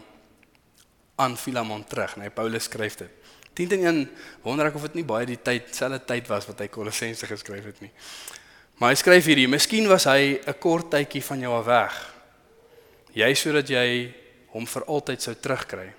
aan 1.17 1.37
Filemon 1.37 1.85
terug, 1.89 2.17
nê? 2.17 2.27
Nee, 2.27 2.35
Paulus 2.35 2.69
skryf 2.69 2.99
dit. 3.01 3.21
10 3.53 3.69
teen 3.69 3.87
1 3.87 4.11
wonder 4.43 4.69
ek 4.69 4.77
of 4.77 4.87
dit 4.89 5.01
nie 5.01 5.07
baie 5.07 5.27
die 5.29 5.39
tyd 5.45 5.75
selfde 5.77 6.01
tyd 6.09 6.29
was 6.33 6.47
wat 6.49 6.63
hy 6.65 6.69
Kolossense 6.73 7.29
geskryf 7.29 7.67
het 7.69 7.83
nie. 7.85 7.93
Maar 8.81 8.95
hy 8.95 9.01
skryf 9.01 9.29
hierdie, 9.29 9.49
miskien 9.49 9.89
was 9.89 10.09
hy 10.09 10.41
'n 10.41 10.59
kort 10.59 10.91
tydjie 10.91 11.23
van 11.23 11.41
jou 11.41 11.53
af 11.55 11.67
weg. 11.67 12.15
Jy 13.13 13.35
sodat 13.35 13.69
jy 13.69 14.15
hom 14.53 14.67
vir 14.67 14.85
altyd 14.85 15.23
sou 15.23 15.35
terugkry. 15.35 15.93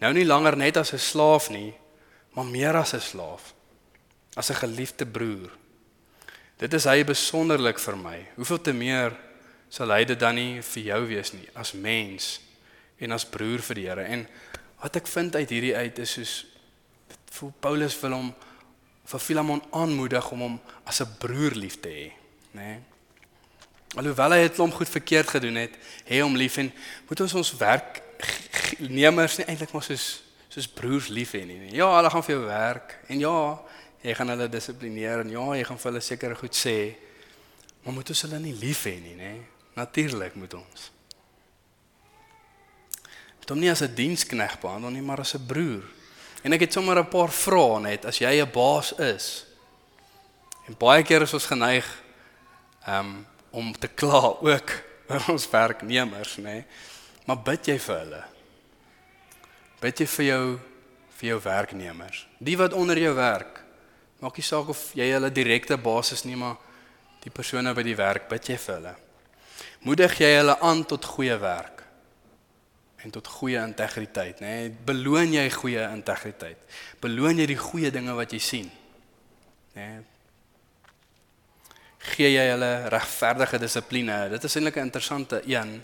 Nou 0.00 0.12
nie 0.16 0.24
langer 0.24 0.56
net 0.56 0.76
as 0.76 0.92
'n 0.92 0.98
slaaf 0.98 1.50
nie, 1.50 1.74
maar 2.34 2.46
meer 2.46 2.76
as 2.76 2.94
'n 2.94 3.00
slaaf. 3.00 3.54
As 4.36 4.50
'n 4.50 4.54
geliefde 4.54 5.06
broer. 5.06 5.50
Dit 6.56 6.74
is 6.74 6.84
hy 6.84 7.04
besonderlik 7.04 7.78
vir 7.78 7.96
my. 7.96 8.26
Hoeveel 8.36 8.60
te 8.60 8.72
meer 8.72 9.16
sal 9.68 9.90
hy 9.90 10.04
dit 10.04 10.18
dan 10.18 10.34
nie 10.34 10.62
vir 10.62 10.82
jou 10.82 11.06
wees 11.06 11.32
nie 11.32 11.48
as 11.54 11.72
mens 11.72 12.40
en 12.98 13.12
as 13.12 13.24
broer 13.24 13.62
vir 13.62 13.74
die 13.74 13.86
Here. 13.86 14.02
En 14.02 14.28
wat 14.80 14.96
ek 14.96 15.06
vind 15.06 15.36
uit 15.36 15.50
hierdie 15.50 15.76
uit 15.76 15.98
is 15.98 16.12
soos 16.12 16.46
voel 17.30 17.52
Paulus 17.60 18.00
wil 18.00 18.12
hom 18.12 18.34
vir 19.04 19.20
Filemon 19.20 19.62
aanmoedig 19.70 20.30
om 20.32 20.40
hom 20.40 20.60
as 20.84 21.00
'n 21.00 21.16
broer 21.18 21.54
lief 21.54 21.80
te 21.80 21.88
hê, 21.88 22.12
nê? 22.52 22.60
Nee? 22.60 22.78
Alhoewel 23.96 24.32
hy 24.32 24.42
dit 24.42 24.54
klomp 24.54 24.74
goed 24.74 24.88
verkeerd 24.88 25.28
gedoen 25.28 25.56
het, 25.56 25.72
hê 26.06 26.20
hom 26.22 26.36
lief 26.36 26.56
en 26.58 26.72
moet 27.08 27.20
ons 27.20 27.34
ons 27.34 27.56
werk 27.58 28.02
nemers 28.88 29.38
nie 29.38 29.46
eintlik 29.46 29.72
maar 29.72 29.82
soos 29.82 30.22
soos 30.50 30.66
broers 30.66 31.08
lief 31.14 31.36
hê 31.36 31.44
nie. 31.46 31.70
Ja, 31.76 31.86
hulle 31.94 32.10
gaan 32.10 32.24
vir 32.26 32.34
jou 32.34 32.46
werk 32.48 32.96
en 33.08 33.20
ja, 33.22 33.34
jy 34.02 34.14
gaan 34.18 34.32
hulle 34.32 34.48
dissiplineer 34.50 35.22
en 35.22 35.30
ja, 35.30 35.44
jy 35.54 35.66
gaan 35.68 35.78
vir 35.78 35.90
hulle 35.92 36.02
seker 36.02 36.34
goed 36.40 36.56
sê. 36.58 36.78
Maar 37.84 37.94
moet 37.96 38.10
ons 38.12 38.24
hulle 38.26 38.40
nie 38.42 38.56
lief 38.58 38.82
hê 38.88 38.96
nie, 39.00 39.14
nê? 39.16 39.34
Natuurlik 39.78 40.34
moet 40.40 40.56
ons. 40.58 40.88
Moet 43.38 43.54
hom 43.54 43.62
nie 43.62 43.70
as 43.70 43.82
'n 43.82 43.94
dienskneg 43.94 44.58
behandel 44.60 44.90
nie, 44.90 45.02
maar 45.02 45.20
as 45.20 45.34
'n 45.34 45.46
broer. 45.46 45.86
En 46.42 46.52
ek 46.52 46.60
het 46.60 46.72
sommer 46.72 46.98
'n 46.98 47.08
paar 47.08 47.30
vrae 47.30 47.80
net 47.80 48.04
as 48.04 48.18
jy 48.18 48.42
'n 48.42 48.50
baas 48.50 48.92
is. 48.98 49.46
En 50.66 50.76
baie 50.78 51.02
keer 51.02 51.22
is 51.22 51.34
ons 51.34 51.46
geneig 51.46 51.86
um, 52.88 53.26
om 53.50 53.72
te 53.72 53.88
kla 53.88 54.34
ook 54.40 54.70
oor 55.10 55.24
ons 55.28 55.50
werknemers, 55.50 56.36
nê? 56.36 56.64
Maar 57.30 57.44
bid 57.46 57.68
jy 57.70 57.76
vir 57.78 57.98
hulle? 58.00 58.20
Bid 59.78 60.00
jy 60.02 60.06
vir 60.10 60.24
jou 60.26 60.44
vir 61.20 61.28
jou 61.28 61.36
werknemers, 61.44 62.24
die 62.42 62.56
wat 62.58 62.72
onder 62.74 62.98
jou 62.98 63.12
werk. 63.14 63.60
Maak 64.18 64.38
nie 64.40 64.44
saak 64.46 64.70
of 64.72 64.80
jy 64.96 65.04
hulle 65.12 65.28
direkte 65.30 65.76
basis 65.78 66.24
nie, 66.24 66.34
maar 66.34 66.56
die 67.22 67.30
persone 67.30 67.70
by 67.76 67.84
die 67.86 67.94
werk, 67.94 68.24
bid 68.32 68.48
jy 68.50 68.56
vir 68.58 68.74
hulle. 68.78 68.94
Moedig 69.84 70.16
jy 70.24 70.30
hulle 70.38 70.56
aan 70.64 70.82
tot 70.88 71.06
goeie 71.12 71.36
werk 71.38 71.84
en 73.04 73.14
tot 73.14 73.30
goeie 73.36 73.60
integriteit, 73.62 74.42
nê? 74.42 74.56
Nee, 74.64 74.72
beloon 74.90 75.36
jy 75.36 75.46
goeie 75.54 75.86
integriteit. 75.92 76.66
Beloon 77.04 77.38
jy 77.44 77.46
die 77.52 77.60
goeie 77.60 77.92
dinge 77.94 78.16
wat 78.18 78.34
jy 78.34 78.42
sien. 78.42 78.74
Nê? 79.76 79.86
Nee. 79.86 80.02
Gee 82.10 82.34
jy 82.34 82.50
hulle 82.56 82.74
regverdige 82.90 83.62
dissipline? 83.62 84.18
Dit 84.34 84.50
is 84.50 84.56
eintlik 84.56 84.82
'n 84.82 84.88
interessante 84.90 85.44
een. 85.46 85.78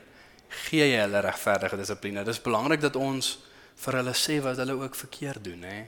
Gee 0.48 0.90
jy 0.90 1.00
hulle 1.00 1.20
regverdige 1.20 1.76
dissipline? 1.76 2.24
Dit 2.24 2.34
is 2.34 2.42
belangrik 2.42 2.80
dat 2.80 2.96
ons 2.96 3.36
vir 3.84 3.98
hulle 4.00 4.14
sê 4.16 4.38
wat 4.44 4.60
hulle 4.62 4.76
ook 4.78 4.94
verkeerd 4.94 5.44
doen, 5.44 5.62
hè. 5.62 5.80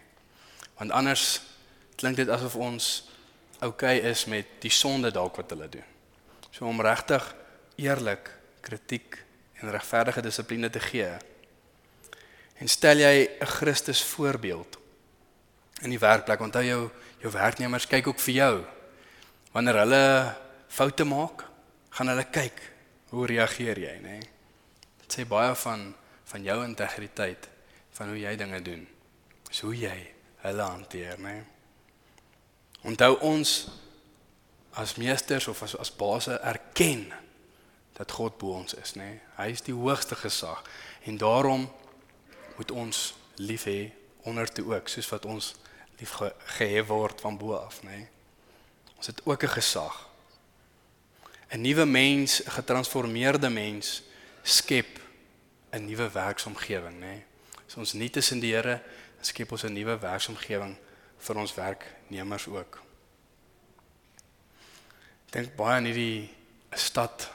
Want 0.78 0.94
anders 0.94 1.40
klink 1.98 2.16
dit 2.16 2.28
asof 2.28 2.56
ons 2.56 2.88
okay 3.66 3.98
is 4.06 4.26
met 4.30 4.59
die 4.62 4.70
sonde 4.70 5.11
dalk 5.11 5.40
wat 5.40 5.50
hulle 5.50 5.68
doen. 5.68 5.86
So 6.50 6.66
om 6.66 6.80
regtig 6.80 7.24
eerlik 7.78 8.30
kritiek 8.62 9.18
en 9.59 9.72
regverdige 9.74 10.22
dissipline 10.22 10.70
te 10.70 10.80
gee. 10.80 11.11
En 12.59 12.68
stel 12.68 12.98
jy 12.98 13.28
'n 13.40 13.46
Christus 13.46 14.02
voorbeeld 14.02 14.78
in 15.82 15.90
die 15.90 15.98
werkplek, 15.98 16.40
onthou 16.40 16.64
jou 16.64 16.90
jou 17.18 17.32
werknemers 17.32 17.86
kyk 17.86 18.06
ook 18.06 18.20
vir 18.20 18.34
jou. 18.34 18.64
Wanneer 19.52 19.78
hulle 19.82 20.36
foute 20.68 21.04
maak, 21.04 21.44
gaan 21.90 22.09
hulle 22.09 22.24
kyk 22.24 22.61
hoe 23.11 23.26
reageer 23.26 23.78
jy, 23.78 23.94
nê? 24.02 24.18
Dit 25.09 25.22
sê 25.22 25.24
baie 25.24 25.54
van 25.56 25.94
van 26.28 26.42
jou 26.44 26.59
integriteit 26.61 27.46
van 27.96 28.11
hoe 28.12 28.18
jy 28.20 28.34
dinge 28.36 28.59
doen. 28.61 28.82
Dis 29.48 29.62
hoe 29.64 29.72
jy 29.72 29.96
hulle 30.42 30.62
hanteer, 30.62 31.16
né? 31.16 31.46
Onthou 32.84 33.14
ons 33.24 33.52
as 34.76 34.98
meesters 35.00 35.46
of 35.48 35.62
as 35.64 35.72
as 35.80 35.88
baase 35.96 36.36
erken 36.44 37.06
dat 37.96 38.12
God 38.12 38.36
bo 38.36 38.59
ons 38.59 38.76
is, 38.76 38.92
né? 39.00 39.22
Hy 39.38 39.46
is 39.54 39.64
die 39.64 39.72
hoogste 39.72 40.18
gesag 40.20 40.61
en 41.09 41.16
daarom 41.16 41.64
moet 42.59 42.74
ons 42.76 43.14
lief 43.40 43.64
hê 43.64 43.88
onder 44.28 44.52
toe 44.52 44.66
ook, 44.74 44.92
soos 44.92 45.09
wat 45.09 45.24
ons 45.24 45.54
lief 46.02 46.12
ge 46.20 46.28
gehê 46.59 46.84
word 46.84 47.24
van 47.24 47.40
bo 47.40 47.56
af, 47.56 47.80
né? 47.80 48.11
Ons 49.00 49.09
het 49.09 49.24
ook 49.24 49.42
'n 49.42 49.56
gesag. 49.56 49.96
'n 51.48 51.64
Nuwe 51.64 51.86
mens, 51.86 52.44
'n 52.44 52.50
getransformeerde 52.50 53.48
mens 53.48 54.02
skep 54.49 55.01
'n 55.72 55.84
nuwe 55.84 56.09
werksomgewing, 56.12 57.01
né? 57.01 57.22
So 57.66 57.80
ons 57.80 57.92
nie 57.92 58.11
tussen 58.11 58.40
die 58.40 58.55
Here 58.55 58.80
skep 59.20 59.53
ons 59.53 59.64
'n 59.64 59.72
nuwe 59.72 59.99
werksomgewing 60.01 60.76
vir 61.18 61.36
ons 61.36 61.55
werknemers 61.55 62.46
ook. 62.46 62.82
Dink 65.30 65.57
baie 65.57 65.76
aan 65.76 65.84
hierdie 65.84 66.30
stad 66.72 67.30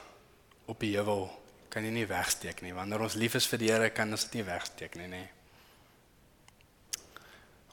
op 0.66 0.80
die 0.80 0.96
heuwel 0.96 1.30
kan 1.68 1.84
jy 1.84 1.90
nie 1.90 2.06
wegsteek 2.06 2.62
nie. 2.62 2.74
Wanneer 2.74 3.00
ons 3.00 3.14
lief 3.14 3.34
is 3.34 3.46
vir 3.46 3.58
die 3.58 3.70
Here 3.70 3.90
kan 3.90 4.10
ons 4.10 4.24
dit 4.24 4.34
nie 4.34 4.44
wegsteek 4.44 4.94
nie, 4.94 5.08
nê. 5.08 5.28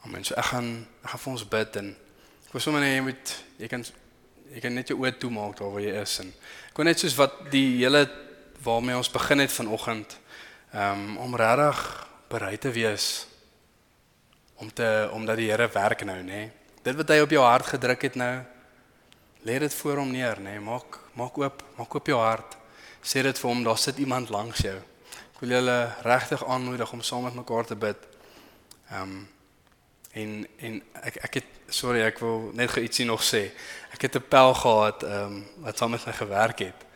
Amen. 0.04 0.24
So 0.24 0.34
ek 0.34 0.44
gaan 0.44 0.86
ek 1.02 1.10
gaan 1.10 1.20
vir 1.20 1.32
ons 1.32 1.48
bid 1.48 1.76
en 1.76 1.96
ek 2.46 2.52
wil 2.52 2.60
sommer 2.60 2.80
net 2.80 2.96
jy 2.96 3.02
moet 3.02 3.34
jy 3.58 3.68
kan 3.68 3.84
jy 4.52 4.60
kan 4.60 4.74
net 4.74 4.88
jou 4.88 4.98
oë 4.98 5.18
toemaak 5.18 5.56
daar 5.58 5.70
waar 5.72 5.82
jy 5.82 5.94
is 6.02 6.18
en 6.20 6.32
ek 6.70 6.76
wil 6.76 6.84
net 6.84 6.98
soos 6.98 7.14
wat 7.16 7.50
die 7.50 7.78
hele 7.84 8.06
waarmee 8.62 8.96
ons 8.96 9.10
begin 9.10 9.38
het 9.38 9.52
vanoggend 9.52 10.18
um, 10.74 11.16
om 11.16 11.36
regtig 11.36 12.08
bereid 12.28 12.60
te 12.60 12.70
wees 12.70 13.26
om 14.54 14.72
te 14.72 15.10
omdat 15.12 15.36
die 15.36 15.50
Here 15.50 15.68
werk 15.68 16.04
nou, 16.04 16.20
nê. 16.22 16.46
Dit 16.82 16.94
wat 16.94 17.10
hy 17.10 17.18
op 17.24 17.32
jou 17.34 17.42
hart 17.42 17.66
gedruk 17.74 18.04
het 18.06 18.14
nou, 18.14 18.42
lê 19.42 19.58
dit 19.58 19.74
voor 19.74 20.02
hom 20.02 20.12
neer, 20.14 20.38
nê. 20.38 20.54
Maak 20.62 21.00
maak 21.18 21.38
oop, 21.38 21.64
maak 21.76 21.94
oop 21.94 22.06
jou 22.06 22.18
hart. 22.20 22.56
Sê 23.02 23.24
dit 23.26 23.38
vir 23.38 23.50
hom, 23.50 23.64
daar 23.66 23.78
sit 23.78 23.98
iemand 23.98 24.30
langs 24.30 24.62
jou. 24.62 24.76
Ek 25.32 25.42
wil 25.42 25.56
julle 25.56 25.76
regtig 26.06 26.44
aanmoedig 26.46 26.92
om 26.94 27.02
saam 27.02 27.26
met 27.26 27.34
mekaar 27.34 27.66
te 27.66 27.76
bid. 27.76 28.08
Ehm 28.90 29.02
um, 29.02 29.28
en 30.12 30.32
en 30.60 30.74
ek 31.08 31.16
ek 31.24 31.36
het 31.40 31.46
sorry, 31.72 32.02
ek 32.04 32.18
wil 32.20 32.50
net 32.52 32.70
gou 32.70 32.82
ietsie 32.84 33.06
nog 33.08 33.22
sê. 33.24 33.46
Ek 33.96 34.02
het 34.06 34.16
'n 34.16 34.28
pel 34.28 34.54
gehad 34.54 35.02
ehm 35.02 35.36
um, 35.36 35.44
wat 35.64 35.78
saam 35.78 35.90
met 35.90 36.06
my 36.06 36.12
gewerk 36.12 36.58
het. 36.58 36.86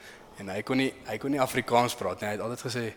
En 0.40 0.50
hy 0.52 0.62
kon 0.66 0.80
nie 0.80 0.92
hy 1.08 1.18
kon 1.18 1.32
nie 1.32 1.40
Afrikaans 1.42 1.94
praat 1.96 2.20
nie. 2.20 2.28
Hy 2.30 2.36
het 2.36 2.44
altyd 2.44 2.66
gesê 2.68 2.88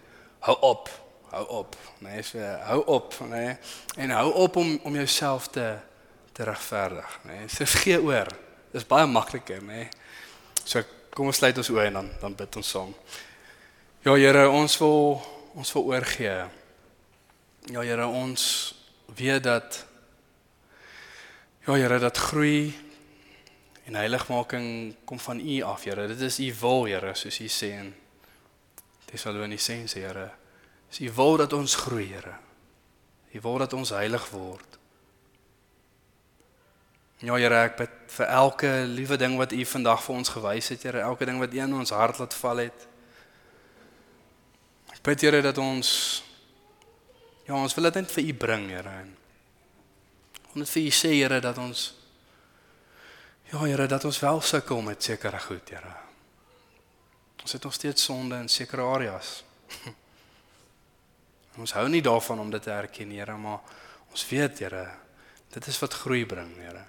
hou 0.47 0.57
op 0.71 0.89
hou 1.29 1.45
op, 1.59 1.75
nee, 2.01 2.21
so 2.25 2.41
hou 2.41 2.79
op, 2.89 3.13
nee. 3.29 3.53
En 3.97 4.09
hou 4.09 4.31
op 4.33 4.55
om 4.55 4.79
om 4.83 4.95
jouself 4.95 5.47
te 5.47 5.77
te 6.33 6.43
regverdig, 6.43 7.19
nee. 7.27 7.47
So 7.47 7.65
gee 7.65 8.01
oor. 8.01 8.29
Dis 8.71 8.87
baie 8.87 9.05
makliker, 9.05 9.61
nee. 9.63 9.89
So 10.63 10.81
kom 11.13 11.29
ons 11.29 11.41
sluit 11.41 11.57
ons 11.57 11.69
oë 11.73 11.89
en 11.89 11.99
dan 11.99 12.09
dan 12.21 12.37
bid 12.37 12.55
ons 12.61 12.69
saam. 12.75 12.93
Ja 14.05 14.15
Here, 14.15 14.47
ons 14.49 14.77
wil 14.79 15.21
ons 15.53 15.73
wil 15.73 15.89
oorgee. 15.93 16.37
Ja 17.69 17.81
Here, 17.85 18.07
ons 18.07 18.43
weet 19.15 19.43
dat 19.43 19.85
Ja 21.67 21.75
Here, 21.75 21.99
dat 21.99 22.17
groei 22.17 22.73
en 23.89 23.95
heiligmaking 23.97 24.95
kom 25.05 25.19
van 25.19 25.39
U 25.39 25.61
af, 25.65 25.83
Here. 25.83 26.07
Dit 26.07 26.21
is 26.21 26.39
U 26.39 26.53
wil, 26.59 26.83
Here, 26.85 27.15
soos 27.17 27.39
U 27.41 27.47
sê 27.49 27.71
in 27.73 27.89
Tessalonisense, 29.09 29.97
Here. 29.97 30.29
Dis 30.91 31.01
U 31.01 31.09
wil 31.17 31.37
dat 31.41 31.53
ons 31.57 31.75
groei, 31.75 32.05
Here. 32.11 32.35
U 33.33 33.41
wil 33.41 33.57
dat 33.57 33.73
ons 33.73 33.89
heilig 33.89 34.29
word. 34.29 34.77
Ja, 37.25 37.33
Here, 37.33 37.63
ek 37.65 37.79
bid 37.81 37.97
vir 38.13 38.29
elke 38.29 38.73
liewe 38.85 39.17
ding 39.17 39.41
wat 39.41 39.57
U 39.57 39.65
vandag 39.73 40.05
vir 40.05 40.21
ons 40.21 40.33
gewys 40.37 40.69
het, 40.69 40.85
Here, 40.85 41.01
elke 41.09 41.25
ding 41.25 41.41
wat 41.41 41.57
U 41.57 41.61
in 41.65 41.77
ons 41.81 41.97
hart 41.97 42.21
laat 42.21 42.37
val 42.37 42.61
het. 42.67 42.87
Ek 44.93 45.01
bid 45.09 45.25
Here 45.25 45.41
dat 45.41 45.57
ons 45.57 45.89
ja, 47.47 47.57
ons 47.57 47.73
wil 47.73 47.89
dit 47.89 48.03
net 48.03 48.13
vir 48.19 48.29
U 48.29 48.41
bring, 48.45 48.69
Here. 48.69 48.99
Ons 50.53 50.77
vir 50.77 50.85
U 50.85 50.93
sê, 50.93 51.17
Here, 51.23 51.41
dat 51.41 51.57
ons 51.57 51.89
ja, 53.51 53.63
Here, 53.65 53.87
dat 53.87 54.05
ons 54.05 54.19
wel 54.19 54.41
sukkel 54.41 54.81
met 54.81 55.03
sekere 55.03 55.39
goed, 55.39 55.69
Here. 55.69 55.93
Ons 57.41 57.51
het 57.51 57.63
nog 57.63 57.73
steeds 57.73 58.03
sonde 58.03 58.35
in 58.35 58.49
sekere 58.49 58.81
areas. 58.81 59.43
Ons 61.59 61.73
hou 61.73 61.87
nie 61.89 62.01
daarvan 62.01 62.39
om 62.39 62.51
dit 62.51 62.63
te 62.63 62.71
erken, 62.71 63.11
Here, 63.11 63.37
maar 63.37 63.59
Ons 64.09 64.25
weet, 64.29 64.59
Here, 64.59 64.85
dit 65.53 65.67
is 65.67 65.79
wat 65.79 65.93
groei 65.93 66.25
bring, 66.25 66.53
Here. 66.57 66.85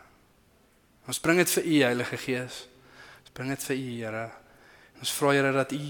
Ons 1.09 1.21
bring 1.21 1.41
dit 1.41 1.51
vir 1.51 1.67
U, 1.67 1.75
Heilige 1.85 2.21
Gees. 2.21 2.63
Ons 3.21 3.35
bring 3.37 3.51
dit 3.53 3.67
vir 3.69 3.77
U, 3.77 3.91
Here. 3.97 4.25
Ons 5.01 5.13
vra 5.17 5.35
Here 5.37 5.53
dat 5.57 5.75
U 5.77 5.83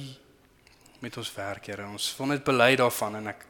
met 1.01 1.17
ons 1.17 1.35
werk, 1.37 1.71
Here. 1.71 1.87
Ons 1.87 2.11
wil 2.19 2.35
net 2.35 2.45
bely 2.47 2.73
daarvan 2.81 3.21
en 3.21 3.31
ek 3.35 3.47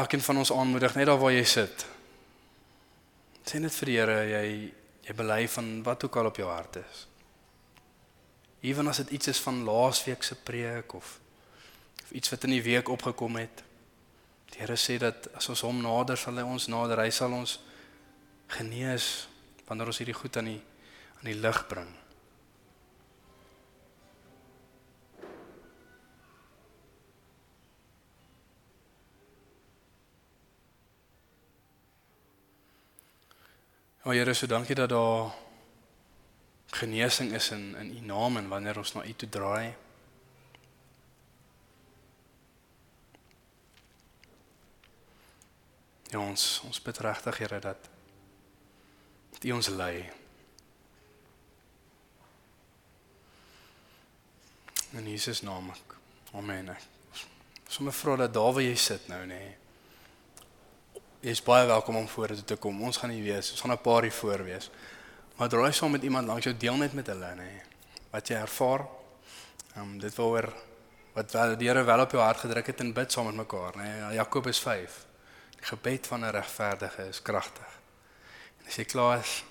elkeen 0.00 0.22
van 0.22 0.38
ons 0.38 0.52
aanmoedig 0.54 0.94
net 0.94 1.08
daar 1.10 1.18
waar 1.18 1.34
jy 1.34 1.46
sit. 1.48 1.86
Sê 3.42 3.58
net 3.58 3.74
vir 3.80 3.90
die 3.90 3.96
Here 3.98 4.20
jy 4.28 4.44
jy 5.10 5.16
bely 5.18 5.48
van 5.50 5.70
wat 5.82 6.04
ook 6.06 6.16
al 6.20 6.30
op 6.30 6.38
jou 6.38 6.46
hart 6.46 6.78
is. 6.78 7.06
Ewen 8.62 8.86
as 8.86 9.00
dit 9.02 9.16
iets 9.16 9.32
is 9.32 9.40
van 9.42 9.64
laasweek 9.66 10.22
se 10.22 10.36
preek 10.36 10.94
of 10.94 11.18
of 12.04 12.12
iets 12.16 12.30
wat 12.30 12.44
in 12.44 12.54
die 12.54 12.62
week 12.62 12.88
opgekom 12.88 13.36
het. 13.36 13.62
Die 14.50 14.60
Here 14.62 14.76
sê 14.78 14.98
dat 14.98 15.28
as 15.34 15.48
ons 15.48 15.62
hom 15.66 15.82
nader 15.82 16.18
sal 16.18 16.38
hy 16.38 16.44
ons 16.46 16.66
nader, 16.70 17.02
hy 17.02 17.10
sal 17.14 17.34
ons 17.34 17.58
genees 18.50 19.28
wanneer 19.66 19.90
ons 19.90 20.00
hierdie 20.02 20.16
goed 20.16 20.36
aan 20.36 20.50
die 20.50 20.60
aan 21.20 21.28
die 21.28 21.38
lig 21.38 21.58
bring. 21.68 21.90
O 34.10 34.12
Here, 34.12 34.34
so 34.34 34.46
dankie 34.46 34.74
dat 34.74 34.88
daar 34.88 35.30
genesing 36.66 37.32
is 37.32 37.50
in 37.50 37.76
in 37.76 37.96
U 37.96 38.00
naam 38.00 38.36
en 38.36 38.48
wanneer 38.48 38.76
ons 38.76 38.92
na 38.92 39.04
U 39.04 39.12
toe 39.14 39.28
draai. 39.28 39.74
Ja 46.10 46.18
ons 46.18 46.60
ons 46.66 46.82
bid 46.82 46.98
regtig 46.98 47.38
Here 47.38 47.60
dat 47.60 47.88
dat 49.30 49.44
U 49.44 49.52
ons 49.52 49.68
lei. 49.68 50.10
In 54.90 55.06
Jesus 55.06 55.40
naam. 55.40 55.70
Ek. 55.70 55.96
Amen. 56.32 56.76
Sommige 57.68 57.98
vra 57.98 58.16
dat 58.16 58.34
daar 58.34 58.52
waar 58.52 58.62
jy 58.62 58.74
sit 58.74 59.06
nou 59.06 59.22
nê. 59.26 59.34
Nee. 59.38 59.59
Jy 61.20 61.34
is 61.36 61.42
baie 61.44 61.66
welkom 61.68 61.98
om 61.98 62.06
vorentoe 62.08 62.46
te 62.48 62.56
kom. 62.56 62.78
Ons 62.80 62.96
gaan 62.96 63.10
nie 63.12 63.20
wees. 63.20 63.50
Ons 63.52 63.60
gaan 63.60 63.72
'n 63.72 63.82
paar 63.84 64.02
hier 64.02 64.12
voor 64.12 64.44
wees. 64.44 64.70
Maar 65.36 65.48
draai 65.48 65.72
saam 65.72 65.90
met 65.90 66.02
iemand 66.02 66.26
langs 66.26 66.44
jou 66.44 66.56
deel 66.56 66.76
net 66.76 66.92
met 66.92 67.06
hulle 67.06 67.34
nê. 67.34 67.62
Wat 68.10 68.28
jy 68.28 68.36
ervaar. 68.36 68.86
Ehm 69.74 69.82
um, 69.82 69.98
dit 69.98 70.14
waaroor 70.14 70.52
wat 71.12 71.32
wel 71.32 71.56
die 71.56 71.68
Here 71.68 71.84
wel 71.84 72.00
op 72.00 72.10
jou 72.10 72.22
hart 72.22 72.38
gedruk 72.38 72.66
het 72.66 72.80
en 72.80 72.92
bid 72.92 73.12
saam 73.12 73.26
met 73.26 73.34
mekaar 73.34 73.76
nê. 73.76 74.14
Jakobus 74.14 74.58
5. 74.58 75.06
Die 75.56 75.66
gebed 75.66 76.06
van 76.06 76.20
'n 76.20 76.30
regverdige 76.30 77.08
is 77.08 77.22
kragtig. 77.22 77.80
En 78.60 78.66
as 78.66 78.76
jy 78.76 78.84
klaar 78.84 79.18
is, 79.18 79.44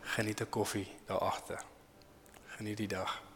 geniet 0.00 0.40
'n 0.40 0.48
koffie 0.48 0.88
daar 1.06 1.18
agter. 1.18 1.62
Geniet 2.56 2.76
die 2.76 2.88
dag. 2.88 3.31